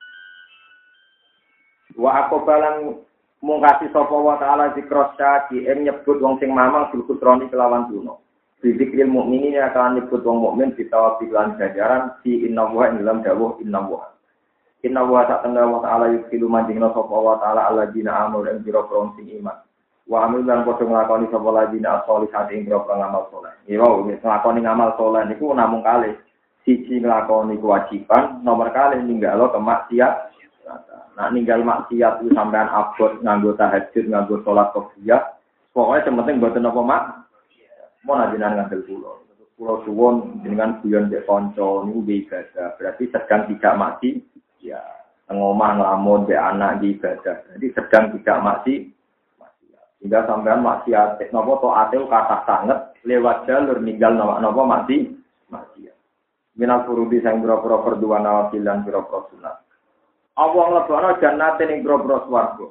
Wa 1.98 2.26
aku 2.28 2.44
balang 2.48 3.02
mungkasi 3.42 3.90
sapa 3.90 4.14
wa 4.14 4.38
ta'ala 4.38 4.78
zikros 4.78 5.18
syaki 5.18 5.66
em 5.66 5.84
nyebut 5.84 6.22
wong 6.22 6.38
sing 6.38 6.54
mamang 6.54 6.94
bilkutroni 6.94 7.50
kelawan 7.50 7.90
duno. 7.90 8.22
Bidikril 8.62 9.10
mukminin 9.10 9.58
akan 9.58 9.98
nyebut 9.98 10.22
wong 10.22 10.38
mukmin 10.38 10.78
ditawab 10.78 11.18
lan 11.34 11.58
jajaran 11.58 12.14
si 12.22 12.46
inna 12.46 12.70
wa 12.70 12.86
ing 12.86 13.02
dalam 13.02 13.26
dawuh 13.26 13.58
inna 13.58 13.82
wa. 13.82 14.14
Inna 14.86 15.02
wa 15.02 15.26
tak 15.26 15.42
tengah 15.46 15.66
wa 15.66 15.82
ta'ala 15.82 16.14
yukilu 16.14 16.46
manjingna 16.46 16.94
sapa 16.94 17.10
wa 17.10 17.42
ta'ala 17.42 17.74
ala 17.74 17.90
jina 17.90 18.26
amur 18.26 18.46
ing 18.46 18.62
biro 18.62 18.86
sing 19.18 19.30
iman. 19.42 19.58
Wa 20.10 20.26
amil 20.30 20.46
lan 20.46 20.66
padha 20.66 20.86
nglakoni 20.86 21.30
sapa 21.30 21.50
lajina 21.50 22.02
as-solihat 22.02 22.50
ing 22.54 22.66
biro 22.66 22.86
ngamal 22.86 23.30
soleh. 23.30 23.54
Iya, 23.70 23.86
nglakoni 24.22 24.60
ngamal 24.66 24.90
soleh 24.98 25.22
niku 25.26 25.54
namung 25.54 25.86
kalih. 25.86 26.18
Siji 26.62 27.02
nglakoni 27.02 27.58
kewajiban, 27.58 28.46
nomor 28.46 28.70
kali 28.70 29.02
ninggalo 29.02 29.50
kemaksiat 29.50 30.31
Nah 31.18 31.28
ninggal 31.30 31.62
maksiat 31.62 32.24
itu 32.24 32.32
sampean 32.32 32.72
abot 32.72 33.20
nganggo 33.22 33.54
tahajud, 33.60 34.06
nganggo 34.08 34.40
sholat 34.42 34.72
qobliyah. 34.72 35.22
Pokoknya 35.72 36.12
penting 36.12 36.40
buat 36.44 36.56
apa 36.56 36.82
mak? 36.84 37.04
Mau 38.04 38.18
najinan 38.18 38.58
ngambil 38.58 38.82
pulau. 38.88 39.16
Pulau 39.56 39.78
suwon 39.86 40.42
dengan 40.42 40.82
guyon 40.82 41.14
dek 41.14 41.28
ini 41.30 42.26
ibadah. 42.26 42.76
Berarti 42.76 43.04
sedang 43.14 43.46
tidak 43.48 43.78
mati. 43.78 44.18
Ya 44.60 44.82
ngomah 45.30 45.78
ngelamun 45.78 46.28
dek 46.28 46.42
anak 46.42 46.82
di 46.82 46.98
ibadah. 46.98 47.36
Jadi 47.56 47.68
sedang 47.72 48.04
tidak 48.18 48.38
mati. 48.42 48.76
Hingga 50.02 50.26
sampean 50.26 50.66
maksiat, 50.66 51.22
nopo 51.30 51.62
to 51.62 51.70
ateu 51.70 52.10
kata 52.10 52.42
sangat 52.50 52.98
lewat 53.06 53.46
jalur 53.46 53.78
ninggal 53.78 54.18
nopo 54.18 54.42
nopo 54.42 54.62
mati. 54.66 55.22
Minal 56.52 56.84
furudi 56.84 57.24
sang 57.24 57.40
biro-biro 57.40 57.80
berdua 57.80 58.20
nawafil 58.20 58.68
dan 58.68 58.84
biro-biro 58.84 59.32
sunat. 59.32 59.61
Allah 60.40 60.64
nglebono 60.72 61.20
jannate 61.20 61.68
ning 61.68 61.84
grobro 61.84 62.24
swarga. 62.24 62.68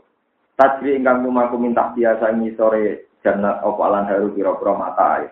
Tajri 0.56 0.96
ingkang 0.96 1.24
lumaku 1.24 1.60
minta 1.60 1.92
biasa 1.92 2.32
sore 2.56 3.12
jannat 3.20 3.60
apa 3.60 3.80
alan 3.84 4.08
haru 4.08 4.32
pira-pira 4.32 4.72
mata 4.76 5.04
air. 5.20 5.30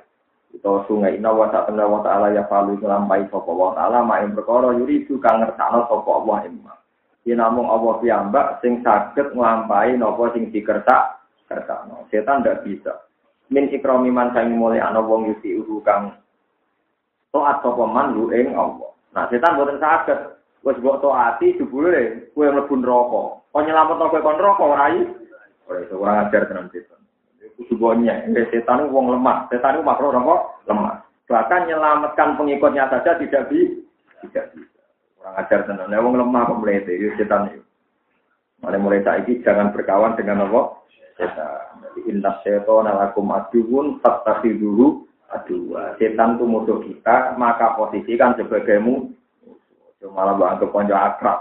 Itu 0.48 0.84
sungai 0.88 1.20
inna 1.20 1.28
wa 1.32 1.52
ta'ala 1.52 1.84
wa 1.84 2.00
ta'ala 2.00 2.32
ya 2.32 2.48
falu 2.48 2.80
ngelampai 2.80 3.28
sapa 3.28 3.52
wa 3.52 3.76
ta'ala 3.76 4.00
ma 4.00 4.24
ing 4.24 4.32
perkara 4.32 4.72
yuridu 4.72 5.20
kang 5.20 5.44
ngersakno 5.44 5.84
sapa 5.84 6.08
Allah 6.08 6.38
imma. 6.48 6.74
Yen 7.28 7.36
namung 7.36 7.68
Allah 7.68 8.00
piyambak 8.00 8.64
sing 8.64 8.80
saged 8.80 9.36
nglampahi 9.36 10.00
napa 10.00 10.32
sing 10.32 10.48
dikertak 10.48 11.20
kertakno. 11.44 12.08
Setan 12.08 12.40
ndak 12.40 12.64
bisa. 12.64 13.04
Min 13.52 13.68
ikrami 13.68 14.08
man 14.08 14.32
sing 14.32 14.56
mulai 14.56 14.80
ana 14.80 15.04
wong 15.04 15.28
yusi 15.28 15.60
kang 15.84 16.16
taat 17.28 17.56
sapa 17.60 17.84
man 17.84 18.16
lu 18.16 18.32
ing 18.32 18.56
Allah. 18.56 18.96
Nah, 19.12 19.28
setan 19.28 19.60
boten 19.60 19.76
saged 19.76 20.37
Wes 20.66 20.76
mbok 20.82 20.98
taati 20.98 21.54
jebule 21.54 22.30
kowe 22.34 22.50
mlebu 22.50 22.74
neraka. 22.82 23.22
Kok 23.54 23.62
nyelametno 23.62 24.10
kowe 24.10 24.22
kon 24.22 24.36
neraka 24.38 24.62
ora 24.66 24.86
iki? 24.90 25.04
Ora 25.70 25.78
iso 25.86 25.94
ora 26.02 26.12
ajar 26.26 26.42
tenan 26.50 26.66
setan. 26.74 26.98
Kudu 27.58 27.74
bonya, 27.78 28.26
setan 28.50 28.90
wong 28.90 29.14
lemah. 29.14 29.46
Setan 29.50 29.78
itu 29.78 29.86
makhluk 29.86 30.14
apa? 30.14 30.36
Lemah. 30.66 30.94
Bahkan 31.26 31.66
menyelamatkan 31.66 32.38
pengikutnya 32.38 32.90
saja 32.90 33.18
tidak 33.18 33.50
bisa. 33.50 33.82
Tidak 34.22 34.46
bisa. 34.54 34.80
Orang 35.22 35.34
ajar 35.42 35.60
tenan. 35.66 35.90
Nah, 35.90 36.00
wong 36.02 36.14
lemah 36.18 36.42
kok 36.50 36.58
mlete 36.58 36.92
itu 36.94 37.14
setan 37.18 37.50
itu. 37.50 37.62
Mulai 38.58 38.82
mulai 38.82 39.06
saiki 39.06 39.38
jangan 39.46 39.70
berkawan 39.70 40.18
dengan 40.18 40.46
apa? 40.50 40.82
Setan. 41.14 41.86
Jadi 41.86 42.00
inna 42.10 42.34
setan 42.42 42.86
lakum 42.86 43.30
aduun 43.30 44.02
dulu 44.58 45.06
aduh. 45.30 45.94
Setan 46.02 46.38
itu 46.38 46.44
musuh 46.46 46.78
kita, 46.82 47.38
maka 47.38 47.78
posisikan 47.78 48.34
sebagai 48.34 48.82
musuh 48.82 49.17
malah 50.06 50.38
mbak 50.38 50.50
anggap 50.54 50.70
konco 50.70 50.94
akrab. 50.94 51.38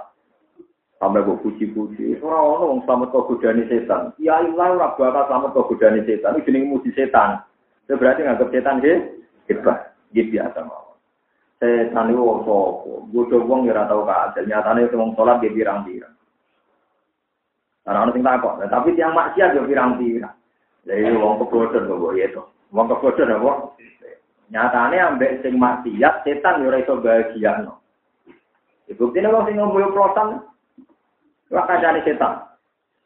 Sampai 0.97 1.21
gue 1.21 1.37
puji-puji. 1.45 2.17
Orang 2.25 2.57
orang 2.57 2.81
selamat 2.89 3.13
kau 3.13 3.29
godani 3.29 3.69
setan. 3.69 4.17
Ya 4.17 4.41
Allah, 4.41 4.73
ora 4.73 4.97
bakal 4.97 5.29
selamat 5.29 5.49
kau 5.53 5.69
godani 5.69 6.01
setan. 6.09 6.33
Ini 6.33 6.45
jenis 6.49 6.69
muji 6.73 6.89
setan. 6.97 7.45
Itu 7.85 8.01
berarti 8.01 8.25
nganggap 8.25 8.49
setan 8.49 8.81
he 8.81 8.93
hebat. 9.45 9.93
Gitu 10.09 10.33
biasa 10.33 10.65
mau. 10.65 10.97
Setan 11.61 12.09
itu 12.09 12.17
wong 12.17 12.41
sopo. 12.49 13.05
Gue 13.13 13.29
coba 13.29 13.61
ngira 13.61 13.85
tahu 13.85 14.09
kasil. 14.09 14.49
Nyatanya 14.49 14.89
itu 14.89 14.97
wong 14.97 15.13
sholat 15.13 15.37
dia 15.37 15.53
birang-birang. 15.53 16.15
Karena 17.85 18.01
orang 18.01 18.15
tinggal 18.17 18.41
kok. 18.41 18.57
Tapi 18.65 18.89
tiang 18.97 19.13
maksiat 19.13 19.53
dia 19.53 19.69
birang-birang. 19.69 20.35
Jadi 20.89 21.13
wong 21.13 21.45
kebodohan 21.45 21.85
kok 21.85 22.13
itu. 22.17 22.41
Wong 22.73 22.85
kebodohan 22.89 23.37
apa? 23.37 23.51
Nyatanya 24.49 25.13
ambek 25.13 25.45
sing 25.45 25.61
maksiat 25.61 26.25
setan 26.25 26.65
yo 26.65 26.73
ora 26.73 26.81
iso 26.81 26.97
bahagia 26.97 27.61
no. 27.61 27.85
Bukti 28.95 29.19
ini 29.19 29.27
sing 29.27 29.59
ngomong 29.59 29.91
prosan, 29.91 30.39
wah 31.51 31.65
kancane 31.67 32.07
setan. 32.07 32.47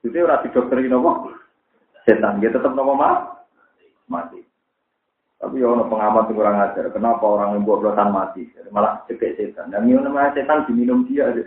Itu 0.06 0.14
ora 0.22 0.42
didokteri 0.46 0.86
nopo 0.86 1.34
setan, 2.06 2.38
dia 2.38 2.54
tetap 2.54 2.78
nopo 2.78 2.94
mah 2.94 3.42
mati. 4.06 4.46
Tapi 5.42 5.58
ya 5.58 5.74
ono 5.74 5.90
pengamat 5.90 6.30
yang 6.30 6.38
kurang 6.38 6.62
ajar. 6.62 6.86
Kenapa 6.94 7.26
orang 7.26 7.58
yang 7.58 7.66
buat 7.66 7.82
prosan 7.82 8.14
mati? 8.14 8.46
Malah 8.70 9.02
cekek 9.10 9.42
setan. 9.42 9.74
Dan 9.74 9.90
minum 9.90 10.06
namanya 10.06 10.38
setan 10.38 10.70
diminum 10.70 11.02
dia 11.10 11.34
aja. 11.34 11.42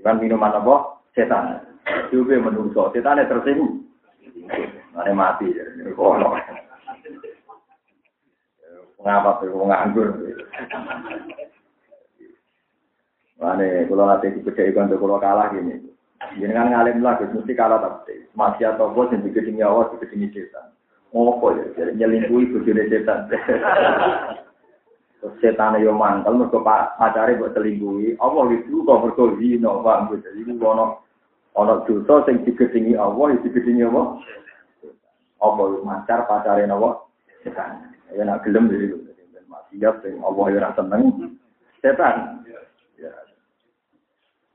Kan 0.00 0.16
minuman 0.24 0.56
apa? 0.56 1.04
Setan. 1.12 1.68
Juga 2.08 2.40
menungso. 2.40 2.88
Setan 2.96 3.20
tersinggung. 3.28 3.84
Ada 4.96 5.12
mati. 5.12 5.52
Kono. 5.92 6.32
Ngapa 9.02 9.42
wong 9.50 9.68
nganggur. 9.70 10.08
Mane 13.40 13.84
kula 13.90 14.04
nate 14.06 14.30
dipedheki 14.30 14.72
kanca 14.72 14.94
kula 14.96 15.18
kalah 15.18 15.50
gini. 15.50 15.90
Jenengan 16.38 16.72
ngalim 16.72 17.04
lah 17.04 17.20
mesti 17.20 17.52
kalah 17.52 17.82
tapi 17.82 18.24
masih 18.32 18.72
atau 18.72 18.94
bos 18.96 19.12
yang 19.12 19.20
digedingi 19.20 19.60
awal 19.60 19.92
digedingi 19.92 20.32
setan. 20.32 20.72
Ngopo 21.12 21.52
ya 21.52 21.64
jadi 21.76 21.90
nyelingkuhi 22.00 22.54
bojone 22.54 22.88
setan. 22.88 23.28
Terus 25.20 25.34
setan 25.44 25.76
yo 25.84 25.92
mantel 25.92 26.40
mergo 26.40 26.64
pacare 26.64 27.36
buat 27.36 27.52
selingkuhi. 27.52 28.16
Allah 28.20 28.44
itu 28.56 28.84
kok 28.84 29.00
mergo 29.04 29.36
zina, 29.36 29.72
Pak. 29.84 30.16
Jadi 30.24 30.48
ono 30.48 31.04
ono 31.54 31.74
dosa 31.84 32.24
sing 32.24 32.40
digedingi 32.48 32.96
Allah, 32.96 33.36
digedingi 33.44 33.84
apa? 33.84 34.02
Apa 35.44 35.62
macar 35.84 36.24
pacare 36.24 36.64
napa? 36.64 37.03
Setan. 37.44 37.92
Ya 38.10 38.24
nak 38.24 38.42
gelem 38.42 38.72
jadi 38.72 38.96
maksiat 39.46 39.94
sing 40.02 40.18
Allah 40.24 40.44
ya 40.50 40.72
seneng. 40.74 41.02
Setan. 41.84 42.40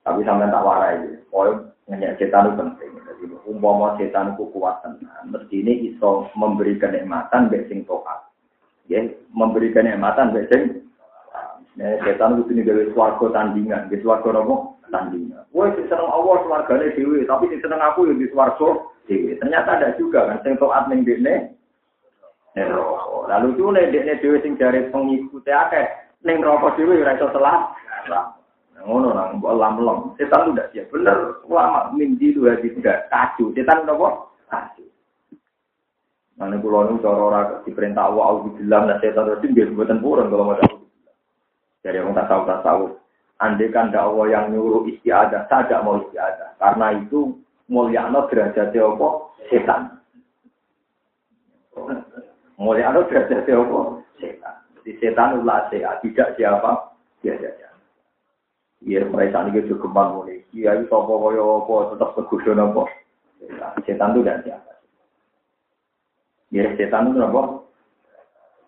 Tapi 0.10 0.26
sampai 0.26 0.50
tak 0.50 0.66
warai, 0.66 1.22
poin 1.30 1.70
nanya 1.86 2.18
setan 2.18 2.50
itu 2.50 2.58
penting. 2.58 2.92
Jadi 2.98 3.24
umpama 3.46 3.94
setan 4.02 4.34
itu 4.34 4.50
kuat 4.50 4.82
tenan, 4.82 5.30
mesti 5.30 5.62
ini 5.62 5.94
iso 5.94 6.34
memberi 6.34 6.82
kenikmatan 6.82 7.52
besing 7.52 7.86
toat. 7.86 8.26
Ya, 8.90 9.06
memberi 9.30 9.70
kenikmatan 9.70 10.34
besing. 10.34 10.88
Nah, 11.78 11.94
setan 12.02 12.42
itu 12.42 12.58
ini 12.58 12.66
dari 12.66 12.90
suarga 12.90 13.30
tandingan, 13.30 13.94
di 13.94 14.02
suarga 14.02 14.34
nopo 14.34 14.82
tandingan. 14.90 15.46
Wah, 15.54 15.70
si 15.78 15.86
seneng 15.86 16.10
Allah 16.10 16.42
suarganya 16.42 16.90
dewi, 16.98 17.30
tapi 17.30 17.54
si 17.54 17.62
seneng 17.62 17.78
aku 17.78 18.10
yang 18.10 18.18
di 18.18 18.28
suarga 18.34 18.82
dewi. 19.06 19.38
Ternyata 19.38 19.78
ada 19.78 19.90
juga 20.02 20.26
kan, 20.26 20.42
sing 20.42 20.58
toat 20.58 20.90
ning 20.90 21.06
Lalu 23.30 23.48
itu 23.54 23.66
nih 23.70 23.94
dekne 23.94 24.14
dewi 24.26 24.38
sing 24.42 24.54
dari 24.58 24.90
pengikutnya 24.90 25.70
akeh, 25.70 25.86
ning 26.26 26.42
rokok 26.42 26.74
dewi 26.76 26.98
ora 27.06 27.14
iso 27.14 27.30
telah. 27.30 27.78
ngono 28.80 29.12
nang 29.12 29.44
mbok 29.44 29.60
lam-lam. 29.60 30.16
Setan 30.16 30.56
udah 30.56 30.72
siap 30.72 30.88
bener. 30.88 31.44
Ulama 31.44 31.92
mimpi 31.92 32.32
itu 32.32 32.48
hati 32.48 32.72
tidak 32.80 33.12
kacau. 33.12 33.52
Setan 33.52 33.84
udah 33.84 33.96
kok 33.96 34.16
kacau. 34.48 34.88
Mana 36.40 36.56
pulau 36.64 36.88
nu 36.88 37.04
cara 37.04 37.20
ora 37.20 37.42
diperintah 37.68 38.08
Allah 38.08 38.24
auzubillah 38.24 38.80
nah 38.88 38.98
setan 39.04 39.28
terus 39.28 39.44
nggih 39.44 39.76
mboten 39.76 40.00
purun 40.00 40.32
kalau 40.32 40.56
tahu. 40.56 40.80
Jadi 41.84 42.00
orang 42.00 42.16
tak 42.16 42.28
tahu 42.32 42.42
tak 42.48 42.62
tahu. 42.64 42.84
Andai 43.40 43.72
kan 43.72 43.92
ada 43.92 44.04
Allah 44.04 44.26
yang 44.28 44.46
nyuruh 44.52 44.84
istiadah, 44.88 45.48
tidak 45.48 45.84
mau 45.88 46.04
istiadah. 46.04 46.60
Karena 46.60 46.92
itu 46.92 47.40
mulyakno 47.72 48.28
derajatnya 48.28 48.84
apa? 48.84 49.08
Setan. 49.48 49.99
Mulyakno 52.60 53.08
derajatnya 53.08 53.56
apa? 53.56 53.80
Setan. 54.20 54.56
Jadi 54.76 54.92
setan 55.00 55.40
ulah 55.40 55.72
sehat, 55.72 56.04
tidak 56.04 56.36
siapa? 56.36 56.92
Dia 57.24 57.40
saja. 57.40 57.72
Iya, 58.84 59.08
mereka 59.08 59.48
ini 59.48 59.64
juga 59.64 59.88
kembang 59.88 60.20
mulai. 60.20 60.44
Iya, 60.52 60.84
itu 60.84 60.92
apa 60.92 61.14
kaya 61.16 61.40
apa, 61.40 61.76
tetap 61.96 62.10
kegusun 62.20 62.60
apa. 62.60 62.84
Setan 63.88 64.12
itu 64.12 64.28
dan 64.28 64.44
siapa. 64.44 64.72
Iya, 66.52 66.76
setan 66.76 67.16
itu 67.16 67.24
apa? 67.24 67.64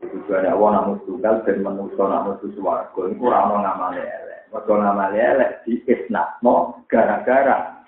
Tujuannya 0.02 0.50
Allah 0.56 0.70
namun 0.82 0.98
tunggal 1.06 1.44
dan 1.44 1.60
manusia 1.62 2.04
namun 2.08 2.40
suarga. 2.42 3.02
Itu 3.12 3.22
orang 3.28 3.60
ngamal 3.60 3.94
elek. 4.00 4.40
Mereka 4.56 4.72
ngamal 4.72 5.14
elek 5.14 5.52
di 5.68 5.84
isnatno 5.86 6.80
gara-gara. 6.88 7.84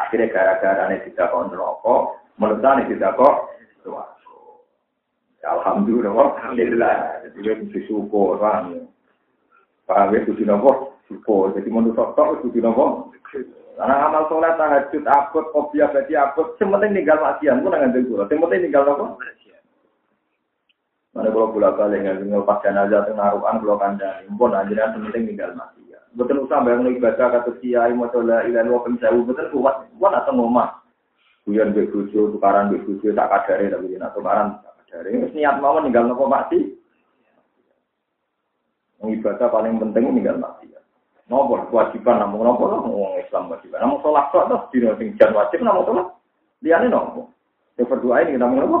Akhirnya 0.00 0.32
gara-gara 0.32 0.90
ini 0.90 1.06
tidak 1.12 1.30
kok 1.30 1.44
neraka, 1.52 1.96
menurut 2.40 2.58
saya 2.64 2.82
tidak 2.88 3.14
kok 3.14 3.36
suarga. 3.86 4.23
Alhamdulillah, 5.44 6.12
alhamdulillah. 6.12 6.96
Jadi 7.28 7.36
kita 7.44 7.52
bersyukur, 7.68 8.40
paham 8.40 8.64
ya. 8.72 8.82
Paham 9.84 10.16
ya, 10.16 10.24
kudu 10.24 10.44
nopo 10.48 10.96
syukur. 11.06 11.52
Jadi 11.52 11.68
menurut 11.68 12.16
tok 12.16 12.40
kudu 12.40 12.58
nopo. 12.64 13.12
Karena 13.74 14.06
amal 14.06 14.30
sholat, 14.30 14.54
tahajud, 14.54 15.02
abot, 15.04 15.44
kopiah, 15.50 15.90
berarti 15.90 16.14
abot. 16.14 16.54
Sementing 16.56 16.94
tinggal 16.94 17.18
maksiat, 17.20 17.58
pun 17.60 17.74
nggak 17.74 17.90
ada 17.92 18.26
Sementing 18.30 18.62
tinggal 18.70 18.82
nopo. 18.88 19.04
Mana 21.14 21.30
kalau 21.30 21.54
pulau 21.54 21.78
kali 21.78 22.02
nggak 22.02 22.26
tinggal 22.26 22.42
pas 22.42 22.58
jenazah 22.64 23.06
tuh 23.06 23.14
naruhan 23.14 23.60
pulau 23.60 23.78
kandang. 23.78 24.24
Pun 24.34 24.56
aja 24.56 24.94
sementing 24.96 25.28
tinggal 25.28 25.52
maksiat. 25.52 26.02
Betul 26.14 26.46
usah 26.46 26.62
bayang 26.62 26.88
ibadah 26.88 27.26
kata 27.28 27.58
kiai 27.58 27.92
mau 27.92 28.08
coba 28.08 28.46
ilan 28.46 28.70
wa 28.70 28.80
penjauh 28.86 29.22
betul 29.26 29.46
kuat. 29.60 29.90
Kuat 29.98 30.12
atau 30.14 30.32
ngomah. 30.38 30.80
Kuyan 31.44 31.76
bebujo, 31.76 32.32
tukaran 32.32 32.72
bebujo 32.72 33.12
tak 33.12 33.28
kadare 33.28 33.68
tapi 33.68 34.00
nak 34.00 34.16
tukaran 34.16 34.64
kadare. 34.88 35.10
Niat 35.34 35.56
mau 35.58 35.82
tinggal 35.82 36.06
nopo 36.06 36.30
mati. 36.30 36.60
Ibadah 39.04 39.52
paling 39.52 39.76
penting 39.82 40.16
tinggal 40.16 40.40
maksiat. 40.40 40.82
Nopo 41.28 41.60
kewajiban 41.68 42.22
namun 42.22 42.46
nopo 42.46 42.64
lah 42.70 42.78
ngomong 42.80 43.20
Islam 43.20 43.52
kewajiban. 43.52 43.80
Namun 43.84 44.00
sholat 44.00 44.24
kok 44.32 44.46
tuh 44.48 44.60
di 44.72 44.80
sing 44.96 45.08
jan 45.20 45.34
wajib 45.36 45.60
namun 45.60 45.84
sholat. 45.84 46.06
Liane 46.62 46.88
nopo. 46.88 47.34
Yang 47.76 47.88
berdoa 47.90 48.22
ini 48.24 48.40
namun 48.40 48.64
nopo. 48.64 48.78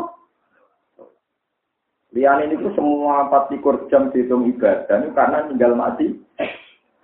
Liane 2.14 2.46
ini 2.46 2.62
tuh 2.62 2.72
semua 2.78 3.26
empat 3.26 3.50
likur 3.50 3.90
jam 3.90 4.08
dihitung 4.14 4.46
ibadah 4.48 5.02
ini 5.02 5.12
karena 5.12 5.50
tinggal 5.50 5.72
mati. 5.74 6.14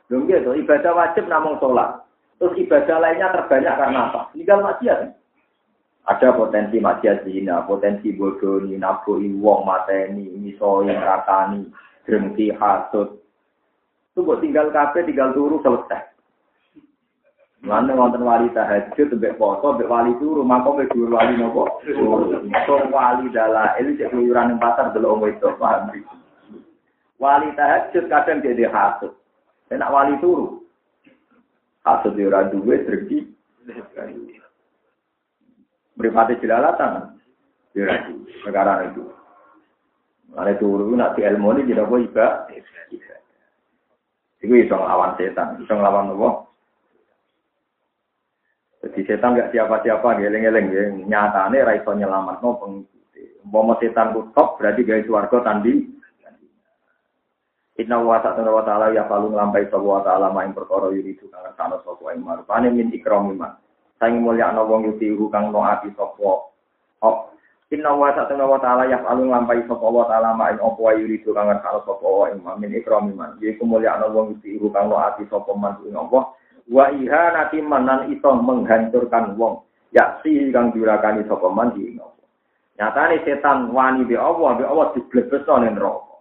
Belum 0.07 0.27
gitu, 0.27 0.55
ibadah 0.59 0.93
wajib 0.95 1.27
namun 1.29 1.59
sholat. 1.59 2.03
Terus 2.41 2.57
ibadah 2.57 2.97
lainnya 2.99 3.37
terbanyak 3.37 3.75
karena 3.77 4.01
apa? 4.09 4.21
Tinggal 4.33 4.59
maksiat. 4.65 5.20
Ada 6.09 6.33
potensi 6.33 6.81
maksiat 6.81 7.29
zina, 7.29 7.67
potensi 7.69 8.11
bodoh, 8.17 8.65
naboi 8.65 9.37
wong 9.37 9.61
mateni, 9.69 10.33
misoi, 10.33 10.89
rakani, 10.89 11.69
drengki, 12.09 12.51
hasut, 12.57 13.21
itu 14.11 14.27
buat 14.27 14.43
tinggal 14.43 14.75
kafe, 14.75 15.07
tinggal 15.07 15.31
turu 15.31 15.63
selesai. 15.63 16.11
Mana 17.61 17.93
wonten 17.93 18.25
wali 18.25 18.49
tahajud, 18.51 19.13
tembek 19.13 19.37
foto, 19.37 19.77
tembek 19.77 19.93
wali 19.93 20.13
turu, 20.19 20.43
maka 20.43 20.73
mbek 20.73 20.91
dua 20.91 21.23
wali 21.23 21.37
nopo. 21.39 21.79
So 22.67 22.75
wali 22.89 23.29
dalail 23.31 23.87
cek 24.01 24.11
keluyuran 24.11 24.57
yang 24.57 24.61
pasar 24.61 24.97
dulu 24.97 25.15
om 25.15 25.25
itu 25.29 25.49
paham. 25.61 25.93
Wali 27.21 27.49
tahajud 27.53 28.09
kadang 28.09 28.41
jadi 28.41 28.67
hasut. 28.73 29.13
Enak 29.69 29.93
wali 29.93 30.17
turu. 30.25 30.65
Hasut 31.85 32.17
di 32.17 32.25
orang 32.25 32.49
duwe 32.51 32.81
Beripati 36.01 36.41
jelalatan. 36.41 37.21
Di 37.77 37.85
negara 38.49 38.89
itu. 38.89 39.05
Mana 40.33 40.57
turu 40.57 40.95
nak 40.97 41.19
di 41.19 41.27
ilmu 41.27 41.59
ini 41.59 41.75
tidak 41.75 41.91
boleh 41.91 42.07
ibadah. 42.07 42.49
Iku 44.41 44.57
iso 44.57 44.73
nglawan 44.73 45.21
setan, 45.21 45.61
iso 45.61 45.75
nglawan 45.77 46.17
apa? 46.17 46.29
Jadi 48.81 49.01
setan 49.05 49.37
gak 49.37 49.53
siapa-siapa, 49.53 50.17
geleng-geleng 50.17 50.67
ya. 50.73 50.83
Nyatane 50.97 51.61
ra 51.61 51.77
iso 51.77 51.93
nyelametno 51.93 52.57
pengikuti. 52.57 53.45
Umpama 53.45 53.77
setan 53.77 54.17
ku 54.17 54.33
top 54.33 54.57
berarti 54.57 54.81
gawe 54.81 55.03
swarga 55.05 55.39
tandi. 55.45 56.01
Inna 57.81 57.97
wa 58.01 58.21
ta'ala 58.21 58.49
wa 58.49 58.65
ta'ala 58.65 58.93
ya 58.93 59.09
palu 59.09 59.33
nglampahi 59.33 59.69
sapa 59.73 59.85
wa 59.85 60.05
ta'ala 60.05 60.29
maing 60.33 60.53
perkara 60.53 60.93
yuridu 60.93 61.33
kang 61.33 61.49
sana 61.57 61.81
sapa 61.81 62.13
ing 62.13 62.25
marupane 62.25 62.69
min 62.73 62.93
ikramiman. 62.93 63.57
Saing 64.01 64.25
mulya 64.25 64.49
ana 64.49 64.65
wong 64.65 64.89
yuti 64.89 65.13
kang 65.29 65.53
noati 65.53 65.93
sapa. 65.93 66.49
Oh, 67.05 67.31
Inna 67.71 67.95
wa 67.95 68.11
ta'ala 68.11 68.51
wa 68.51 68.59
ta'ala 68.59 68.91
yaf'alu 68.91 69.31
nglampahi 69.31 69.63
sapa 69.71 69.87
wa 69.87 70.03
ta'ala 70.11 70.35
ma 70.35 70.51
ing 70.51 70.59
apa 70.59 70.75
wae 70.75 70.99
yuridu 70.99 71.31
kang 71.31 71.47
ngersakno 71.47 71.87
sapa 71.87 72.03
wa 72.03 72.27
ing 72.27 72.43
min 72.43 72.75
ikrami 72.75 73.15
man. 73.15 73.39
Yaiku 73.39 73.63
mulyakno 73.63 74.11
wong 74.11 74.43
iku 74.43 74.75
kang 74.75 74.91
ati 74.91 75.23
sapa 75.31 75.55
man 75.55 75.79
ing 75.87 75.95
apa. 75.95 76.35
Wa 76.67 76.91
ihanati 76.91 77.63
manan 77.63 78.11
iso 78.11 78.35
menghancurkan 78.35 79.39
wong. 79.39 79.63
Ya 79.95 80.19
si 80.25 80.51
kang 80.51 80.75
diurakani 80.75 81.23
sapa 81.31 81.47
man 81.47 81.79
ing 81.79 82.03
apa. 82.03 82.21
Nyatane 82.81 83.23
setan 83.23 83.71
wani 83.71 84.03
be 84.09 84.19
Allah, 84.19 84.57
be 84.59 84.65
Allah 84.67 84.91
diblebesno 84.91 85.63
ning 85.63 85.79
neraka. 85.79 86.17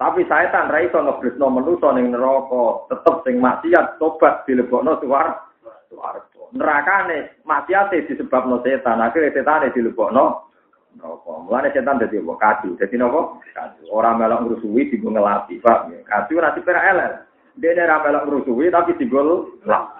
Tapi 0.00 0.24
setan 0.24 0.72
ra 0.72 0.78
iso 0.80 1.04
ngeblesno 1.04 1.52
manusa 1.52 1.92
ning 1.92 2.16
neraka, 2.16 2.88
tetep 2.88 3.28
sing 3.28 3.44
maksiat 3.44 4.00
tobat 4.00 4.48
dilebokno 4.48 5.04
suwar. 5.04 5.52
Suwarga. 5.94 6.42
Nerakane 6.58 7.38
maksiate 7.46 8.10
disebabno 8.10 8.58
setan, 8.66 8.98
akhirnya 8.98 9.30
setane 9.30 9.70
dilebokno 9.70 10.50
neraka. 10.98 11.32
Mulane 11.46 11.70
setan 11.70 12.02
dadi 12.02 12.18
apa? 12.18 12.34
Kadu. 12.34 12.74
Dadi 12.74 12.96
napa? 12.98 13.38
Kadu. 13.54 13.82
Ora 13.94 14.10
melok 14.14 14.42
ngrusuhi 14.42 14.90
digo 14.90 15.14
ngelapi, 15.14 15.62
Pak. 15.62 15.90
Kadu 16.02 16.34
nanti 16.42 16.60
pera 16.66 16.82
elel. 16.90 17.12
Dene 17.54 17.86
ora 17.86 18.02
melok 18.02 18.24
ngrusuhi 18.26 18.74
tapi 18.74 18.98
digo 18.98 19.22
lap. 19.62 19.94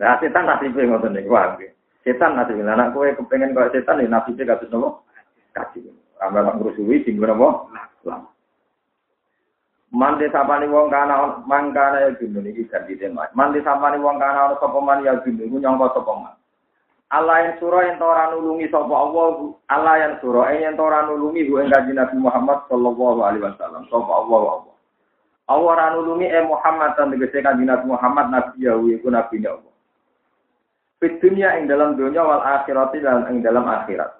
Nah, 0.00 0.16
setan 0.22 0.46
nasibe 0.46 0.86
ngoten 0.86 1.18
niku, 1.18 1.34
Pak. 1.34 1.58
Setan 2.06 2.38
nasibe. 2.38 2.62
Anak 2.62 2.94
kowe 2.94 3.10
kepengen 3.10 3.52
kaya 3.52 3.74
setan 3.74 4.02
ya 4.02 4.06
nasibe 4.06 4.46
kados 4.46 4.70
napa? 4.70 5.02
Kadu. 5.54 5.90
Ora 6.22 6.26
melok 6.30 6.54
ngrusuhi 6.62 7.02
digo 7.02 7.26
napa? 7.26 7.66
Lap. 8.06 8.22
Mandi 9.90 10.30
sapani 10.30 10.70
wong 10.70 10.86
kana 10.86 11.42
mangkana 11.50 12.06
ya 12.06 12.10
dunia 12.14 12.46
iki 12.46 12.62
ganti 12.70 12.94
tema. 12.94 13.26
Mandi 13.34 13.58
sapani 13.66 13.98
wong 13.98 14.22
kana 14.22 14.46
ana 14.46 14.54
sapa 14.62 14.78
man 14.78 15.02
ya 15.02 15.18
iku 15.18 15.58
nyangka 15.58 15.98
sapa 15.98 16.12
man. 16.14 16.34
Allah 17.10 17.42
yang 17.42 17.54
surah 17.58 17.82
yang 17.90 17.98
tora 17.98 18.30
nulungi 18.30 18.70
sapa 18.70 18.94
Allah 18.94 19.50
Allah 19.66 19.94
yang 19.98 20.14
surah 20.22 20.46
yang 20.54 20.78
tora 20.78 21.10
nulungi 21.10 21.42
gue 21.42 21.66
enggak 21.66 21.90
Nabi 21.90 22.16
Muhammad 22.22 22.62
sallallahu 22.70 23.18
alaihi 23.26 23.42
wasallam. 23.42 23.82
Sapa 23.90 24.12
Allah 24.14 24.42
Allah. 24.62 24.74
Allah 25.50 25.72
ra 25.74 25.86
eh 25.98 26.44
Muhammad 26.46 26.94
dan 26.94 27.10
tegese 27.10 27.42
kanjeng 27.42 27.82
Muhammad 27.82 28.30
nabi 28.30 28.62
ya 28.62 28.78
iku 28.78 29.10
nabi 29.10 29.42
Allah. 29.42 29.74
Fit 31.02 31.18
dunia 31.18 31.58
ing 31.58 31.66
dalam 31.66 31.98
dunia 31.98 32.22
wal 32.22 32.46
akhirati 32.46 33.02
dan 33.02 33.26
ing 33.34 33.42
dalam 33.42 33.66
akhirat 33.66 34.19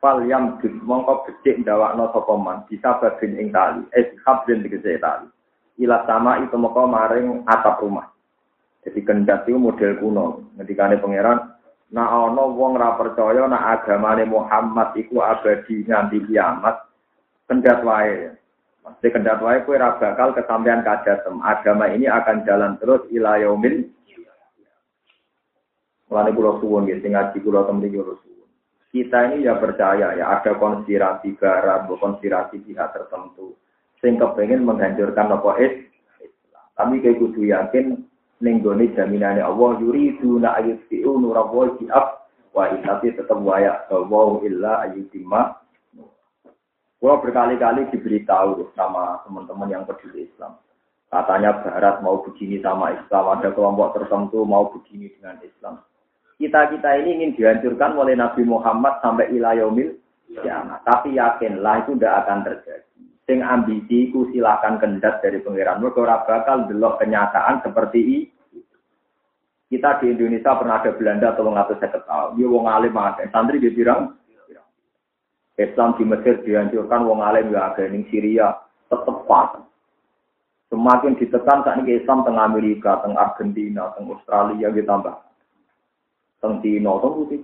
fal 0.00 0.24
yam 0.24 0.58
gud 0.58 0.74
mongko 0.82 1.28
becik 1.28 1.60
ndawakno 1.62 2.10
sapa 2.10 2.34
man 2.40 2.64
bisa 2.66 2.96
babin 2.98 3.36
ing 3.36 3.52
tali 3.52 3.84
eh 3.94 4.16
hablin 4.26 4.64
tegese 4.64 4.98
tali 4.98 5.28
ila 5.80 6.02
sama 6.08 6.40
itu 6.40 6.56
moko 6.56 6.88
maring 6.88 7.44
atap 7.44 7.78
rumah 7.84 8.08
jadi 8.80 9.00
kendat 9.04 9.44
itu 9.44 9.60
model 9.60 9.92
kuno 10.00 10.26
ngendikane 10.56 10.96
pangeran 10.98 11.60
Nah 11.90 12.06
ana 12.06 12.46
wong 12.46 12.78
ra 12.78 12.94
percaya 12.94 13.50
nak 13.50 13.82
agamane 13.82 14.22
Muhammad 14.22 14.94
iku 14.94 15.26
abadi 15.26 15.82
nganti 15.82 16.22
kiamat, 16.22 16.86
kendat 17.50 17.82
wae. 17.82 18.30
Mesti 18.86 19.06
kendat 19.10 19.42
wae 19.42 19.58
kowe 19.66 19.74
ra 19.74 19.98
bakal 19.98 20.30
kesampaian 20.30 20.86
kadatem. 20.86 21.42
Agama 21.42 21.90
ini 21.90 22.06
akan 22.06 22.46
jalan 22.46 22.78
terus 22.78 23.02
ila 23.10 23.42
yaumil 23.42 23.90
Mulane 26.10 26.30
kula 26.34 26.58
suwun 26.58 26.90
nggih 26.90 27.06
sing 27.06 27.14
ngaji 27.14 27.38
kula 27.38 27.70
temen. 27.70 27.86
Kita 28.90 29.30
ini 29.30 29.46
ya 29.46 29.54
percaya 29.54 30.18
ya 30.18 30.24
ada 30.34 30.58
konspirasi 30.58 31.38
barat, 31.38 31.86
konspirasi 31.86 32.58
pihak 32.66 32.90
tertentu 32.90 33.54
sing 34.02 34.18
kepengen 34.18 34.66
menghancurkan 34.66 35.30
apa 35.30 35.50
Islam. 35.62 36.64
Tapi 36.74 36.94
kayak 36.98 37.20
kudu 37.20 37.42
yakin 37.46 38.02
ning 38.40 38.64
gone 38.64 38.88
jaminane 38.96 39.44
Allah 39.44 39.76
yuridu 39.78 40.40
na 40.40 40.56
ayutiu 40.56 41.20
nurawa 41.20 41.76
jiab 41.76 42.24
wa 42.56 42.66
tapi 42.66 43.12
tetap 43.12 43.38
waya 43.44 43.84
wa 43.92 44.40
illa 44.42 44.88
ayutimma 44.88 45.60
Gua 47.00 47.16
berkali-kali 47.16 47.88
diberitahu 47.88 48.76
sama 48.76 49.24
teman-teman 49.24 49.72
yang 49.72 49.88
peduli 49.88 50.28
Islam. 50.28 50.60
Katanya 51.08 51.64
Barat 51.64 52.04
mau 52.04 52.20
begini 52.20 52.60
sama 52.60 52.92
Islam, 52.92 53.40
ada 53.40 53.48
kelompok 53.56 53.96
tertentu 53.96 54.44
mau 54.44 54.68
begini 54.68 55.08
dengan 55.16 55.40
Islam. 55.40 55.80
Kita-kita 56.40 57.04
ini 57.04 57.20
ingin 57.20 57.36
dihancurkan 57.36 58.00
oleh 58.00 58.16
Nabi 58.16 58.48
Muhammad 58.48 58.96
sampai 59.04 59.28
ilayomil 59.28 59.92
ya, 60.40 60.80
tapi 60.88 61.20
yakinlah 61.20 61.84
itu 61.84 62.00
tidak 62.00 62.24
akan 62.24 62.38
terjadi. 62.48 62.88
Sing 63.28 63.44
ambisi 63.44 64.08
ku 64.08 64.24
silahkan 64.32 64.80
kendat 64.80 65.20
dari 65.20 65.44
pengiran. 65.44 65.84
Mereka 65.84 66.24
bakal 66.24 66.64
delok 66.64 66.96
kenyataan 67.04 67.60
seperti 67.60 67.98
ini 68.00 68.20
kita 69.70 70.02
di 70.02 70.10
Indonesia 70.10 70.58
pernah 70.58 70.82
ada 70.82 70.90
Belanda 70.98 71.30
tolong 71.38 71.54
atau 71.54 71.78
saya 71.78 71.94
ketahui, 71.94 72.42
dia 72.42 72.50
wong 72.50 72.66
alim 72.66 72.90
ada, 72.98 73.22
santri 73.30 73.62
dia 73.62 73.70
bilang, 73.70 74.18
Islam 75.54 75.94
di 75.94 76.02
Mesir 76.02 76.42
dihancurkan, 76.42 77.06
wong 77.06 77.22
alim 77.22 77.54
ya 77.54 77.70
ada, 77.70 77.86
di 77.86 78.02
Syria 78.10 78.50
tetap 78.90 79.30
pas. 79.30 79.62
Semakin 80.74 81.14
ditekan 81.14 81.62
saat 81.62 81.86
ini 81.86 82.02
Islam 82.02 82.26
tengah 82.26 82.50
Amerika, 82.50 82.98
tengah 82.98 83.30
Argentina, 83.30 83.94
tengah 83.94 84.18
Australia 84.18 84.74
ditambah. 84.74 85.29
Tengah 86.40 86.60
Tino, 86.64 86.92
tengah 86.98 87.16
putih 87.20 87.38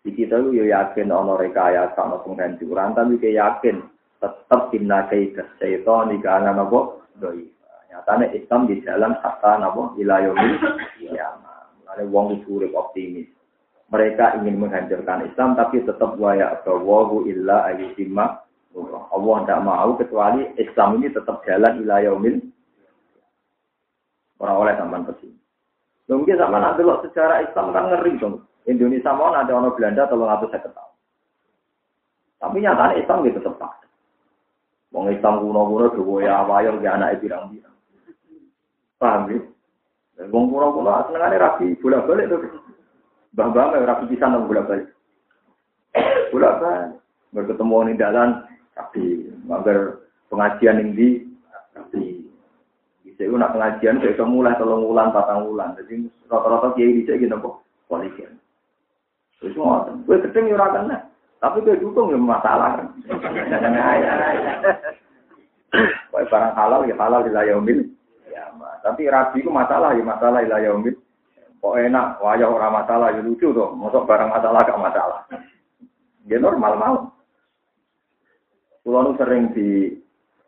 Di 0.00 0.10
kita 0.16 0.40
ya 0.52 0.64
yakin 0.64 1.12
ono 1.12 1.36
rekayasa, 1.36 1.96
ono 1.96 2.24
penghancuran, 2.24 2.96
tapi 2.96 3.20
kita 3.20 3.36
yakin 3.36 3.76
tetap 4.20 4.72
timna 4.72 5.08
kaidah 5.08 5.48
syaitan 5.60 6.12
di 6.12 6.16
kanan 6.20 6.60
apa 6.60 7.04
doi. 7.20 7.44
Nyatanya 7.90 8.32
Islam 8.32 8.70
di 8.70 8.80
jalan 8.84 9.16
kata 9.18 9.60
nabo 9.60 9.96
ilayomil 10.00 10.56
ya. 11.10 11.36
Ada 11.90 12.06
wong 12.06 12.38
itu 12.38 12.62
optimis. 12.70 13.26
Mereka 13.90 14.38
ingin 14.38 14.62
menghancurkan 14.62 15.26
Islam 15.26 15.58
tapi 15.58 15.82
tetap 15.82 16.14
waya 16.14 16.54
wahu 16.62 17.26
illa 17.26 17.66
ayyutimma 17.66 18.46
Allah 19.10 19.36
tidak 19.42 19.60
mau 19.66 19.90
kecuali 19.98 20.46
Islam 20.54 21.02
ini 21.02 21.10
tetap 21.10 21.42
jalan 21.42 21.82
ilayomil 21.82 22.38
orang 24.38 24.56
oleh 24.62 24.74
zaman 24.78 25.02
ke 25.10 25.12
sini. 25.18 25.29
Mungkin 26.10 26.42
sama 26.42 26.58
nanti 26.58 26.82
lo 26.82 26.98
secara 27.06 27.38
Islam 27.46 27.70
kan 27.70 27.86
ngeri 27.86 28.18
dong. 28.18 28.42
Indonesia 28.66 29.14
mau 29.14 29.30
ada 29.30 29.54
orang 29.54 29.78
Belanda 29.78 30.10
tolong 30.10 30.26
atau 30.26 30.50
saya 30.50 30.66
ketahui. 30.66 30.98
Tapi 32.42 32.56
nyatanya 32.58 32.98
Islam 32.98 33.22
gitu 33.30 33.38
tetap. 33.38 33.78
Wong 34.90 35.06
Islam 35.14 35.38
kuno-kuno 35.38 35.86
dua 35.94 36.18
ya 36.26 36.42
wayang 36.42 36.82
di 36.82 36.86
anak 36.90 37.22
pirang-pirang. 37.22 37.76
Paham 38.98 39.30
ya? 39.30 39.38
Wong 40.34 40.50
kula-kula 40.50 41.06
senengane 41.06 41.38
rapi 41.38 41.78
bolak-balik 41.78 42.26
to. 42.26 42.36
Mbah-mbah 43.38 43.78
rapi 43.78 44.10
pisan 44.10 44.34
nang 44.34 44.50
bolak-balik. 44.50 44.90
Bolak-balik. 46.34 46.98
Berketemu 47.30 47.76
ning 47.86 47.96
dalan 48.02 48.42
rapi, 48.74 49.30
mager 49.46 50.10
pengajian 50.26 50.82
ning 50.82 50.90
di. 50.98 51.29
Itu 53.20 53.36
nak 53.36 53.52
pengajian 53.52 54.00
bisa 54.00 54.24
mulai 54.24 54.56
tolong 54.56 54.88
ulang 54.88 55.12
patang 55.12 55.44
ulang. 55.44 55.76
Jadi 55.76 56.08
rata-rata 56.32 56.72
kiai 56.72 57.04
bisa 57.04 57.20
gitu 57.20 57.36
kok 57.36 57.60
polisi. 57.84 58.24
Terus 59.40 59.56
ngoten. 59.56 60.08
Kowe 60.08 60.16
ketemu 60.24 60.56
ora 60.56 60.72
kena. 60.72 60.96
Tapi 61.36 61.60
kowe 61.60 61.76
dukung 61.76 62.08
ya 62.12 62.18
masalah. 62.20 62.80
Kowe 66.08 66.24
barang 66.24 66.52
halal 66.56 66.88
ya 66.88 66.96
halal 66.96 67.20
di 67.24 67.32
layomil. 67.32 67.80
Tapi 68.80 69.12
rabi 69.12 69.44
itu 69.44 69.52
masalah 69.52 69.92
ya 69.92 70.02
masalah 70.04 70.40
ilah 70.40 70.60
yaumid. 70.64 70.96
Kok 71.60 71.76
enak, 71.76 72.24
wajah 72.24 72.48
orang 72.48 72.72
masalah 72.72 73.12
ya 73.12 73.20
lucu 73.20 73.52
tuh. 73.52 73.76
Masuk 73.76 74.08
barang 74.08 74.32
masalah 74.32 74.64
gak 74.64 74.80
masalah. 74.80 75.20
Ya 76.24 76.40
normal 76.40 76.72
mau. 76.80 76.96
Pulau 78.80 79.12
sering 79.20 79.52
di 79.52 79.92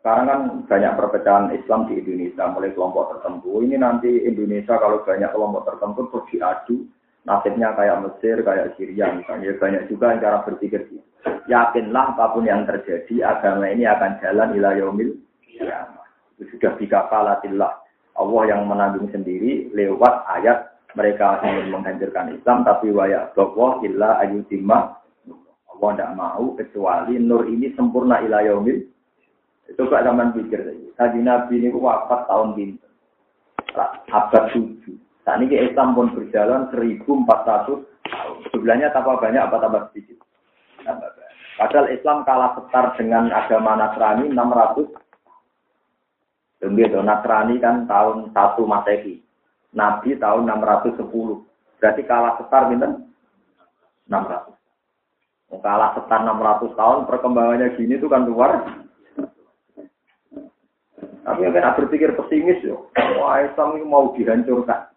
sekarang 0.03 0.27
kan 0.27 0.41
banyak 0.67 0.99
perpecahan 0.99 1.47
Islam 1.55 1.87
di 1.87 2.03
Indonesia 2.03 2.43
mulai 2.51 2.75
kelompok 2.75 3.15
tertentu. 3.15 3.63
Ini 3.63 3.79
nanti 3.79 4.11
Indonesia 4.27 4.75
kalau 4.75 4.99
banyak 4.99 5.31
kelompok 5.31 5.63
tertentu 5.63 6.11
terus 6.11 6.27
diadu 6.27 6.75
nasibnya 7.23 7.71
kayak 7.71 8.03
Mesir, 8.03 8.43
kayak 8.43 8.75
Syria 8.75 9.15
misalnya. 9.15 9.55
Banyak 9.55 9.87
juga 9.87 10.11
yang 10.11 10.19
cara 10.19 10.43
berpikir 10.43 10.91
Yakinlah 11.47 12.19
apa 12.19 12.35
pun 12.35 12.43
yang 12.43 12.67
terjadi, 12.67 13.23
agama 13.23 13.63
ini 13.71 13.87
akan 13.87 14.19
jalan 14.19 14.51
ila 14.59 14.75
yaumil 14.75 15.15
ya. 15.55 15.87
Itu 16.35 16.51
sudah 16.51 16.75
dikafalatillah 16.75 17.71
Allah 18.19 18.43
yang 18.51 18.67
menanggung 18.67 19.07
sendiri 19.07 19.71
lewat 19.71 20.27
ayat 20.27 20.83
mereka 20.99 21.39
ingin 21.47 21.71
menghancurkan 21.71 22.35
Islam 22.35 22.67
tapi 22.67 22.91
waya 22.91 23.31
bahwa 23.39 23.79
illa 23.87 24.19
ayutimma 24.19 24.99
Allah 25.71 25.89
tidak 25.95 26.11
mau 26.19 26.53
kecuali 26.59 27.17
nur 27.23 27.47
ini 27.47 27.71
sempurna 27.73 28.19
ila 28.19 28.43
yaumil 28.43 28.83
kok 29.77 30.03
zaman 30.05 30.33
pikir 30.37 30.59
tadi 30.97 31.19
Nabi 31.21 31.61
ini 31.61 31.69
wafat 31.73 32.29
tahun 32.29 32.53
pinter 32.57 32.89
abad 34.13 34.43
tujuh 34.53 34.95
saat 35.23 35.39
ini 35.39 35.55
Islam 35.71 35.95
pun 35.95 36.11
berjalan 36.13 36.69
1400 36.69 37.25
tahun 37.47 37.79
sebelahnya 38.51 38.91
tambah 38.91 39.17
banyak 39.17 39.41
apa 39.41 39.57
tambah 39.57 39.81
sedikit 39.91 40.17
padahal 41.57 41.87
Islam 41.89 42.27
kalah 42.27 42.57
setar 42.59 42.93
dengan 42.99 43.31
agama 43.31 43.79
Nasrani 43.79 44.29
600 44.29 45.03
Begitu, 46.63 46.95
Nasrani 47.03 47.59
kan 47.59 47.83
tahun 47.91 48.31
1 48.31 48.63
Masehi. 48.63 49.19
Nabi 49.75 50.15
tahun 50.15 50.47
610. 50.47 51.43
Berarti 51.81 52.01
kalah 52.07 52.39
setar 52.39 52.71
minten 52.71 53.11
600. 54.07 55.59
Kalah 55.59 55.91
setar 55.99 56.23
600 56.23 56.79
tahun, 56.79 56.99
perkembangannya 57.09 57.75
gini 57.75 57.99
itu 57.99 58.07
kan 58.07 58.23
luar. 58.23 58.82
Tapi 61.23 61.47
yang 61.47 61.55
berpikir 61.55 62.11
pesimis 62.19 62.59
yo. 62.63 62.91
Wah 63.19 63.39
Islam 63.39 63.79
ini 63.79 63.87
mau 63.87 64.11
dihancurkan. 64.11 64.91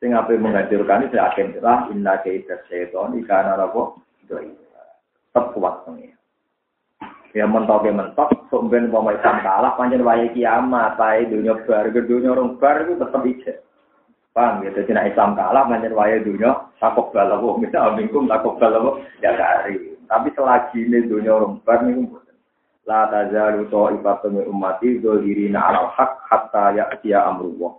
Sing 0.00 0.16
apa 0.16 0.32
menghancurkan 0.32 1.04
itu 1.04 1.20
yakin 1.20 1.60
lah 1.60 1.84
inna 1.92 2.16
kaidah 2.24 2.56
syaitan 2.72 3.12
ikana 3.20 3.60
rabo. 3.60 4.00
Tetap 4.24 5.52
kuat 5.52 5.84
pengen. 5.84 6.16
Ya 7.30 7.46
mentok 7.46 7.86
ya 7.86 7.94
mentok, 7.94 8.50
sumben 8.50 8.90
mau 8.90 9.06
Islam 9.06 9.38
kalah, 9.46 9.78
panjang 9.78 10.02
waya 10.02 10.26
kiamat, 10.34 10.98
pakai 10.98 11.30
dunia 11.30 11.62
bar, 11.62 11.86
dunia 11.86 12.34
orang 12.34 12.58
bar 12.58 12.82
itu 12.82 12.98
tetap 12.98 13.22
ijek. 13.22 13.62
Paham 14.34 14.66
ya, 14.66 14.74
jadi 14.74 14.90
nak 14.90 15.14
Islam 15.14 15.38
kalah, 15.38 15.62
panjang 15.70 15.94
waya 15.94 16.18
dunia, 16.18 16.66
takut 16.82 17.14
balawo, 17.14 17.54
misal 17.62 17.94
abingkum 17.94 18.26
takut 18.26 18.58
balawo, 18.58 18.98
ya 19.22 19.30
kari. 19.38 19.94
Tapi 20.10 20.28
selagi 20.34 20.90
ini 20.90 21.06
dunia 21.06 21.38
orang 21.38 21.62
bar, 21.62 21.86
ini 21.86 22.10
La 22.90 23.06
tazalu 23.06 23.70
ta'ifatu 23.70 24.34
min 24.34 24.50
ummati 24.50 24.98
dzahirina 24.98 25.62
'alal 25.62 25.94
haq 25.94 26.26
hatta 26.26 26.74
ya'tiya 26.74 27.22
amrullah. 27.22 27.78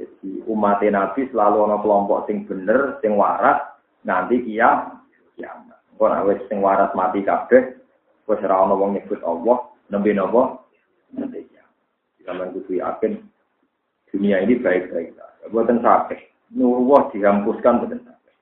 Jadi 0.00 0.48
umat 0.48 0.80
Nabi 0.80 1.28
selalu 1.28 1.68
ana 1.68 1.76
kelompok 1.84 2.24
sing 2.24 2.48
bener, 2.48 2.96
sing 3.04 3.20
waras, 3.20 3.60
nanti 4.00 4.40
kiam 4.48 5.04
kiamat. 5.36 5.76
Kok 6.00 6.24
wis 6.24 6.40
sing 6.48 6.64
waras 6.64 6.88
mati 6.96 7.20
kabeh, 7.20 7.76
Wes 8.24 8.40
ora 8.40 8.64
ana 8.64 8.72
wong 8.72 8.96
nyebut 8.96 9.20
Allah, 9.26 9.60
nembe 9.92 10.08
napa? 10.16 10.62
Nembe 11.12 11.44
ya. 11.52 11.66
Sampeyan 12.24 12.56
kudu 12.56 12.80
yakin 12.80 13.12
dunia 14.08 14.40
ini 14.40 14.56
baik-baik 14.56 15.18
saja. 15.18 15.52
Buatan 15.52 15.84
sakit. 15.84 16.16
Nurwah 16.56 17.12
dihapuskan 17.12 17.84
buatan 17.84 18.00
sakit. 18.08 18.34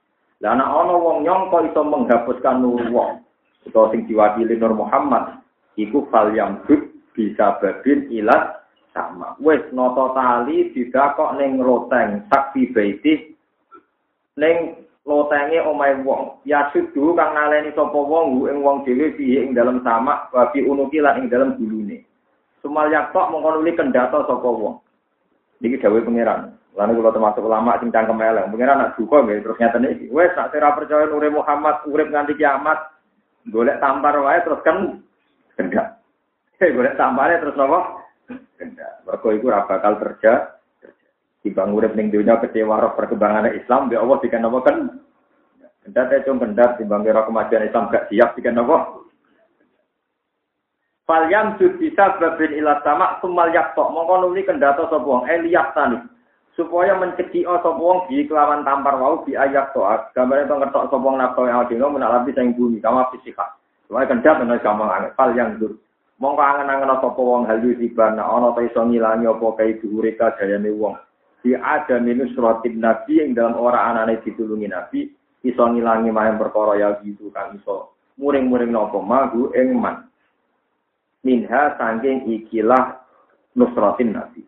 Lah 0.44 0.54
ana 0.54 0.62
ana 0.62 0.94
wong 0.94 1.26
nyangka 1.26 1.66
iso 1.66 1.82
menghapuskan 1.82 2.62
nur 2.62 2.86
wong. 2.86 3.24
Utawa 3.66 3.90
sing 3.90 4.06
diwakili 4.06 4.54
Nur 4.54 4.78
Muhammad 4.78 5.37
iku 5.78 6.10
fal 6.10 6.34
yang 6.34 6.58
bisa 7.14 7.56
babin 7.62 8.10
ilat 8.10 8.66
sama. 8.90 9.38
Wes 9.38 9.62
noto 9.70 10.10
tali 10.12 10.74
didakok 10.74 11.38
ning 11.38 11.62
loteng 11.62 12.26
saksi 12.26 12.74
baiti 12.74 13.32
ning 14.34 14.82
lotenge 15.06 15.62
omahe 15.62 16.02
wong. 16.02 16.42
Ya 16.42 16.68
sudu 16.74 17.14
kang 17.14 17.32
naleni 17.32 17.70
sapa 17.72 17.94
wong 17.94 18.50
ing 18.50 18.58
wong 18.60 18.82
dhewe 18.82 19.14
piye 19.14 19.46
ing 19.46 19.54
dalam 19.54 19.80
sama 19.86 20.26
babi 20.34 20.66
unuki 20.66 20.98
lan 20.98 21.22
ing 21.22 21.30
dalam 21.30 21.54
gulune. 21.54 22.02
Sumal 22.58 22.90
yaktok 22.90 23.30
mongkon 23.30 23.62
uli 23.62 23.72
kendata 23.78 24.26
sapa 24.26 24.48
wong. 24.50 24.82
Niki 25.62 25.78
dawuh 25.78 26.02
pangeran. 26.02 26.54
Lalu 26.78 27.02
kalau 27.02 27.10
termasuk 27.10 27.42
ulama 27.42 27.74
sing 27.82 27.90
cangkem 27.90 28.22
mungkin 28.54 28.70
anak 28.70 28.94
duka 28.94 29.18
nggih 29.26 29.42
terus 29.42 29.58
nyata 29.58 29.82
nih. 29.82 30.06
Wes 30.14 30.30
nak 30.38 30.54
percaya 30.54 31.10
nure 31.10 31.26
Muhammad 31.34 31.82
urip 31.90 32.06
nganti 32.06 32.38
kiamat, 32.38 32.78
golek 33.50 33.82
tampar 33.82 34.14
wae 34.22 34.38
terus 34.46 34.62
kan 34.62 35.02
kendak. 35.58 35.98
Eh 36.62 36.70
golek 36.78 36.94
tampare 36.94 37.42
terus 37.42 37.58
nopo? 37.58 38.06
Kendak. 38.54 39.02
Mergo 39.02 39.28
iku 39.34 39.50
ora 39.50 39.66
bakal 39.66 39.98
kerja. 39.98 40.54
Timbang 41.42 41.74
urip 41.74 41.94
ning 41.94 42.10
dunia 42.10 42.38
kecewa 42.42 42.82
roh 42.82 42.92
perkembangan 42.98 43.50
Islam, 43.54 43.90
ya 43.90 44.02
Allah 44.02 44.18
dikan 44.22 44.42
nopo 44.46 44.58
kan? 44.62 45.02
Kendak 45.82 46.10
teh 46.10 46.22
cung 46.26 46.38
kendak 46.38 46.78
timbang 46.78 47.02
kira 47.02 47.26
kemajuan 47.26 47.66
Islam 47.66 47.90
gak 47.90 48.06
siap 48.10 48.38
dikan 48.38 48.58
nopo? 48.58 49.06
Fal 51.08 51.24
yang 51.32 51.56
bisa 51.56 52.20
babin 52.20 52.52
ilat 52.52 52.84
sama 52.84 53.16
sumal 53.24 53.48
yaktok 53.48 53.88
mongko 53.96 54.28
nuli 54.28 54.44
kendata 54.44 54.84
sapa 54.92 55.00
wong 55.00 55.24
eliyat 55.24 55.72
tani 55.72 55.96
supaya 56.52 56.92
mencegi 57.00 57.48
sapa 57.48 57.72
wong 57.72 58.12
di 58.12 58.28
kelawan 58.28 58.60
tampar 58.60 59.00
wau 59.00 59.24
di 59.24 59.32
ayat 59.32 59.72
toat 59.72 60.12
gambarnya 60.12 60.52
to 60.52 60.60
ngetok 60.60 60.84
sapa 60.92 61.08
yang 61.48 61.64
dino 61.64 61.86
menalapi 61.88 62.36
sing 62.36 62.52
bumi 62.52 62.84
kama 62.84 63.08
fisika 63.08 63.56
Supaya 63.88 64.04
kendap 64.04 64.44
ana 64.44 64.60
gampang 64.60 64.92
anget 64.92 65.16
fal 65.16 65.32
yang 65.32 65.56
dur. 65.56 65.80
Mongko 66.20 66.44
angen-angen 66.44 66.92
sapa 67.00 67.16
wong 67.16 67.48
halu 67.48 67.72
dibana 67.72 68.20
ana 68.20 68.52
ta 68.52 68.60
iso 68.60 68.84
ngilangi 68.84 69.24
apa 69.24 69.46
kae 69.56 69.80
dhuwure 69.80 70.12
kadayane 70.12 70.68
wong. 70.76 70.92
Di 71.40 71.56
ada 71.56 71.96
minus 71.96 72.36
rotin 72.36 72.84
nabi 72.84 73.24
yang 73.24 73.32
dalam 73.32 73.56
orang 73.56 73.96
anane 73.96 74.20
ditulungi 74.20 74.68
nabi 74.68 75.08
iso 75.40 75.64
ngilangi 75.64 76.12
mahem 76.12 76.36
perkara 76.36 76.76
ya 76.76 76.88
gitu 77.00 77.32
kan 77.32 77.56
iso 77.56 77.96
muring-muring 78.20 78.68
nopo 78.68 79.00
magu 79.00 79.48
ing 79.56 79.72
man. 79.72 80.04
Minha 81.24 81.78
sangking 81.80 82.28
ikilah 82.28 83.00
nusratin 83.56 84.12
nabi. 84.12 84.44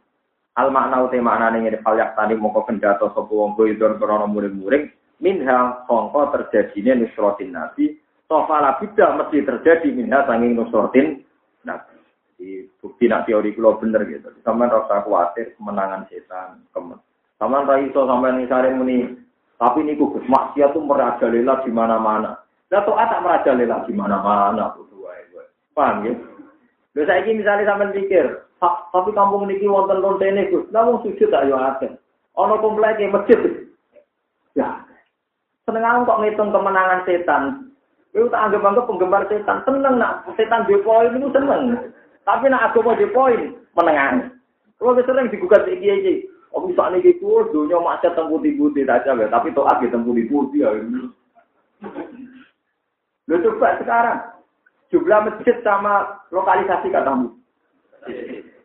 Al 0.60 0.68
makna 0.68 1.08
uti 1.08 1.16
maknane 1.16 1.64
ngene 1.64 1.80
fal 1.80 1.96
tani 1.96 2.36
mongko 2.36 2.68
kendhato 2.68 3.08
sapa 3.16 3.32
wong 3.32 3.56
don 3.56 3.96
krana 3.96 4.28
muring-muring. 4.28 4.92
Minha 5.22 5.88
sangka 5.88 6.36
terjadine 6.36 7.08
nusratin 7.08 7.56
nabi 7.56 7.96
Tofala 8.30 8.78
bida 8.78 9.18
mesti 9.18 9.42
terjadi 9.42 9.90
minha 9.90 10.22
sanging 10.22 10.54
nusratin 10.54 11.18
nabi. 11.66 11.98
Di 12.38 12.62
bukti 12.78 13.10
nak 13.10 13.26
teori 13.26 13.50
kula 13.58 13.74
bener 13.82 14.06
gitu. 14.06 14.30
Sampeyan 14.46 14.70
rasa 14.70 15.02
khawatir 15.02 15.58
kemenangan 15.58 16.06
setan, 16.06 16.62
kemen. 16.70 17.02
Sampeyan 17.42 17.66
ra 17.66 17.82
iso 17.82 18.06
sampeyan 18.06 18.46
sare 18.46 18.70
muni 18.70 19.18
tapi 19.58 19.82
niku 19.82 20.14
Gus 20.14 20.22
maksiat 20.30 20.78
tuh 20.78 20.86
merajalela 20.86 21.58
di 21.66 21.74
mana-mana. 21.74 22.38
Lah 22.70 22.86
taat 22.86 23.10
tak 23.10 23.22
merajalela 23.26 23.82
di 23.90 23.92
mana-mana. 23.98 24.78
Paham 25.74 26.06
ya? 26.06 26.14
Lha 26.94 27.02
saiki 27.10 27.34
misalnya 27.34 27.66
sampeyan 27.66 27.98
pikir, 27.98 28.26
tapi 28.62 29.10
kampung 29.10 29.50
niki 29.50 29.66
wonten 29.66 29.98
lontene 29.98 30.46
Gus. 30.54 30.70
Lah 30.70 30.86
wong 30.86 31.02
sujud 31.02 31.34
tak 31.34 31.50
yo 31.50 31.58
akeh. 31.58 31.90
Ana 32.38 32.62
kompleke 32.62 33.10
masjid. 33.10 33.66
Ya. 34.54 34.86
Seneng 35.66 36.06
kok 36.06 36.22
ngitung 36.22 36.54
kemenangan 36.54 37.02
setan. 37.10 37.74
Kowe 38.10 38.26
tak 38.26 38.42
anggap-anggap 38.50 38.84
penggemar 38.90 39.22
setan. 39.30 39.62
Seneng 39.62 39.94
nak 39.98 40.26
setan 40.34 40.66
di 40.66 40.74
poin 40.82 41.14
itu 41.14 41.30
seneng. 41.30 41.94
Tapi 42.26 42.50
nak 42.50 42.74
agama 42.74 42.98
di 42.98 43.06
poin 43.10 43.54
menengan. 43.78 44.34
Kalau 44.82 44.98
sering 44.98 45.30
digugat 45.30 45.68
iki 45.70 45.86
iki. 45.86 46.14
Oh 46.50 46.66
bisa 46.66 46.90
nih 46.90 46.98
gitu, 47.06 47.46
dunia 47.54 47.78
macet 47.78 48.10
tempuh 48.18 48.42
di 48.42 48.58
putih 48.58 48.82
saja, 48.82 49.14
tapi 49.14 49.54
toat 49.54 49.78
di 49.78 49.86
tempuh 49.86 50.10
di 50.10 50.26
putih 50.26 50.66
ya. 50.66 50.74
Lo 53.30 53.38
coba 53.38 53.78
sekarang, 53.78 54.18
jumlah 54.90 55.30
masjid 55.30 55.54
sama 55.62 56.18
lokalisasi 56.34 56.90
katamu. 56.90 57.38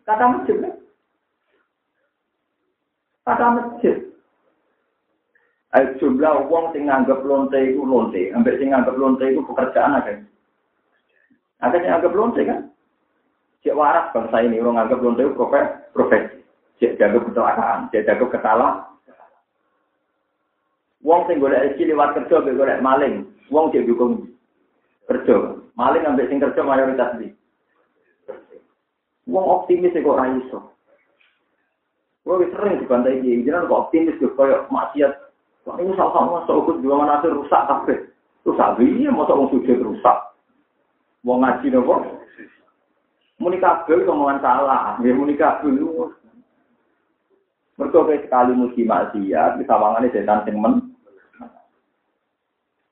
Kata 0.01 0.25
masjid. 0.33 0.57
Kata 3.21 3.45
masjid. 3.53 3.95
Ayo 5.75 5.91
jumlah 5.99 6.47
uang 6.47 6.71
sing 6.71 6.87
nganggep 6.87 7.19
lonte 7.27 7.59
itu 7.59 7.83
lonte, 7.83 8.31
hampir 8.31 8.55
sing 8.55 8.71
nganggep 8.71 8.95
lonte 8.95 9.27
itu 9.27 9.43
pekerjaan 9.43 9.99
ada. 9.99 10.23
Ada 11.59 11.75
yang 11.83 11.99
nganggep 11.99 12.15
lonte 12.15 12.41
kan? 12.47 12.71
Cek 13.59 13.75
waras 13.75 14.07
bangsa 14.15 14.39
ini 14.39 14.63
orang 14.63 14.79
nganggep 14.79 15.03
lonte 15.03 15.27
itu 15.27 15.35
profesi. 15.91 16.39
Cek 16.79 16.95
jaga 16.95 17.19
kecelakaan, 17.27 17.91
cek 17.91 18.07
jaga 18.07 18.25
kesalahan. 18.31 18.87
Wong 21.03 21.27
sing 21.27 21.43
golek 21.43 21.59
rezeki 21.59 21.91
lewat 21.91 22.23
kerja, 22.23 22.55
golek 22.55 22.79
maling. 22.79 23.27
Wong 23.51 23.75
cek 23.75 23.83
dukung 23.83 24.31
kerja. 25.11 25.59
Maling 25.75 26.07
ambil 26.07 26.29
sing 26.31 26.39
kerja 26.39 26.63
mayoritas 26.63 27.19
di. 27.19 27.35
Wong 29.27 29.43
optimis 29.43 29.91
kok 29.91 30.07
ora 30.07 30.31
iso. 30.39 30.71
Sering 32.23 32.79
dibantai 32.79 33.19
iki, 33.19 33.43
jenengan 33.43 33.67
kok 33.67 33.91
optimis 33.91 34.15
kok 34.23 34.39
koyo 34.39 34.63
maksiat. 34.71 35.24
Ini 35.65 35.97
sama-sama 35.97 36.45
sok 36.45 36.77
juga 36.77 37.01
mana 37.01 37.25
rusak 37.25 37.65
kabeh. 37.65 37.97
Rusak 38.45 38.77
piye 38.77 39.09
mosok 39.09 39.37
wong 39.41 39.49
sujud 39.49 39.81
rusak. 39.81 40.17
Wong 41.25 41.41
ngaji 41.41 41.73
nopo? 41.73 42.21
Muni 43.41 43.57
kabeh 43.57 44.05
omongan 44.05 44.39
salah, 44.45 44.95
nggih 45.01 45.17
muni 45.17 45.33
kabeh 45.33 45.73
lu. 45.73 46.13
Mergo 47.75 48.07
sekali 48.07 48.55
muji 48.55 48.87
maksiat, 48.87 49.59
disawangane 49.59 50.07
setan 50.13 50.47
sing 50.47 50.55
men. 50.55 50.95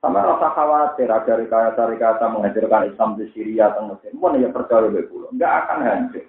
Sama 0.04 0.20
rasa 0.20 0.52
khawatir 0.52 1.08
ada 1.08 1.40
rekayasa-rekayasa 1.40 2.28
menghadirkan 2.28 2.92
Islam 2.92 3.16
di 3.16 3.24
Syria 3.32 3.72
atau 3.72 3.88
Mesir. 3.88 4.12
Mana 4.12 4.36
ya 4.36 4.52
percaya 4.52 4.92
lebih 4.92 5.08
pulau. 5.08 5.32
Enggak 5.32 5.64
akan 5.64 5.80
hancur. 5.80 6.28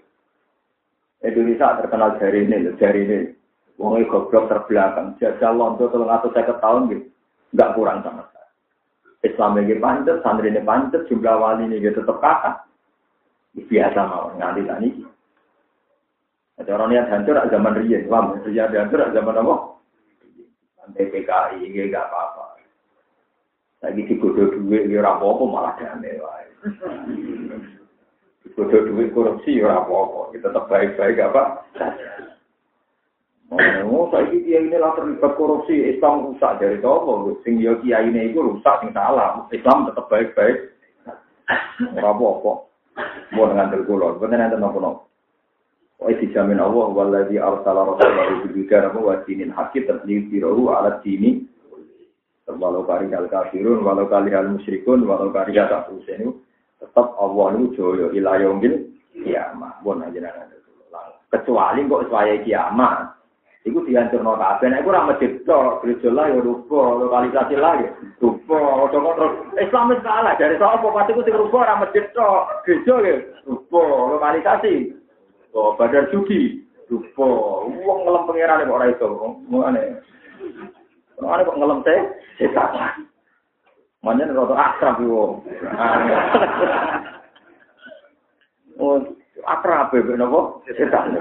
Indonesia 1.27 1.83
terkenal 1.83 2.15
dari 2.23 2.47
ini, 2.47 2.71
dari 2.79 3.01
ini. 3.03 3.19
Wong 3.79 3.99
goblok 4.07 4.47
terbelakang. 4.47 5.19
Jajah 5.19 5.51
londo 5.51 5.91
tolong 5.91 6.11
atau 6.11 6.31
saya 6.31 6.55
tahun 6.63 6.95
gitu. 6.95 7.07
Enggak 7.55 7.73
kurang 7.75 7.99
sama 8.03 8.23
sekali. 8.31 8.51
Islam 9.25 9.59
ini 9.63 9.79
pancet, 9.79 10.21
santri 10.23 10.51
ini 10.51 10.63
pancet, 10.63 11.07
jumlah 11.11 11.35
wali 11.39 11.67
ini 11.67 11.83
tetap 11.83 12.19
kakak. 12.23 12.67
Biasa 13.55 14.01
mau 14.11 14.35
nganti 14.35 14.63
tani. 14.67 14.89
Ada 16.55 16.71
orang 16.71 16.95
yang 16.95 17.07
hancur 17.11 17.35
zaman 17.51 17.79
Rian, 17.83 18.07
paham? 18.07 18.39
Rian 18.47 18.71
hancur 18.71 19.01
zaman 19.11 19.43
apa? 19.43 19.55
PKI, 20.95 21.65
ini 21.65 21.91
enggak 21.91 22.07
apa-apa. 22.07 22.61
Lagi 23.83 24.07
digodoh 24.07 24.49
duit, 24.55 24.87
ya 24.87 25.03
apa-apa 25.03 25.45
malah 25.49 25.75
damai 25.81 26.21
wae. 26.21 26.47
Digodoh 28.47 28.81
duit 28.87 29.11
korupsi, 29.11 29.59
ya 29.59 29.83
apa-apa. 29.83 30.31
Kita 30.37 30.53
tetap 30.53 30.69
baik-baik 30.71 31.19
apa? 31.23 31.43
Oh, 33.55 34.11
saya 34.11 34.35
ini 34.35 34.51
ini 34.51 34.77
lah 34.77 34.99
terlibat 34.99 35.39
korupsi, 35.39 35.95
Islam 35.95 36.33
rusak 36.33 36.59
dari 36.59 36.83
apa? 36.83 37.13
Sing 37.47 37.63
yo 37.63 37.79
kiai 37.79 38.11
ini 38.11 38.35
itu 38.35 38.43
rusak, 38.43 38.83
sing 38.83 38.91
salah. 38.91 39.47
Islam 39.55 39.87
tetap 39.87 40.11
baik-baik. 40.11 40.75
Ora 41.95 42.11
apa-apa. 42.11 42.53
Mau 43.35 43.51
dengan 43.51 43.71
terkulon, 43.71 44.19
bener 44.23 44.39
nanti 44.39 44.59
nopo-nopo. 44.59 45.11
Wa 45.99 46.11
dijamin 46.11 46.59
Allah 46.63 46.87
waladhi 46.91 47.39
arsala 47.39 47.95
rasulahu 47.95 48.47
bil 48.47 48.55
hidayah 48.59 48.95
wa 48.95 49.19
dinil 49.27 49.55
haqqi 49.55 49.87
tadliru 49.87 50.71
ala 50.71 50.99
dini 51.03 51.47
walau 52.47 52.85
kari 52.85 53.09
hal 53.09 53.27
kafirun, 53.31 53.81
walau 53.81 54.05
kali 54.07 54.31
hal 54.31 54.53
musyrikun, 54.53 55.09
walau 55.09 55.33
kari 55.33 55.57
hal 55.57 55.71
kafirun, 55.71 56.45
tetap 56.77 57.17
Allah 57.17 57.57
itu 57.57 57.67
joyo 57.79 58.07
ilayomil 58.13 58.93
kiamah. 59.17 59.81
Bon 59.81 60.03
aja 60.05 60.21
Kecuali 61.33 61.83
kok 61.91 62.07
saya 62.13 62.39
kiamah. 62.47 63.24
Iku 63.65 63.81
dihancur 63.89 64.21
no 64.21 64.37
kabeh. 64.37 64.69
Nek 64.69 64.85
ora 64.85 65.09
masjid 65.09 65.41
tok, 65.49 65.81
gereja 65.81 66.13
lah 66.13 66.29
ya 66.29 66.37
rupa, 66.45 67.01
lokalisasi 67.01 67.57
lah 67.57 67.81
ya 67.81 67.97
rupa. 68.21 68.93
Terus 68.93 69.33
Islam 69.57 69.89
wis 69.89 70.05
salah 70.05 70.37
dari 70.37 70.61
sapa 70.61 70.85
pasti 70.85 71.17
ku 71.17 71.25
sing 71.25 71.33
rupa 71.33 71.65
ora 71.65 71.81
masjid 71.81 72.05
tok, 72.13 72.61
gereja 72.69 72.95
ya 73.01 73.17
rupa, 73.49 73.81
lokalisasi. 74.21 74.93
Oh, 75.57 75.73
badar 75.81 76.13
suci 76.13 76.61
rupa. 76.93 77.29
Wong 77.73 77.99
ngelem 78.05 78.29
pangeran 78.29 78.69
kok 78.69 78.77
ora 78.77 78.93
iso. 78.93 79.09
Ngene. 79.49 79.85
Ada 81.25 81.49
kok 81.49 81.57
ngelem 81.57 81.81
teh, 81.89 82.01
setan. 82.37 83.09
Manjen 84.05 84.37
rada 84.37 84.55
akrab 84.61 85.01
yo. 85.01 85.41
Oh, 88.75 88.99
akrab 89.47 89.95
ya 89.95 90.19
napa? 90.19 90.59
Setan. 90.67 91.15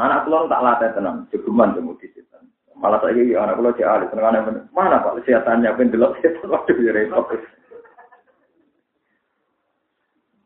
Anak 0.00 0.24
kula 0.24 0.48
tak 0.48 0.64
latih 0.64 0.90
tenang, 0.96 1.28
jegeman 1.28 1.76
jemu 1.76 1.92
setan. 2.00 2.48
Malah 2.80 3.04
saya 3.04 3.12
ini 3.12 3.36
anak 3.36 3.60
pulau 3.60 3.76
cek 3.76 3.84
alis, 3.84 4.08
mana 4.72 5.04
pak 5.04 5.20
sehatannya 5.28 5.76
pendelok 5.76 6.16
setan 6.24 6.48
waduh 6.48 6.76
ya 6.80 6.96
repot. 6.96 7.36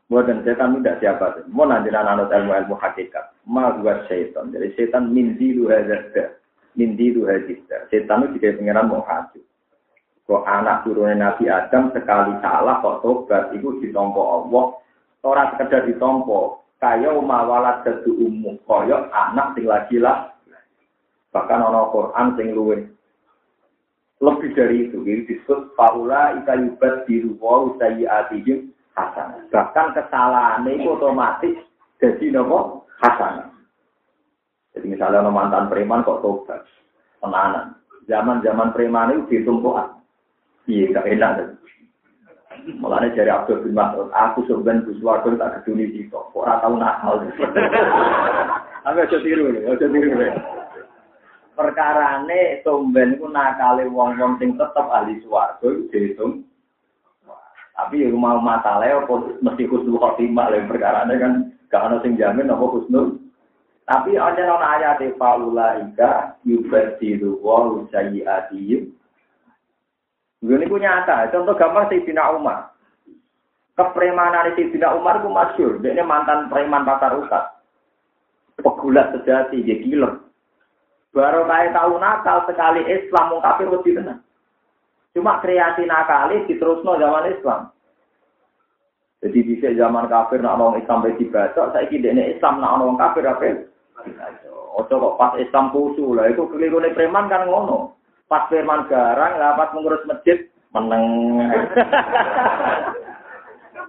Buatan 0.05 0.45
setan 0.45 0.77
tidak 0.77 1.01
siapa 1.01 1.25
Mau 1.49 1.65
nanti 1.65 1.89
anak 1.89 2.29
ilmu 2.29 2.53
ilmu 2.53 2.75
hakikat. 2.77 3.33
Ma 3.49 3.73
buat 3.73 4.05
setan. 4.05 4.53
Jadi 4.53 4.77
setan 4.77 5.09
mimpi 5.09 5.57
lu. 5.57 5.65
Mimpi 6.77 7.05
lu. 7.09 7.25
Setan 7.89 8.29
itu 8.29 8.37
juga 8.37 8.53
pengiran 8.53 8.85
mau 8.91 9.01
hati. 9.01 9.41
Kok 10.25 10.45
anak 10.45 10.85
turunnya 10.85 11.17
Nabi 11.17 11.49
Adam 11.49 11.93
sekali 11.93 12.33
salah 12.41 12.81
kok 12.81 13.01
tobat 13.05 13.53
itu 13.53 13.77
ditompo 13.81 14.21
Allah. 14.21 14.65
Orang 15.25 15.57
sekedar 15.57 15.89
ditompo. 15.89 16.64
Kaya 16.79 17.11
mawalat 17.15 17.87
jadu 17.87 18.15
umum. 18.19 18.59
Kaya 18.67 19.07
anak 19.11 19.55
sing 19.55 19.65
lagi 19.65 19.97
lah 19.99 20.35
Bahkan 21.35 21.59
ono 21.59 21.91
Quran 21.91 22.27
sing 22.39 22.55
luwih 22.55 22.81
lebih 24.23 24.55
dari 24.55 24.87
itu. 24.87 25.03
Jadi 25.03 25.27
disebut 25.27 25.75
faula 25.75 26.39
ika 26.39 26.55
yubat 26.55 27.03
biru 27.03 27.35
wa 27.35 27.75
sayyiatihim 27.75 28.71
hasan. 28.95 29.43
Bahkan 29.51 29.87
kesalahan 29.91 30.63
itu 30.71 30.95
otomatis 30.95 31.59
jadi 31.99 32.31
nopo 32.31 32.87
hasan. 33.03 33.51
Jadi 34.71 34.85
misalnya 34.87 35.27
ono 35.27 35.31
mantan 35.35 35.67
preman 35.67 36.07
kok 36.07 36.23
tobat, 36.23 36.63
tenanan. 37.19 37.75
Zaman-zaman 38.07 38.71
preman 38.71 39.11
itu 39.15 39.39
ditumpukan. 39.39 39.91
Iya, 40.67 40.99
gak 40.99 41.07
enak. 41.09 41.33
Mulanya 42.81 43.13
dari 43.13 43.31
Abdul 43.31 43.61
bin 43.61 43.77
Mas'ud, 43.77 44.09
aku 44.15 44.47
sebenarnya 44.49 44.87
Buswardo 44.89 45.37
tak 45.37 45.61
keduli 45.61 45.91
itu. 45.91 46.19
Orang 46.33 46.59
tahu 46.63 46.75
nakal. 46.81 47.21
Aku 48.85 48.97
aja 49.01 49.17
tiru, 49.21 49.49
aja 49.53 49.85
tiru 49.85 50.09
perkarane 51.55 52.61
tumben 52.61 53.15
ku 53.17 53.31
nakale 53.31 53.87
wong-wong 53.87 54.37
sing 54.37 54.59
tetep 54.59 54.85
ahli 54.91 55.23
swarga 55.23 55.63
iku 55.63 55.87
dihitung. 55.89 56.33
Tapi 57.75 58.07
yang 58.07 58.15
mau 58.15 58.39
masalah 58.39 59.03
apa 59.03 59.35
mesti 59.43 59.67
husnul 59.67 59.99
khotimah 59.99 60.47
lha 60.47 60.63
perkarane 60.63 61.15
kan 61.19 61.33
gak 61.67 61.83
ono 61.91 61.99
sing 62.03 62.15
jamin 62.15 62.51
apa 62.51 62.63
husnul. 62.63 63.19
Tapi 63.83 64.15
ana 64.15 64.43
ana 64.55 64.67
ayat 64.79 65.01
faula 65.19 65.83
ika 65.83 66.39
yubadiru 66.47 67.39
wa 67.43 67.83
sayyiatihim. 67.91 68.95
Ini 70.45 70.69
punya 70.69 71.01
nyata. 71.01 71.33
Contoh 71.33 71.57
gambar 71.57 71.89
Sayyidina 71.89 72.37
Umar. 72.37 72.69
Kepremanan 73.73 74.53
Sayyidina 74.53 74.93
Umar 74.93 75.17
itu 75.17 75.29
masyur. 75.33 75.71
Dia 75.81 75.97
ini 75.97 76.05
mantan 76.05 76.53
preman 76.53 76.85
pasar 76.85 77.17
ukat. 77.17 77.43
Pegulat 78.61 79.11
sejati, 79.17 79.65
dia 79.65 79.81
killer. 79.81 80.21
Baru 81.15 81.47
kaya 81.47 81.71
tahu 81.71 81.95
nakal 81.97 82.43
sekali 82.43 82.83
Islam 82.91 83.31
mau 83.31 83.39
kafir 83.39 83.71
lebih 83.71 83.95
tenang. 83.95 84.19
Cuma 85.15 85.39
kreasi 85.39 85.87
nakali 85.87 86.43
diterusno 86.43 86.99
zaman 86.99 87.31
Islam. 87.31 87.71
Jadi 89.23 89.39
bisa 89.47 89.71
zaman 89.79 90.11
kafir 90.11 90.43
nak 90.43 90.59
orang 90.59 90.83
Islam 90.83 91.07
bagi 91.07 91.25
baca, 91.31 91.71
saya 91.71 91.87
kira 91.87 92.11
ini 92.11 92.35
Islam 92.35 92.59
nak 92.59 92.83
orang 92.83 92.99
kafir 92.99 93.23
apa? 93.23 93.63
Ojo 94.75 94.91
kok 94.91 95.15
pas 95.15 95.39
Islam 95.39 95.71
kusu 95.71 96.11
lah 96.11 96.27
itu 96.27 96.43
keliru 96.51 96.83
preman 96.91 97.31
kan 97.31 97.47
ngono. 97.47 97.95
Pas 98.25 98.49
preman 98.49 98.89
garang, 98.89 99.37
lah 99.37 99.53
pas 99.53 99.69
mengurus 99.73 100.05
masjid 100.09 100.49
meneng. 100.73 101.05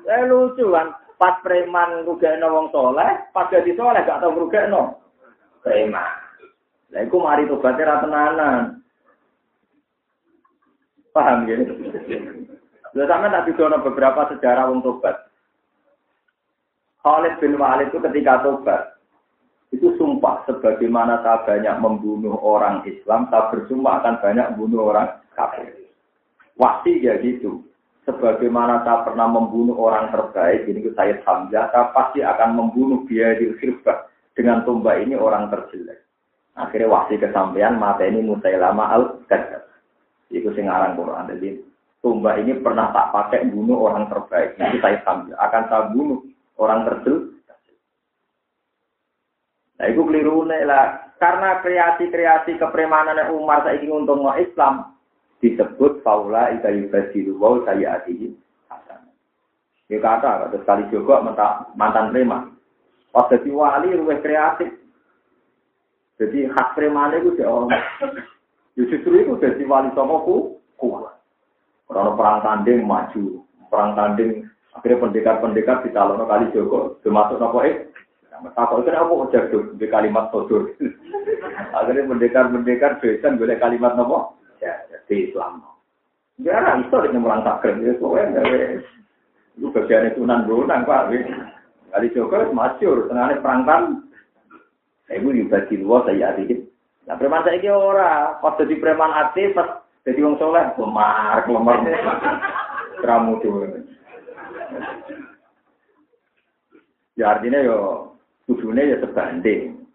Eh 0.06 0.22
lucu 0.22 0.70
kan, 0.70 0.94
pas 1.18 1.42
preman 1.42 2.06
rugekno 2.06 2.46
wong 2.46 2.70
soleh, 2.70 3.26
pas 3.34 3.50
jadi 3.50 3.74
soleh 3.74 4.06
gak 4.06 4.22
tau 4.22 4.30
rugekno 4.38 5.02
preman. 5.66 6.14
Lah 6.94 7.00
iku 7.02 7.18
mari 7.18 7.50
tobaté 7.50 7.82
ra 7.82 7.98
tenanan. 7.98 8.86
Paham 11.10 11.50
ya? 11.50 11.58
Lah 12.94 13.06
sampean 13.10 13.34
tak 13.34 13.44
didono 13.50 13.82
beberapa 13.82 14.30
sejarah 14.30 14.70
wong 14.70 14.86
tobat. 14.86 15.26
Khalid 17.02 17.38
bin 17.38 17.58
Walid 17.58 17.90
itu 17.90 17.98
ketika 18.02 18.42
tobat, 18.42 18.95
itu 19.76 19.92
sumpah 20.00 20.48
sebagaimana 20.48 21.20
saya 21.20 21.44
banyak 21.44 21.76
membunuh 21.84 22.32
orang 22.40 22.80
Islam, 22.88 23.28
saya 23.28 23.52
bersumpah 23.52 24.00
akan 24.00 24.14
banyak 24.24 24.46
membunuh 24.56 24.88
orang 24.88 25.20
kafir. 25.36 25.68
Wasi 26.56 27.04
ya 27.04 27.20
gitu. 27.20 27.60
Sebagaimana 28.08 28.86
saya 28.86 29.04
pernah 29.04 29.28
membunuh 29.28 29.76
orang 29.76 30.08
terbaik, 30.08 30.64
ini 30.64 30.88
saya 30.96 31.20
Hamzah, 31.26 31.68
saya 31.74 31.92
pasti 31.92 32.24
akan 32.24 32.56
membunuh 32.56 33.04
dia 33.04 33.36
di 33.36 33.52
dengan 34.32 34.64
tombak 34.64 35.04
ini 35.04 35.12
orang 35.18 35.52
terjelek. 35.52 36.06
Akhirnya 36.56 36.88
wasi 36.88 37.20
kesampaian 37.20 37.76
mata 37.76 38.08
ini 38.08 38.24
lama 38.56 38.84
al 38.88 39.02
kadzab. 39.28 39.68
Itu 40.32 40.56
sing 40.56 40.72
aran 40.72 40.96
Quran. 40.96 41.28
Jadi 41.36 41.60
tumbak 42.00 42.40
ini 42.40 42.56
pernah 42.64 42.94
tak 42.96 43.12
pakai 43.12 43.44
bunuh 43.52 43.90
orang 43.92 44.08
terbaik. 44.08 44.56
Nanti 44.56 44.80
saya 44.80 45.04
sambil 45.04 45.36
akan 45.36 45.62
saya 45.68 45.82
bunuh 45.92 46.24
orang 46.56 46.88
terjelek. 46.88 47.35
Nah, 49.76 49.86
itu 49.92 50.00
keliru 50.08 50.48
lah. 50.48 51.16
Karena 51.16 51.60
kreasi-kreasi 51.64 52.60
kepremanan 52.60 53.32
Umar 53.32 53.64
saya 53.64 53.80
ingin 53.80 54.04
untuk 54.04 54.20
mau 54.20 54.36
Islam 54.36 54.96
disebut 55.40 56.04
faula 56.04 56.52
ika 56.52 56.68
yubadilu 56.68 57.36
wa 57.40 57.60
saya 57.64 58.04
hasan. 58.68 59.00
Ya 59.88 59.96
kata, 60.00 60.48
kata 60.48 60.56
sekali 60.60 60.84
juga 60.92 61.24
mantan 61.72 62.12
preman. 62.12 62.56
Pas 63.12 63.32
jadi 63.32 63.48
wali 63.48 63.96
luwih 63.96 64.20
kreatif. 64.20 64.76
Jadi 66.20 66.48
hak 66.48 66.76
premane 66.76 67.20
itu 67.20 67.36
dia 67.36 67.48
orang. 67.48 67.72
Ya 68.76 68.84
justru 68.88 69.16
itu 69.16 69.40
jadi 69.40 69.64
wali 69.64 69.88
songo 69.96 70.16
ku 70.24 70.36
kuat. 70.76 71.16
Orang 71.88 72.16
perang 72.20 72.44
tanding 72.44 72.84
maju, 72.84 73.40
perang 73.72 73.96
tanding 73.96 74.44
akhirnya 74.76 75.00
pendekar-pendekar 75.00 75.80
di 75.80 75.96
calon 75.96 76.28
kali 76.28 76.52
Joko, 76.52 77.00
termasuk 77.00 77.40
nopo 77.40 77.64
eh. 77.64 77.88
Takut 78.54 78.84
itu 78.84 78.90
apa 78.92 79.14
jatuh 79.32 79.62
di 79.76 79.86
kalimat 79.88 80.28
sodur. 80.32 80.72
akhirnya 81.78 82.08
pendekar-pendekar 82.08 83.00
besan 83.00 83.40
boleh 83.40 83.56
kalimat 83.56 83.96
nopo. 83.96 84.36
Ya, 84.60 84.76
jadi 84.88 85.30
Islam. 85.30 85.64
Ya, 86.40 86.60
itu 86.76 86.96
di 87.08 87.18
merang 87.20 87.44
takrim. 87.44 87.84
Ya, 87.84 87.96
soalnya 87.96 88.44
itu 89.56 89.72
bagian 89.72 90.12
itu 90.12 90.20
nan 90.24 90.44
bulan 90.44 90.84
pak. 90.84 91.12
Kali 91.96 92.12
Joko 92.12 92.52
masyur, 92.52 93.08
tengahnya 93.08 93.40
perang 93.40 93.64
tanding. 93.64 94.04
Ibu 95.06 95.32
dibagi 95.32 95.80
dua 95.80 96.02
saya 96.02 96.34
adikit. 96.34 96.66
Nah 97.06 97.14
preman 97.14 97.46
saya 97.46 97.62
kira 97.62 97.78
ora, 97.78 98.42
pas 98.42 98.58
jadi 98.58 98.74
preman 98.82 99.14
aktif, 99.14 99.54
pas 99.54 99.86
jadi 100.02 100.18
wong 100.26 100.34
soleh, 100.42 100.66
lemar, 100.74 101.46
lemar, 101.46 101.78
keramu 103.00 103.38
tuh. 103.38 103.86
Ya 107.14 107.38
artinya 107.38 107.62
yo 107.62 107.78
tujuannya 108.46 108.90
ya 108.94 108.96
sebanding. 109.02 109.86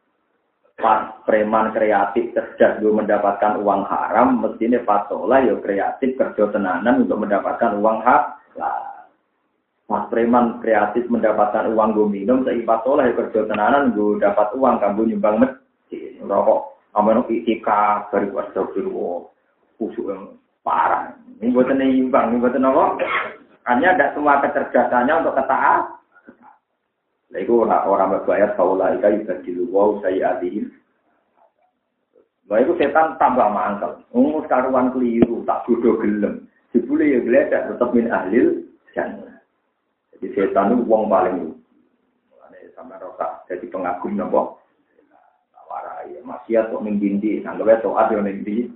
Pas 0.82 1.14
preman 1.30 1.70
kreatif 1.78 2.34
cerdas 2.34 2.82
mendapatkan 2.82 3.62
uang 3.62 3.86
haram, 3.86 4.41
mestinya 4.41 4.82
pas 4.82 5.06
soleh 5.06 5.45
yo 5.45 5.62
kreatif 5.62 6.18
kerja 6.18 6.49
tenanan 6.49 7.06
untuk 7.06 7.22
mendapatkan 7.22 7.78
uang 7.78 8.02
halal. 8.02 8.82
Mas 9.86 10.08
preman 10.08 10.58
kreatif 10.64 11.06
mendapatkan 11.12 11.70
uang 11.76 11.93
gue 11.93 12.08
minum, 12.08 12.41
saya 12.47 12.58
pas 12.64 12.82
oleh 12.88 13.12
kerja 13.14 13.45
tenanan 13.45 13.91
gue 13.93 14.24
dapat 14.24 14.56
uang 14.56 14.80
kamu 14.80 15.14
nyumbang 15.14 15.36
masjid, 15.43 16.16
rokok, 16.24 16.80
aman 16.95 17.28
itika 17.28 18.08
dari 18.08 18.32
astagfirullah, 18.32 19.28
kusuk 19.76 20.08
yang 20.08 20.39
parah. 20.64 21.12
Ini 21.43 21.52
buat 21.52 21.70
nyumbang, 21.76 22.26
ini 22.32 22.41
buat 22.41 22.56
apa? 22.56 22.86
Hanya 23.70 23.93
ada 23.93 24.16
semua 24.18 24.41
kecerdasannya 24.41 25.14
untuk 25.22 25.38
ketaat. 25.38 26.01
Nah, 27.32 27.40
itu 27.40 27.64
orang 27.64 27.88
orang 27.88 28.12
berbayar 28.20 28.60
faula 28.60 28.92
ika 29.00 29.08
yubadilu 29.08 29.64
wow 29.72 29.96
saya 30.04 30.36
adihin. 30.36 30.68
Nah, 32.52 32.60
itu 32.60 32.76
setan 32.76 33.16
tambah 33.16 33.48
mangkel. 33.48 34.04
Umur 34.12 34.44
karuan 34.52 34.92
keliru, 34.92 35.40
tak 35.48 35.64
bodoh 35.64 35.96
gelem. 36.04 36.52
Jebule 36.76 37.08
ya 37.08 37.20
geledak 37.24 37.72
tetap 37.72 37.90
min 37.96 38.12
ahlil 38.12 38.68
jangan. 38.92 39.40
Di 40.20 40.28
setan 40.36 40.76
itu 40.76 40.84
uang 40.84 41.08
paling 41.08 41.56
Mulane 42.28 42.60
sama 42.76 43.00
roka 43.00 43.48
jadi 43.48 43.64
pengagum 43.72 44.20
nopo. 44.20 44.60
Warai 45.72 46.20
maksiat 46.20 46.68
kok 46.68 46.84
ning 46.84 47.00
dindi, 47.00 47.40
anggap 47.48 47.80
taat 47.80 48.12
yo 48.12 48.20
ning 48.20 48.44
ndi. 48.44 48.68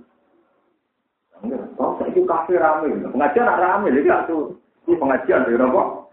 Kok 1.76 2.00
saiki 2.00 2.24
kafe 2.24 2.56
rame, 2.56 3.04
pengajian 3.12 3.60
rame 3.60 3.92
jadi 3.92 4.24
aku 4.24 4.56
ini 4.88 4.96
pengajian 4.96 5.44
ya 5.44 5.60
nopo. 5.60 6.05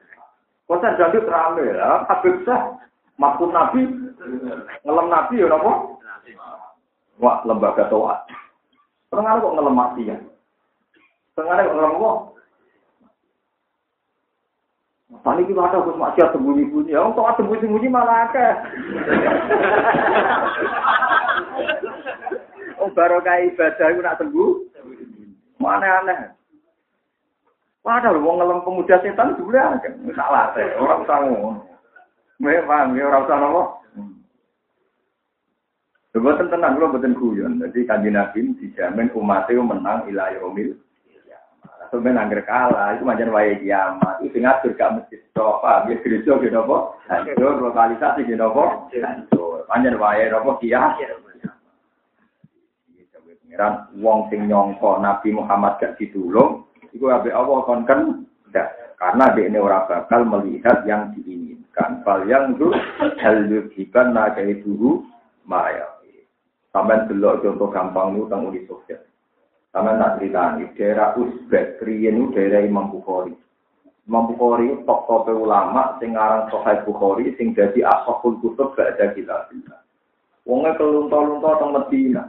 Kota 0.74 0.97
jadi 0.97 1.21
rame 1.30 1.69
lah, 1.78 2.01
habis 2.09 2.34
sah 2.49 2.74
maksud 3.21 3.53
nabi 3.53 3.86
ngelem 4.82 5.05
nabi 5.05 5.38
ya 5.38 5.45
nopo. 5.45 6.01
Wah 7.21 7.45
lembaga 7.45 7.86
toat. 7.93 8.26
Tengah 9.13 9.38
kok 9.38 9.53
ngelem 9.53 9.78
maksiat. 9.78 10.17
Tengah 11.38 11.61
kok 11.61 11.78
ngelem 11.78 12.01
kok 12.01 12.17
Tani 15.21 15.45
kita 15.45 15.61
ada 15.61 15.86
Gus 15.86 15.93
maksiat 15.93 16.34
sembunyi-bunyi. 16.34 16.97
Ya, 16.97 17.05
kok 17.05 17.38
sembunyi-sembunyi 17.38 17.93
malah 17.93 18.34
akeh. 18.34 18.53
Oh 22.82 22.89
barokah 22.91 23.39
ibadah 23.45 23.88
iku 23.93 24.01
nak 24.01 24.17
sembuh. 24.19 24.51
Mana 25.61 26.03
aneh. 26.03 26.19
Padahal 27.84 28.23
wong 28.23 28.39
ngelem 28.39 28.63
pemuda 28.63 28.95
setan 29.03 29.36
dulu 29.36 29.59
aja. 29.59 29.91
Salah 30.15 30.55
teh, 30.55 30.71
ora 30.79 31.03
usah 31.03 31.19
ngono. 31.19 31.67
Memang 32.39 32.95
ya 32.95 33.11
ora 33.11 33.27
usah 33.27 33.38
nopo. 33.38 33.63
Boten 36.15 36.47
tenang 36.47 36.79
kula 36.79 36.95
boten 36.95 37.17
guyon. 37.19 37.59
Dadi 37.59 37.84
kanjeng 37.84 38.15
Nabi 38.15 38.55
dijamin 38.55 39.11
umatnya 39.11 39.59
menang 39.59 40.07
ila 40.07 40.31
yaumil 40.31 40.79
Sebenarnya 41.93 42.25
angger 42.25 42.41
kalah, 42.49 42.97
itu 42.97 43.05
macam 43.05 43.38
wae 43.38 43.53
kiamat. 43.61 44.17
Itu 44.25 44.41
ngatur 44.41 44.73
gak 44.73 44.97
mesti 44.97 45.29
apa, 45.38 45.86
biar 45.86 46.01
gereja 46.01 46.41
gitu 46.41 46.57
apa, 46.57 46.77
hancur, 47.05 47.61
lokalisasi 47.69 48.25
gitu 48.25 48.41
apa, 48.41 48.89
hancur. 48.89 49.61
Panjang 49.69 50.01
wae 50.01 50.25
apa 50.25 50.51
kiamat. 50.57 50.97
Pengiran 53.45 53.93
wong 54.01 54.25
sing 54.34 54.49
nyongko 54.49 55.05
Nabi 55.05 55.38
Muhammad 55.38 55.77
gak 55.77 55.93
ditulung, 56.01 56.65
itu 56.94 57.06
abe 57.10 57.34
Allah 57.34 57.60
kon 57.66 57.84
kan, 57.89 58.24
karena 59.02 59.26
dia 59.36 59.50
ini 59.50 59.60
orang 59.60 59.89
bakal 59.89 60.22
melihat 60.24 60.86
yang 60.88 61.12
diinginkan. 61.18 62.06
Fal 62.06 62.24
yang 62.30 62.56
itu 62.56 62.70
hal 63.20 63.50
yukiban 63.50 64.14
nagai 64.14 64.62
dulu 64.62 65.04
maya. 65.44 65.89
Sampai 66.74 67.06
delok 67.06 67.46
contoh 67.46 67.70
gampang 67.70 68.18
itu 68.18 68.26
tentang 68.26 68.50
Uni 68.50 68.66
Soviet. 68.66 69.06
Sama 69.70 69.94
tak 69.94 70.18
cerita 70.18 70.58
ini, 70.58 70.66
daerah 70.74 71.14
Uzbek, 71.14 71.78
Kriyen 71.78 72.18
itu 72.18 72.34
daerah 72.34 72.66
Imam 72.66 72.89
Bukhari. 72.89 73.34
Imam 74.10 74.30
Bukhari 74.34 74.74
top-top 74.82 75.30
ulama, 75.34 76.02
sing 76.02 76.18
aran 76.18 76.50
Sohaib 76.50 76.82
Bukhari, 76.86 77.38
sing 77.38 77.54
jadi 77.54 77.86
asokul 77.86 78.41
kutub 78.41 78.74
gak 78.74 78.98
ada 78.98 79.14
kita. 79.14 79.50
Wongnya 80.50 80.74
kelunta-lunta 80.78 81.62
teng 81.62 81.72
Medina. 81.78 82.24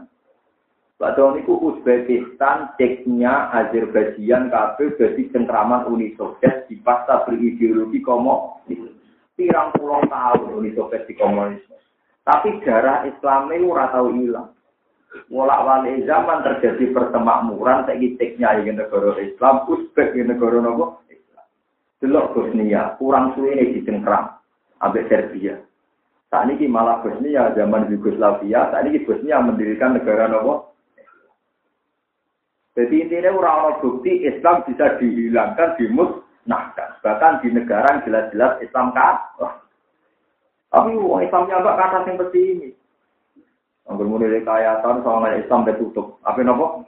Padahal 0.95 1.35
niku 1.35 1.59
Uzbekistan, 1.59 2.71
Ceknya, 2.79 3.51
Azerbaijan, 3.51 4.47
kabeh 4.47 4.95
jadi 4.95 5.23
cengkraman 5.35 5.91
Uni 5.91 6.15
Soviet 6.15 6.71
di 6.71 6.79
pasca 6.79 7.27
berideologi 7.27 7.99
komunis. 7.99 8.95
Pirang 9.35 9.75
puluh 9.75 10.07
tahun 10.07 10.63
Uni 10.63 10.71
Soviet 10.79 11.11
di 11.11 11.19
komunisme. 11.19 11.75
Tapi 12.23 12.63
darah 12.63 13.05
Islam 13.05 13.51
itu 13.51 13.69
tau 13.75 14.09
hilang. 14.15 14.55
Mulak 15.31 15.63
wali 15.63 16.03
zaman 16.07 16.43
terjadi 16.43 16.91
pertemakmuran 16.91 17.87
saiki 17.87 18.19
teknya 18.19 18.59
ing 18.59 18.75
negara 18.75 19.15
Islam, 19.23 19.63
Uzbek 19.71 20.15
ing 20.19 20.31
negara 20.31 20.59
nopo? 20.59 21.03
Delok 22.03 22.35
Bosnia, 22.35 22.99
kurang 22.99 23.33
suwe 23.33 23.55
ini 23.55 23.79
dicengkram 23.79 24.35
ambek 24.83 25.07
Serbia. 25.07 25.63
Saat 26.29 26.51
ini 26.51 26.67
malah 26.67 26.99
Bosnia 27.01 27.55
zaman 27.55 27.87
Yugoslavia, 27.89 28.75
saat 28.75 28.91
ini 28.91 29.07
Bosnia 29.07 29.39
mendirikan 29.39 29.95
negara 29.95 30.27
nopo? 30.27 30.74
Jadi 32.75 33.07
intinya 33.07 33.31
orang-orang 33.39 33.79
bukti 33.79 34.27
Islam 34.27 34.67
bisa 34.67 34.99
dihilangkan, 34.99 35.79
dimusnahkan. 35.79 36.99
Bahkan 37.07 37.47
di 37.47 37.55
negara 37.55 37.87
yang 37.95 38.03
jelas-jelas 38.03 38.59
Islam 38.67 38.91
kalah. 38.91 39.63
Tapi 40.75 40.91
wong 40.99 41.23
Islamnya 41.23 41.63
enggak 41.63 41.79
kata 41.79 41.97
yang 42.03 42.19
seperti 42.19 42.41
ini. 42.43 42.69
Anggur 43.87 44.11
mulai 44.11 44.43
tahun 44.43 45.07
sama 45.07 45.39
Islam 45.39 45.71
tutup. 45.79 46.19
Apa 46.27 46.43
nopo? 46.43 46.83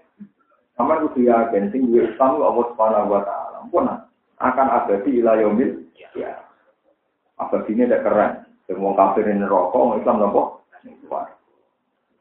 Sama 0.75 1.01
itu 1.01 1.23
yakin, 1.25 1.71
sing 1.71 1.89
gue 1.89 2.03
Islam 2.03 2.43
Allah 2.43 2.67
Subhanahu 2.73 3.15
wa 3.15 3.23
taala. 3.23 3.59
Pun 3.71 3.87
akan 4.43 4.67
abadi 4.69 5.23
ila 5.23 5.39
yaumil 5.39 5.87
ya. 5.95 6.35
Abadi 7.39 7.79
ini 7.79 7.87
tidak 7.87 8.03
keren. 8.03 8.33
Semua 8.67 8.99
kafir 8.99 9.23
ini 9.31 9.47
rokok, 9.47 9.79
orang 9.79 10.01
Islam 10.03 10.17
nopo? 10.19 10.43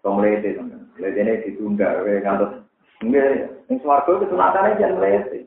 Kemudian 0.05 0.38
itu, 0.38 0.61
kemudian 0.61 1.26
ini 1.26 1.43
ditunda, 1.49 2.05
ngantos. 2.05 2.64
Ini, 3.03 3.19
ini 3.67 3.75
suarga 3.83 4.07
itu 4.15 4.31
sunatannya 4.31 4.79
jangan 4.79 4.95
melete. 5.03 5.39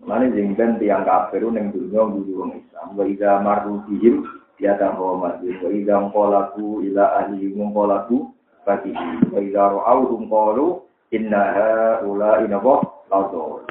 Mana 0.00 0.28
jengben 0.32 0.80
tiang 0.80 1.04
kafir 1.04 1.44
neng 1.44 1.68
dunia 1.72 2.08
guru 2.08 2.46
orang 2.46 2.60
Islam. 2.60 2.86
Wa 2.96 3.04
idza 3.04 3.30
marru 3.44 3.84
bihim 3.84 4.24
ya 4.56 4.76
tahawmadin 4.80 5.60
wa 5.60 5.68
idza 5.68 5.96
qalaku 6.12 6.80
ila 6.88 7.04
ahli 7.24 7.52
qalaku 7.52 8.16
bagi 8.64 8.92
wa 9.32 9.40
idza 9.40 9.62
ra'awhum 9.72 10.28
qalu 10.32 10.66
inna 11.12 11.42
haula 11.52 12.40
inaba 12.44 12.80
laudul 13.12 13.64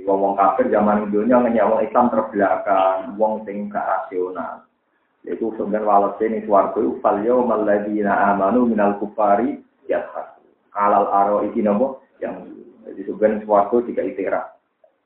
jadi 0.00 0.06
wong 0.06 0.32
kafir 0.32 0.72
zaman 0.72 1.12
dunia 1.12 1.44
ngenyek 1.44 1.66
wong 1.66 1.80
Islam 1.84 2.08
terbelakang 2.08 3.20
wong 3.20 3.44
sing 3.44 3.68
gak 3.68 3.84
rasional. 3.84 4.64
Yaitu 5.28 5.52
sebenarnya 5.60 5.84
walase 5.84 6.24
ini 6.24 6.40
suarga 6.48 6.80
fal 7.04 7.20
yawmal 7.20 7.68
ladzina 7.68 8.32
amanu 8.32 8.64
minal 8.64 8.96
kufari 8.96 9.60
yadhaku 9.84 10.40
kalal 10.72 11.04
aro 11.12 11.44
iki 11.44 11.60
napa 11.60 11.99
yang 12.20 12.48
jadi 12.86 13.00
sebenarnya 13.08 13.44
suarga 13.44 13.76
jika 13.84 14.02
itira 14.04 14.42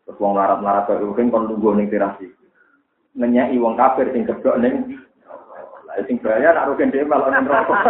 terus 0.04 0.20
wong 0.20 0.36
larat-larat 0.36 0.90
kok 0.90 1.00
kan 1.16 1.32
kon 1.32 1.48
tunggu 1.48 1.74
ning 1.74 1.88
teras 1.88 2.18
iki 2.20 2.34
ngenyai 3.14 3.56
wong 3.56 3.78
kafir 3.78 4.10
sing 4.10 4.26
kedok 4.26 4.58
ning 4.60 4.98
lah 5.86 6.02
sing 6.10 6.18
bahaya 6.18 6.50
nak 6.50 6.66
rugen 6.74 6.90
dhewe 6.90 7.06
malah 7.06 7.30
rokok. 7.38 7.78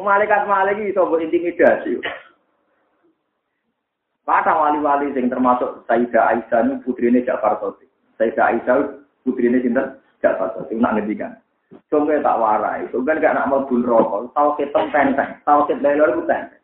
Malaikat 0.00 0.48
malaikat 0.48 0.96
mbok 0.96 1.20
intimidasi. 1.20 2.00
Kata 4.30 4.54
wali-wali 4.54 5.10
sing 5.10 5.26
termasuk 5.26 5.82
Sayyidah 5.90 6.30
Aisyah 6.30 6.62
ini 6.62 6.78
putrine 6.86 7.26
Ja'far 7.26 7.58
Sotik. 7.58 7.90
Sayyidah 8.14 8.46
Aisyah 8.54 9.02
putrine 9.26 9.58
sinten 9.58 9.98
Ja'far 10.22 10.54
Sotik 10.54 10.78
nak 10.78 10.94
ngendikan. 10.94 11.34
Sungguh 11.86 12.18
tak 12.18 12.38
warai, 12.38 12.90
sungguh 12.90 13.14
gak 13.18 13.34
nak 13.34 13.46
mau 13.46 13.62
bun 13.62 13.86
rokok, 13.86 14.34
tau 14.34 14.58
ketong 14.58 14.90
tenteng, 14.90 15.38
tau 15.46 15.66
ket 15.70 15.78
lelor 15.78 16.18
ku 16.18 16.26
tenteng 16.26 16.60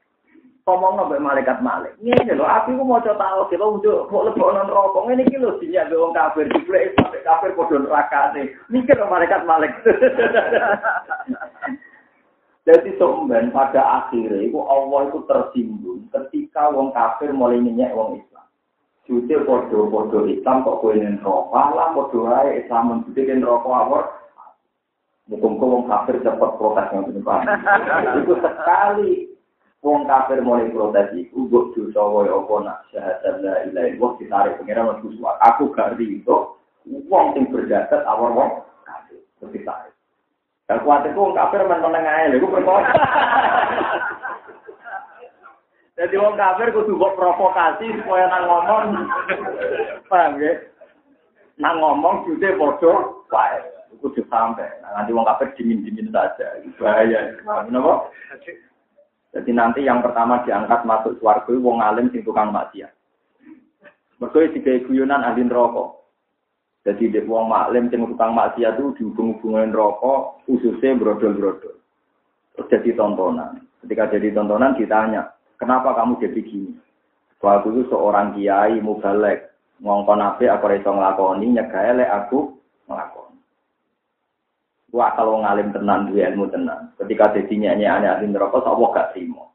ngomong 0.66 1.06
mbek 1.06 1.22
malaikat 1.22 1.62
malik. 1.62 1.94
Ngene 2.02 2.34
lho, 2.34 2.42
aku 2.42 2.74
ku 2.74 2.82
maca 2.82 3.14
tau 3.14 3.46
kita 3.46 3.62
untuk 3.62 4.10
mau 4.10 4.26
lebokno 4.26 4.66
neraka. 4.66 4.98
Ngene 5.06 5.22
iki 5.22 5.38
lho 5.38 5.54
dinyak 5.62 5.86
mbek 5.86 6.00
wong 6.02 6.10
kafir, 6.10 6.50
diblek 6.50 6.90
sampe 6.98 7.22
kafir 7.22 7.54
padha 7.54 7.78
nerakane. 7.78 8.42
Mikir 8.66 8.98
malaikat 9.06 9.46
malik. 9.46 9.70
Jadi 12.66 12.98
somben 12.98 13.54
pada 13.54 13.78
akhirnya 13.78 14.42
itu 14.42 14.58
Allah 14.58 15.06
itu 15.06 15.22
tersinggung 15.30 16.10
ketika 16.10 16.66
wong 16.74 16.90
kafir 16.90 17.30
mulai 17.30 17.62
minyak 17.62 17.94
wong 17.94 18.18
Islam. 18.18 18.42
Jute 19.06 19.38
podo-podo 19.46 20.26
Islam 20.26 20.66
kok 20.66 20.82
kowe 20.82 20.90
neraka 20.90 21.62
lah 21.78 21.94
podo 21.94 22.26
ae 22.26 22.58
Islam 22.58 23.06
menjadi 23.06 23.38
ning 23.38 23.46
neraka 23.46 23.70
awor. 23.70 24.02
Muga-muga 25.26 25.66
wong 25.66 25.84
kafir 25.90 26.22
cepat 26.22 26.50
protes 26.54 26.86
ngoten 26.94 27.18
Itu 28.22 28.34
sekali 28.38 29.36
Wong 29.86 30.02
kafir 30.10 30.42
mulai 30.42 30.66
protes 30.74 31.14
iku 31.14 31.46
mbok 31.46 31.70
dosa 31.78 32.02
wae 32.10 32.26
apa 32.26 32.54
nak 32.66 32.78
syahadat 32.90 33.38
la 33.38 33.54
ilaha 33.70 33.86
illallah 33.86 34.12
ditarik 34.18 34.58
pengira 34.58 34.82
mas. 34.82 34.98
Aku 35.52 35.70
gak 35.70 35.94
rido 35.94 36.58
wong 37.06 37.38
sing 37.38 37.46
berjagat 37.54 38.02
awal 38.02 38.34
wong 38.34 38.50
kafir 38.82 39.22
terus 39.38 39.54
ditarik. 39.54 39.94
Dan 40.66 40.82
kuat 40.82 41.06
itu 41.06 41.14
wong 41.14 41.38
kafir 41.38 41.62
meneng 41.70 42.02
ae 42.02 42.34
lho 42.34 42.50
perkara. 42.50 42.90
Jadi 46.02 46.14
wong 46.18 46.34
kafir 46.34 46.74
kudu 46.74 46.98
mbok 46.98 47.14
provokasi 47.14 47.86
supaya 48.02 48.26
nang 48.26 48.42
ngomong. 48.50 48.84
Paham 50.10 50.42
ya? 50.42 50.66
Nang 51.62 51.78
ngomong 51.78 52.26
jute 52.26 52.58
padha 52.58 52.92
wae. 53.30 53.75
Kudu 54.00 54.22
sampai. 54.28 54.68
Nanti 54.82 55.10
wong 55.12 55.24
kafir 55.24 55.52
dingin-dingin 55.56 56.12
saja. 56.12 56.60
Bahaya. 56.76 57.36
Kenapa? 57.42 58.12
Jadi 59.36 59.50
nanti 59.52 59.84
yang 59.84 60.00
pertama 60.00 60.40
diangkat 60.48 60.88
masuk 60.88 61.20
suarga 61.20 61.52
wong 61.52 61.84
alim 61.84 62.08
sing 62.08 62.24
tukang 62.24 62.48
maksiat. 62.48 62.88
Mergo 64.16 64.40
tiga 64.48 64.72
guyonan 64.88 65.20
ahli 65.20 65.44
neraka. 65.44 65.92
Jadi 66.88 67.12
dek 67.12 67.28
wong 67.28 67.52
maklim 67.52 67.92
sing 67.92 68.00
tukang 68.00 68.32
maksiat 68.32 68.80
itu 68.80 68.96
dihubung-hubungin 68.96 69.76
rokok, 69.76 70.40
khususnya 70.48 70.96
brodol-brodol. 70.96 71.76
Terus 72.56 72.70
jadi 72.72 72.96
tontonan. 72.96 73.60
Ketika 73.84 74.16
jadi 74.16 74.32
tontonan 74.32 74.72
ditanya, 74.80 75.36
kenapa 75.60 75.92
kamu 75.92 76.16
jadi 76.16 76.40
gini? 76.40 76.72
Waktu 77.44 77.68
itu 77.76 77.82
seorang 77.92 78.32
kiai 78.32 78.80
mubalek 78.80 79.52
ngongkon 79.84 80.24
ape 80.24 80.48
aku 80.48 80.72
iso 80.72 80.88
nglakoni 80.88 81.52
nyegae 81.52 81.92
lek 81.92 82.08
aku. 82.24 82.55
Wah 84.94 85.10
kalau 85.18 85.42
ngalim 85.42 85.74
tenan 85.74 86.06
duwe 86.06 86.22
ilmu 86.22 86.46
tenan. 86.50 86.94
Ketika 86.94 87.34
dadi 87.34 87.54
nyanyi 87.58 87.86
ane 87.90 88.06
ahli 88.06 88.30
neraka 88.30 88.62
sapa 88.62 88.84
gak 88.94 89.08
trimo. 89.12 89.50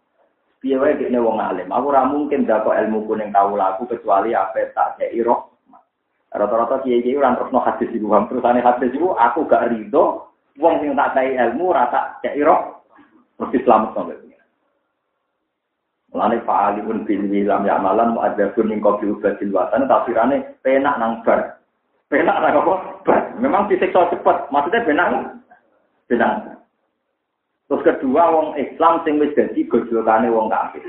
Piye 0.59 0.75
wae 0.75 0.99
dekne 0.99 1.19
wong 1.23 1.39
alim. 1.39 1.71
Aku 1.71 1.89
ora 1.89 2.03
mungkin 2.05 2.43
dako 2.43 2.75
ilmu 2.75 3.07
kuning 3.07 3.31
tahu 3.31 3.55
laku 3.55 3.87
kecuali 3.87 4.35
apa 4.35 4.69
tak 4.75 4.99
kei 4.99 5.23
roh. 5.23 5.47
Rata-rata 6.31 6.83
kiai-kiai 6.83 7.19
ora 7.19 7.35
terusno 7.35 7.59
hadis 7.63 7.91
iku. 7.91 8.07
Terusane 8.27 8.59
hadis 8.59 8.91
iku 8.91 9.15
aku 9.15 9.47
gak 9.47 9.71
rido 9.71 10.35
wong 10.59 10.83
sing 10.83 10.91
tak 10.99 11.15
kei 11.15 11.39
ilmu 11.39 11.71
rata 11.71 12.19
kei 12.19 12.43
roh. 12.43 12.83
Mesti 13.39 13.57
selamat 13.65 13.97
sampai 13.97 14.31
Mulane 16.11 16.43
fa'alipun 16.43 17.07
bil 17.07 17.23
wilam 17.31 17.63
ya 17.63 17.79
malan 17.79 18.19
mu'adzabun 18.19 18.67
min 18.67 18.83
qabli 18.83 19.15
ubadil 19.15 19.55
watan 19.55 19.87
tafsirane 19.87 20.59
penak 20.59 20.99
nang 20.99 21.23
bar. 21.23 21.60
Penak 22.11 22.43
lah 22.43 22.51
apa? 22.51 22.75
Memang 23.39 23.71
disiksa 23.71 24.11
cepat. 24.11 24.51
Maksudnya 24.51 24.83
benang. 24.83 25.39
Benang. 26.11 26.59
Terus 27.71 27.87
kedua 27.87 28.35
wong 28.35 28.59
Islam 28.59 28.99
sing 29.07 29.15
wis 29.15 29.31
dadi 29.31 29.63
gojlokane 29.63 30.27
wong 30.27 30.51
kafir. 30.51 30.83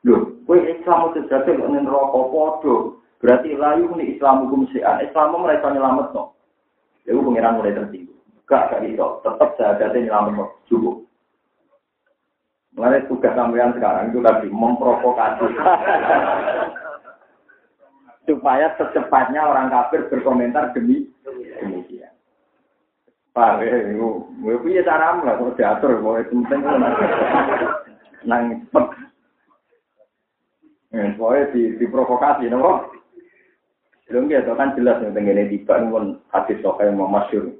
Lho, 0.00 0.32
kowe 0.48 0.56
Islam 0.56 1.12
itu 1.12 1.28
dadi 1.28 1.60
kok 1.60 1.68
ning 1.68 1.84
neraka 1.84 2.20
padha. 2.32 2.76
Berarti 3.20 3.52
layu 3.52 3.92
ni 4.00 4.16
Islam 4.16 4.48
hukum 4.48 4.64
sean. 4.72 5.04
Islam 5.04 5.36
mereka 5.36 5.68
nyelamet 5.68 6.08
no. 6.16 6.32
Ya 7.04 7.12
pengiran 7.12 7.60
mulai 7.60 7.76
tersinggung. 7.76 8.16
Gak, 8.48 8.72
gak 8.72 8.80
iso. 8.88 9.20
Tetap 9.20 9.60
sahadatnya 9.60 10.08
nyelamet 10.08 10.40
no. 10.40 10.56
Cukup. 10.72 11.04
Mulai 12.80 13.04
tugas 13.12 13.36
sampean 13.36 13.76
sekarang 13.76 14.08
itu 14.08 14.24
tadi 14.24 14.48
memprovokasi. 14.48 15.52
Supaya 18.30 18.70
secepatnya 18.78 19.42
orang 19.42 19.74
kafir 19.74 20.06
berkomentar 20.06 20.70
demi 20.70 21.10
demikian. 21.58 22.14
Pak, 23.34 23.58
gue 23.58 24.54
punya 24.62 24.86
cara 24.86 25.18
lah, 25.18 25.34
kalau 25.34 25.54
diatur, 25.58 25.98
itu 26.22 26.38
penting 26.46 26.62
nang 28.26 28.68
pet. 28.70 28.86
Eh, 30.90 31.14
pokoknya 31.14 31.54
di, 31.54 31.62
diprovokasi, 31.78 32.50
nopo. 32.50 32.90
Belum 34.10 34.26
gitu 34.26 34.58
kan 34.58 34.74
jelas 34.74 34.98
yang 35.06 35.14
tenggine 35.14 35.46
tiba 35.46 35.78
pun 35.86 36.18
hadis 36.34 36.58
sokai 36.66 36.90
yang 36.90 36.98
masyur. 36.98 37.54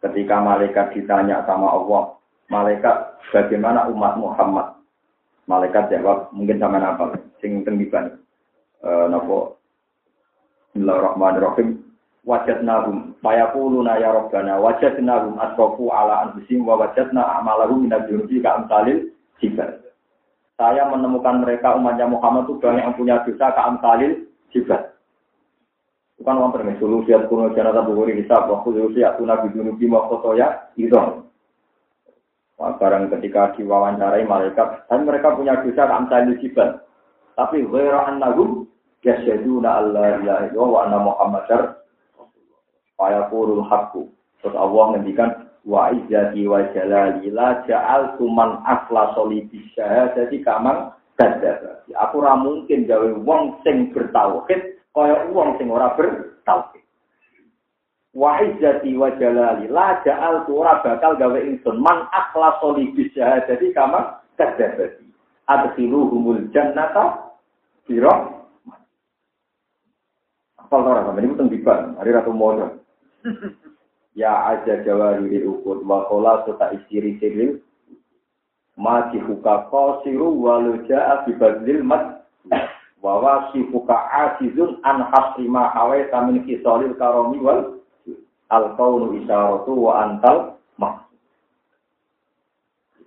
Ketika 0.00 0.40
malaikat 0.40 0.96
ditanya 0.96 1.44
sama 1.44 1.68
Allah, 1.68 2.16
malaikat 2.48 3.20
bagaimana 3.28 3.84
umat 3.92 4.16
Muhammad? 4.16 4.80
Malaikat 5.44 5.92
jawab 5.92 6.32
mungkin 6.32 6.56
sama 6.56 6.80
apa? 6.80 7.20
Sing 7.44 7.68
tenggiban. 7.68 8.16
Eh, 8.80 9.06
nopo. 9.12 9.57
Bismillahirrahmanirrahim 10.68 11.80
wajadnahum 12.28 13.16
fayaquluna 13.24 14.04
ya 14.04 14.12
rabbana 14.12 14.60
wajadnahum 14.60 15.40
asrafu 15.40 15.88
ala 15.88 16.28
anfusihim 16.28 16.68
wa 16.68 16.76
wajadna 16.76 17.24
a'malahum 17.24 17.88
min 17.88 17.92
ad-dunubi 17.96 18.44
ka 18.44 18.60
amsalil 18.60 19.08
jibal. 19.40 19.80
Saya 20.60 20.84
menemukan 20.92 21.40
mereka 21.40 21.72
umatnya 21.72 22.04
Muhammad 22.04 22.52
itu 22.52 22.60
banyak 22.60 22.84
yang 22.84 22.96
punya 23.00 23.16
dosa 23.24 23.48
ka 23.56 23.64
amsalil 23.64 24.28
jibal. 24.52 24.92
Bukan 26.20 26.36
orang 26.36 26.52
permen 26.52 26.76
solusi 26.76 27.16
at 27.16 27.32
kuno 27.32 27.48
jana 27.56 27.72
tabu 27.72 27.96
gori 27.96 28.20
hisab 28.20 28.52
wa 28.52 28.60
solusi 28.60 29.00
at 29.00 29.16
tuna 29.16 29.40
wa 29.40 30.00
khotoya 30.12 30.68
itu. 30.76 31.00
Barang 32.60 33.08
ketika 33.08 33.56
diwawancarai 33.56 34.28
malaikat, 34.28 34.84
dan 34.92 35.08
mereka 35.08 35.32
punya 35.32 35.64
dosa 35.64 35.88
ka 35.88 35.96
amsalil 35.96 36.36
jibal. 36.44 36.84
Tapi 37.40 37.64
ghaira 37.64 38.12
annahum 38.12 38.67
yasyaduna 39.04 39.82
alla 39.84 40.18
ilaha 40.18 40.42
illallah 40.50 40.70
wa 40.70 40.80
anna 40.86 40.98
muhammadar 41.02 41.62
Faya 42.98 43.30
kurul 43.30 43.62
hakku. 43.62 44.10
Terus 44.42 44.58
Allah 44.58 44.84
ngendikan 44.98 45.30
wa 45.62 45.94
izzati 45.94 46.42
wa 46.50 46.66
jalali 46.74 47.30
la 47.30 47.62
ja'al 47.62 48.18
tuman 48.18 48.58
asla 48.66 49.14
solidi 49.14 49.62
syahadati 49.78 50.42
kamang 50.42 50.90
kadzdzaba. 51.14 51.86
Aku 51.94 52.18
ora 52.18 52.34
mungkin 52.34 52.90
gawe 52.90 53.22
wong 53.22 53.62
sing 53.62 53.94
bertauhid 53.94 54.82
kaya 54.90 55.30
wong 55.30 55.54
sing 55.62 55.70
ora 55.70 55.94
bertauhid. 55.94 56.82
Wa 58.18 58.42
izzati 58.42 58.98
wa 58.98 59.14
jalali 59.14 59.70
la 59.70 60.02
ja'al 60.02 60.42
ora 60.50 60.82
bakal 60.82 61.14
gawe 61.14 61.38
ingsun 61.38 61.78
man 61.78 62.10
akhla 62.10 62.58
solidi 62.58 63.14
syahadati 63.14 63.70
kamang 63.78 64.18
kadzdzaba. 64.34 64.90
Adkhiluhumul 65.46 66.50
jannata 66.50 67.30
biro 67.86 68.37
Apal 70.68 70.84
ora 70.84 71.00
sampe 71.08 71.24
niku 71.24 71.40
teng 71.40 71.48
diban, 71.48 71.96
hari 71.96 72.12
ratu 72.12 72.28
mono 72.28 72.76
ya 74.12 74.52
aja 74.52 74.84
jawari 74.84 75.40
ukur 75.40 75.80
wa 75.80 76.04
kola 76.12 76.44
sota 76.44 76.76
istiri 76.76 77.16
siril 77.16 77.64
ma 78.76 79.08
dihuka 79.08 79.72
qasiru 79.72 80.28
walu 80.28 80.84
ja'a 80.84 81.24
mat. 81.80 82.28
Wa 83.00 83.16
wa 83.16 83.48
sifuka 83.48 83.96
asizun 84.12 84.76
an 84.84 85.08
hasrima 85.08 85.72
hawa 85.72 86.04
tamin 86.12 86.44
kisalil 86.44 86.92
karami 87.00 87.40
wal 87.40 87.80
al 88.52 88.76
kaunu 88.76 89.16
isyaratu 89.22 89.72
wa 89.72 90.04
antal 90.04 90.60
mak 90.76 91.08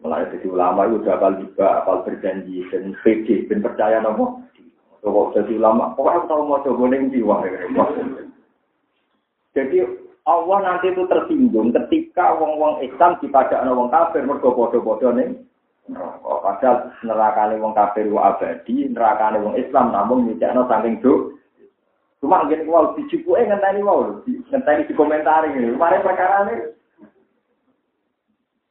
Mulai 0.02 0.34
dari 0.34 0.50
ulama 0.50 0.90
itu 0.90 1.06
udah 1.06 1.14
apal 1.14 1.38
juga, 1.38 1.86
apal 1.86 2.02
berjanji, 2.02 2.66
dan 2.74 2.98
PD, 3.06 3.46
dan 3.46 3.62
percaya 3.62 4.02
nopo. 4.02 4.42
Kok 5.02 5.34
jadi 5.34 5.58
ulama, 5.58 5.98
pokoknya 5.98 6.18
aku 6.22 6.28
tahu 6.30 6.42
mau 6.46 6.62
coba 6.62 6.84
neng 6.94 7.10
jiwa. 7.10 7.42
Jadi 9.58 9.78
Allah 10.30 10.58
nanti 10.62 10.94
itu 10.94 11.04
tersinggung 11.10 11.74
ketika 11.74 12.38
wong-wong 12.38 12.86
Islam 12.86 13.18
dipadakno 13.18 13.74
wong 13.74 13.90
kafir 13.90 14.22
mergo 14.22 14.54
padha-padha 14.54 15.10
ning 15.18 15.42
neraka. 15.90 16.30
Padahal 16.46 16.78
nerakane 17.02 17.56
wong 17.58 17.74
kafir 17.74 18.06
wa 18.14 18.30
abadi, 18.30 18.86
nerakane 18.94 19.42
wong 19.42 19.58
Islam 19.58 19.90
namun 19.90 20.30
nyicakno 20.30 20.70
saking 20.70 21.02
do. 21.02 21.34
Cuma 22.22 22.46
ngene 22.46 22.70
wae 22.70 22.94
dicukuke 23.02 23.42
ngenteni 23.42 23.82
wae, 23.82 24.22
ngenteni 24.54 24.86
di 24.86 24.94
komentar 24.94 25.50
ini. 25.50 25.74
Mari 25.74 26.06
perkara 26.06 26.46
ini. 26.46 26.56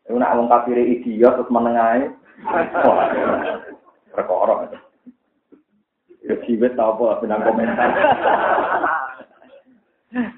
Iku 0.06 0.14
nak 0.14 0.38
wong 0.38 0.46
kafir 0.46 0.78
idiot 0.78 1.34
terus 1.34 1.50
menengahe. 1.50 2.14
Perkara. 4.14 4.70
Ya 6.30 6.38
siwet 6.46 6.78
apa 6.78 7.18
benang 7.18 7.42
komentar. 7.42 7.90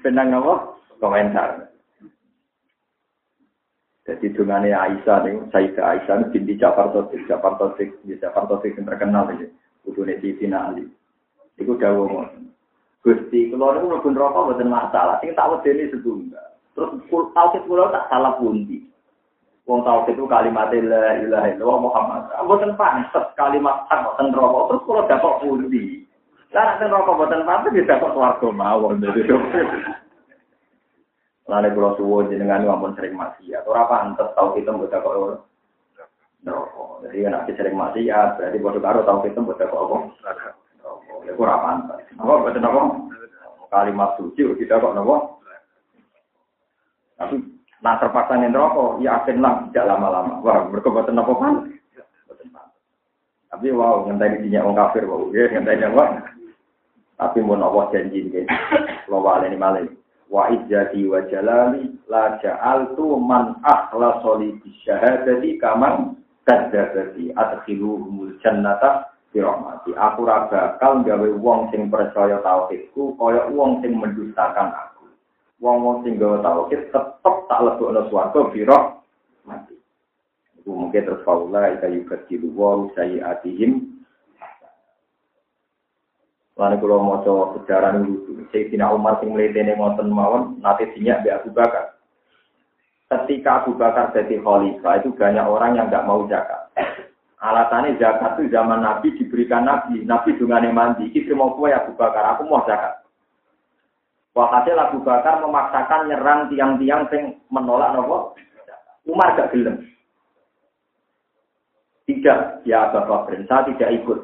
Benang 0.01 0.33
apa? 0.33 0.53
Komentar. 0.97 1.69
Jadi 4.03 4.33
dengan 4.33 4.65
Aisyah 4.65 5.17
nih, 5.23 5.47
Sayyidah 5.53 5.85
Aisyah 5.85 6.27
binti 6.33 6.59
Jafar 6.59 6.91
Tosik, 6.91 7.23
Jafar 7.29 7.55
Tosik, 7.55 7.93
ya 8.03 8.17
Jafar 8.19 8.49
Tosik 8.51 8.75
yang 8.75 8.89
terkenal 8.89 9.31
ini, 9.31 9.47
Kudune 9.85 10.19
Siti 10.19 10.49
Ali. 10.51 10.89
Iku 11.55 11.79
dawuh 11.79 12.27
Gusti, 13.03 13.51
kalau 13.51 13.75
ini 13.79 13.99
pun 13.99 14.15
rokok 14.15 14.55
bukan 14.55 14.71
masalah, 14.71 15.19
sing 15.19 15.35
tak 15.35 15.51
ini 15.67 15.91
setunggal. 15.91 16.55
Terus 16.73 17.03
tauhid 17.35 17.63
kula 17.67 17.91
tak 17.91 18.07
salah 18.07 18.39
pundi. 18.39 18.92
Wong 19.63 19.79
tauhid 19.87 20.19
itu 20.19 20.27
kalimat 20.27 20.75
la 20.75 21.23
ilaha 21.23 21.47
illallah 21.55 21.79
Muhammad. 21.79 22.21
Mboten 22.43 22.75
pantes 22.75 23.31
kalimat 23.39 23.87
hak 23.87 24.03
mboten 24.03 24.35
rokok. 24.35 24.63
Terus 24.67 24.83
kula 24.83 25.01
dapat 25.07 25.33
pundi. 25.39 26.03
Lah 26.51 26.75
nek 26.75 26.91
rokok 26.91 27.15
mboten 27.15 27.47
pantes 27.47 27.71
ya 27.71 27.87
dapat 27.87 28.11
swarga 28.11 28.47
mawon. 28.51 28.99
Lalu 31.43 31.75
kalau 31.75 31.91
suwo 31.99 32.23
jenengan 32.31 32.63
ampun 32.63 32.95
sering 32.95 33.19
maksiat, 33.19 33.67
ora 33.67 33.83
pantes 33.87 34.31
tau 34.31 34.55
kita 34.55 34.71
mbok 34.71 34.91
kok 34.91 35.11
ora. 35.11 35.35
No, 36.43 36.55
jadi 37.03 37.27
kan 37.27 37.51
sering 37.51 37.75
maksiat, 37.75 38.39
berarti 38.39 38.57
bodoh 38.63 38.79
karo 38.79 39.03
tau 39.03 39.19
kita 39.23 39.43
mbok 39.43 39.59
kok 39.59 39.75
apa? 39.75 39.97
Ya 41.27 41.31
ora 41.35 41.55
pantes. 41.59 41.99
Apa 42.15 42.47
boten 42.47 42.63
apa? 42.63 42.81
Kalimat 43.67 44.15
suci 44.15 44.43
kita 44.55 44.79
kok 44.79 44.95
nopo? 44.95 45.43
Tapi 47.19 47.35
nah 47.83 47.99
terpaksa 47.99 48.39
nih 48.39 48.49
rokok, 48.55 49.03
ya 49.03 49.19
lah 49.37 49.67
tidak 49.67 49.87
lama-lama. 49.91 50.39
Wah, 50.39 50.71
mereka 50.71 50.87
boten 50.87 51.19
apa 51.19 51.33
pan? 51.35 51.55
Tapi 53.53 53.69
wow, 53.69 54.07
ngenteni 54.07 54.47
dinya 54.47 54.65
wong 54.65 54.73
kafir, 54.73 55.03
wow, 55.05 55.27
ya 55.35 55.51
ngenteni 55.51 55.91
wong. 55.91 56.11
Tapi 57.19 57.37
mau 57.43 57.59
Allah 57.59 57.91
janji 57.93 58.25
ini, 58.25 58.47
lo 59.11 59.21
wale 59.21 59.51
ini 59.51 59.59
malah 59.59 59.85
wa 60.33 60.49
izzati 60.49 61.05
wa 61.05 61.21
jalali 61.29 61.93
la 62.09 62.41
ja'altu 62.41 63.21
man 63.21 63.61
akhlasa 63.61 64.41
li 64.41 64.57
bisyahadati 64.65 65.61
kaman 65.61 66.17
kadzdzabati 66.49 67.29
adkhiluhumul 67.37 68.33
jannata 68.41 69.13
bi 69.33 69.41
aku 69.41 70.21
ora 70.25 70.45
bakal 70.49 71.01
gawe 71.01 71.29
wong 71.41 71.69
sing 71.73 71.89
percaya 71.89 72.37
tauhidku 72.45 73.17
kaya 73.17 73.49
wong 73.49 73.81
sing 73.81 73.97
mendustakan 73.97 74.69
aku 74.73 74.92
wong-wong 75.63 76.03
sing 76.03 76.19
gawe 76.19 76.43
tauhid 76.43 76.91
tetep 76.91 77.35
tak 77.47 77.59
lebokno 77.63 78.11
swarga 78.11 78.39
bi 78.51 78.67
rahmati 78.67 79.79
iku 80.59 80.69
mungkin 80.75 81.07
terus 81.07 81.23
faula 81.23 81.71
ika 81.71 81.87
yukadilu 81.87 82.51
wa 82.51 82.91
Lalu 86.53 86.85
kalau 86.85 87.01
mau 87.01 87.17
coba 87.25 87.57
sejarah 87.57 87.97
dulu, 87.97 88.45
Sayyidina 88.53 88.93
Umar 88.93 89.17
sing 89.17 89.33
melihatnya 89.33 89.73
ngoten 89.73 90.13
mawon, 90.13 90.61
nanti 90.61 90.85
sinyak 90.93 91.25
di 91.25 91.33
Abu 91.33 91.49
Bakar. 91.49 91.97
Ketika 93.09 93.65
Abu 93.65 93.73
Bakar 93.73 94.13
jadi 94.13 94.37
khalifah, 94.37 95.01
itu 95.01 95.17
banyak 95.17 95.41
orang 95.49 95.81
yang 95.81 95.89
nggak 95.89 96.05
mau 96.05 96.29
zakat. 96.29 96.69
Alasannya 97.41 97.97
zakat 97.97 98.37
itu 98.37 98.53
zaman 98.53 98.85
Nabi 98.85 99.17
diberikan 99.17 99.65
Nabi, 99.65 100.05
Nabi 100.05 100.37
dengan 100.37 100.69
mandi. 100.71 101.09
Kita 101.09 101.33
mau 101.33 101.57
kue 101.57 101.73
Abu 101.73 101.97
Bakar, 101.97 102.37
aku 102.37 102.45
mau 102.45 102.61
zakat. 102.69 103.02
Walhasil 104.33 104.73
Abu 104.73 105.05
Bakar 105.05 105.45
memaksakan 105.45 106.09
nyerang 106.09 106.49
tiang-tiang 106.49 107.05
yang 107.13 107.37
menolak 107.53 107.93
nopo. 107.93 108.33
Umar 109.05 109.37
gak 109.37 109.53
gelem. 109.53 109.85
Tidak, 112.09 112.65
ya 112.65 112.89
Abu 112.89 113.05
Bakar, 113.05 113.37
tidak 113.69 113.89
ikut. 113.93 114.19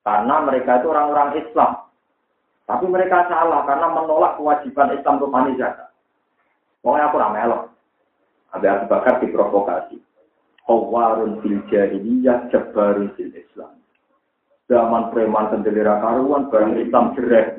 Karena 0.00 0.34
mereka 0.40 0.80
itu 0.80 0.88
orang-orang 0.88 1.36
Islam. 1.44 1.70
Tapi 2.64 2.86
mereka 2.88 3.26
salah 3.28 3.66
karena 3.66 3.88
menolak 3.92 4.38
kewajiban 4.38 4.94
Islam 4.96 5.18
untuk 5.20 5.34
zakat. 5.58 5.90
Pokoknya 6.80 7.10
aku 7.10 7.16
ramelok. 7.18 7.62
Ada 8.56 8.68
Abu 8.80 8.84
Bakar 8.88 9.14
diprovokasi. 9.20 10.00
Kawarun 10.64 11.42
fil 11.42 11.60
jahiliyah, 11.68 12.48
jabarun 12.48 13.10
fil 13.18 13.34
Islam. 13.34 13.79
Zaman 14.70 15.10
preman 15.10 15.50
sendiri 15.50 15.82
karuan, 15.82 16.46
barang 16.46 16.78
Islam 16.78 17.10
jereh. 17.18 17.58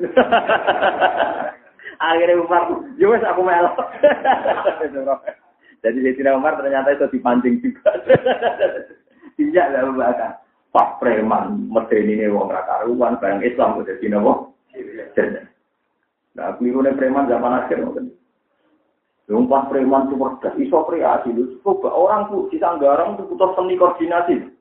Akhirnya 2.02 2.40
Umar, 2.40 2.72
ya 2.96 3.06
wes 3.12 3.20
aku 3.20 3.44
melok. 3.44 3.76
Jadi 5.84 5.98
Sayyidina 6.00 6.40
Umar 6.40 6.56
ternyata 6.56 6.96
itu 6.96 7.06
dipancing 7.12 7.60
juga. 7.60 7.92
Tidak 9.36 9.66
lah 9.76 9.92
Bakar. 9.92 10.32
Pak 10.72 11.04
preman, 11.04 11.68
medeni 11.68 12.16
ini 12.16 12.32
wong 12.32 12.48
karuan, 12.48 13.20
barang 13.20 13.44
Islam 13.44 13.84
udah 13.84 13.96
dina 14.00 14.16
wong. 14.16 14.56
Nah, 16.32 16.56
kelirunya 16.56 16.96
preman 16.96 17.28
zaman 17.28 17.60
akhir 17.60 17.84
mungkin. 17.84 18.08
Lumpas 19.28 19.68
preman 19.68 20.08
itu 20.08 20.16
cerdas, 20.16 20.56
iso 20.56 20.78
kreasi. 20.88 21.30
Coba 21.60 21.92
orang 21.92 22.32
tuh 22.32 22.48
di 22.48 22.56
Sanggarang 22.56 23.20
itu 23.20 23.28
butuh 23.28 23.52
seni 23.52 23.76
koordinasi. 23.76 24.51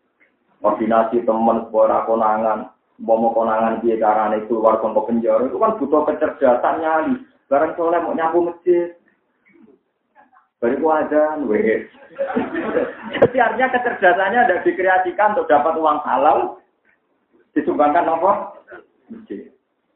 Koordinasi 0.61 1.25
teman, 1.25 1.67
sebuah 1.67 2.05
konangan, 2.05 2.69
mau 3.01 3.33
konangan 3.33 3.81
dia 3.81 3.97
carane 3.97 4.45
keluar 4.45 4.77
kontok 4.77 5.09
penjara 5.09 5.49
itu 5.49 5.57
kan 5.57 5.73
butuh 5.81 6.05
kecerdasan 6.05 6.85
nyali. 6.85 7.13
Barang 7.49 7.73
soalnya 7.73 8.05
mau 8.05 8.13
nyapu 8.13 8.39
masjid. 8.45 8.93
Bariku 10.61 10.87
aja, 10.93 11.41
weh. 11.49 11.89
Jadi 13.17 13.37
artinya 13.41 13.73
kecerdasannya 13.73 14.39
ada 14.45 14.61
dikreasikan 14.61 15.33
untuk 15.33 15.49
dapat 15.49 15.73
uang 15.73 15.99
halal, 16.05 16.61
disumbangkan 17.57 18.05
apa? 18.05 18.61
Masjid. 19.09 19.49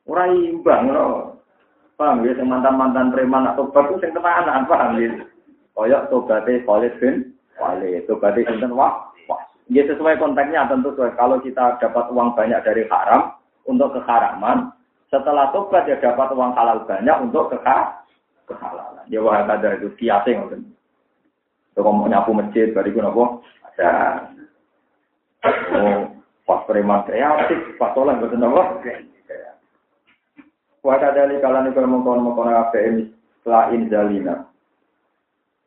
Orang 0.10 0.34
imbang, 0.42 0.90
loh. 0.90 1.38
Paham 1.96 2.28
ya, 2.28 2.36
mantan-mantan 2.44 3.14
preman 3.14 3.48
atau 3.54 3.72
bagus 3.72 4.04
yang 4.04 4.18
tenanan, 4.18 4.68
paham 4.68 5.00
ya. 5.00 5.10
Koyok 5.78 6.08
tobatnya 6.12 6.64
Khalid 6.68 6.94
bin 7.00 7.16
Walid, 7.56 8.04
tobatnya 8.08 8.48
sinten 8.52 8.76
wah. 8.76 9.15
Ya 9.74 9.82
sesuai 9.90 10.22
konteksnya 10.22 10.70
tentu 10.70 10.94
sesuai. 10.94 11.18
Kalau 11.18 11.42
kita 11.42 11.82
dapat 11.82 12.06
uang 12.14 12.38
banyak 12.38 12.62
dari 12.62 12.86
haram 12.86 13.34
untuk 13.66 13.98
keharaman, 13.98 14.70
setelah 15.10 15.50
tobat 15.50 15.90
ya 15.90 15.98
dapat 15.98 16.30
uang 16.38 16.54
halal 16.54 16.86
banyak 16.86 17.18
untuk 17.26 17.50
kekah 17.50 18.06
kehalalan. 18.46 19.06
Ya 19.10 19.26
wah 19.26 19.42
ada 19.42 19.74
itu 19.74 19.90
kiasi 19.98 20.38
ngoten. 20.38 20.70
Kalau 21.76 21.92
mau 21.92 22.08
nyapu 22.08 22.32
masjid, 22.32 22.72
bariku 22.72 23.02
nopo 23.04 23.44
ada. 23.74 24.24
Oh, 25.76 26.08
pas 26.48 26.64
preman 26.66 27.04
kreatif, 27.04 27.76
pas 27.82 27.92
soleh 27.98 28.16
betul 28.22 28.40
nopo. 28.40 28.80
Wada 30.86 31.10
dari 31.18 31.42
kalian 31.42 31.74
itu 31.74 31.82
mengkon 31.82 32.22
mengkon 32.22 32.54
apa 32.54 32.78
ini 32.78 33.10
setelah 33.42 33.74
inzalina. 33.74 34.46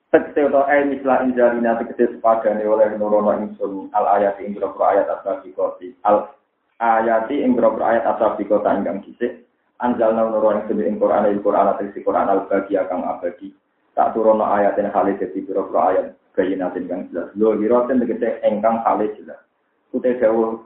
Tegese 0.08 0.48
atau 0.48 0.64
eh 0.72 0.88
mislah 0.88 1.20
inzalina 1.20 1.76
tegese 1.76 2.16
sepadane 2.16 2.64
oleh 2.64 2.96
nurono 2.96 3.36
insun 3.44 3.92
al 3.92 4.08
ayat 4.16 4.40
ing 4.40 4.56
ayat 4.56 5.04
asal 5.04 5.44
koti 5.44 5.92
al 6.08 6.32
ayati 6.80 7.44
ing 7.44 7.52
ayat 7.60 8.08
asal 8.08 8.40
kota 8.40 8.72
ingkang 8.72 9.04
kisih 9.04 9.44
anjalna 9.84 10.24
nurono 10.24 10.64
ing 10.64 10.80
ing 10.80 10.96
Quran 10.96 11.28
ing 11.28 11.44
Quran 11.44 11.76
tegese 11.76 12.00
Quran 12.00 12.24
al 12.24 12.48
bagi 12.48 12.80
kang 12.88 13.04
abadi. 13.04 13.52
Tak 13.92 14.16
turono 14.16 14.48
ayat 14.48 14.80
yang 14.80 14.96
kali 14.96 15.12
jadi 15.20 15.44
biro 15.44 15.68
ayat 15.76 16.16
bayinatin 16.32 16.88
kang 16.88 17.04
jelas. 17.12 17.28
Lo 17.36 17.52
giroten 17.60 18.00
tegese 18.00 18.40
engkang 18.48 18.80
kali 18.80 19.12
jelas. 19.20 19.44
Kute 19.92 20.16
dawuh 20.16 20.56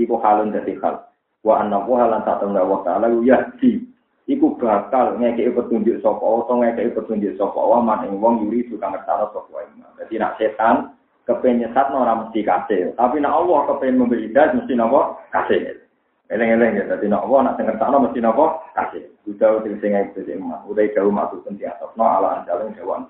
iku 0.00 0.16
halun 0.24 0.56
dadi 0.56 0.72
hal. 0.80 1.04
Wa 1.44 1.60
anna 1.60 1.84
wa 1.84 2.08
lan 2.08 2.24
ta'ala 2.24 2.64
wa 2.64 2.80
ta'ala 2.80 3.12
yahdi 3.20 3.92
iku 4.24 4.56
bakal 4.56 5.20
ngekeki 5.20 5.52
petunjuk 5.52 6.00
sapa 6.00 6.24
utawa 6.24 6.64
ngekeki 6.64 6.96
petunjuk 6.96 7.32
sapa 7.36 7.60
wa 7.60 7.78
man 7.84 8.08
ing 8.08 8.16
wong 8.20 8.44
yuri 8.44 8.64
tukang 8.68 8.96
ngertano 8.96 9.28
sapa 9.32 9.48
wae 9.52 9.68
dadi 10.00 10.16
nak 10.16 10.36
setan 10.40 10.94
kepengen 11.24 11.68
nyesat 11.68 11.88
ora 11.88 12.12
mesti 12.20 12.40
kasih. 12.44 12.92
Tapi 12.96 13.16
nak 13.20 13.32
Allah 13.32 13.58
kepengen 13.72 14.04
memberi 14.04 14.28
hidayah 14.28 14.52
mesti 14.60 14.72
napa? 14.76 15.16
Kasih. 15.32 15.80
Eleng-eleng 16.32 16.76
ya 16.76 16.84
dadi 16.88 17.06
nak 17.08 17.24
Allah 17.28 17.52
nak 17.52 17.56
ngertano 17.60 17.96
mesti 18.04 18.20
napa? 18.20 18.60
Kasih. 18.76 19.04
Udah 19.24 19.60
udah 19.60 19.72
sing 19.80 19.96
ngene 19.96 20.60
udah 20.68 20.84
jauh 20.92 21.12
maksud 21.12 21.40
penting 21.48 21.72
atau 21.72 21.88
ala 21.96 22.44
andalan 22.44 22.76
hewan 22.76 23.08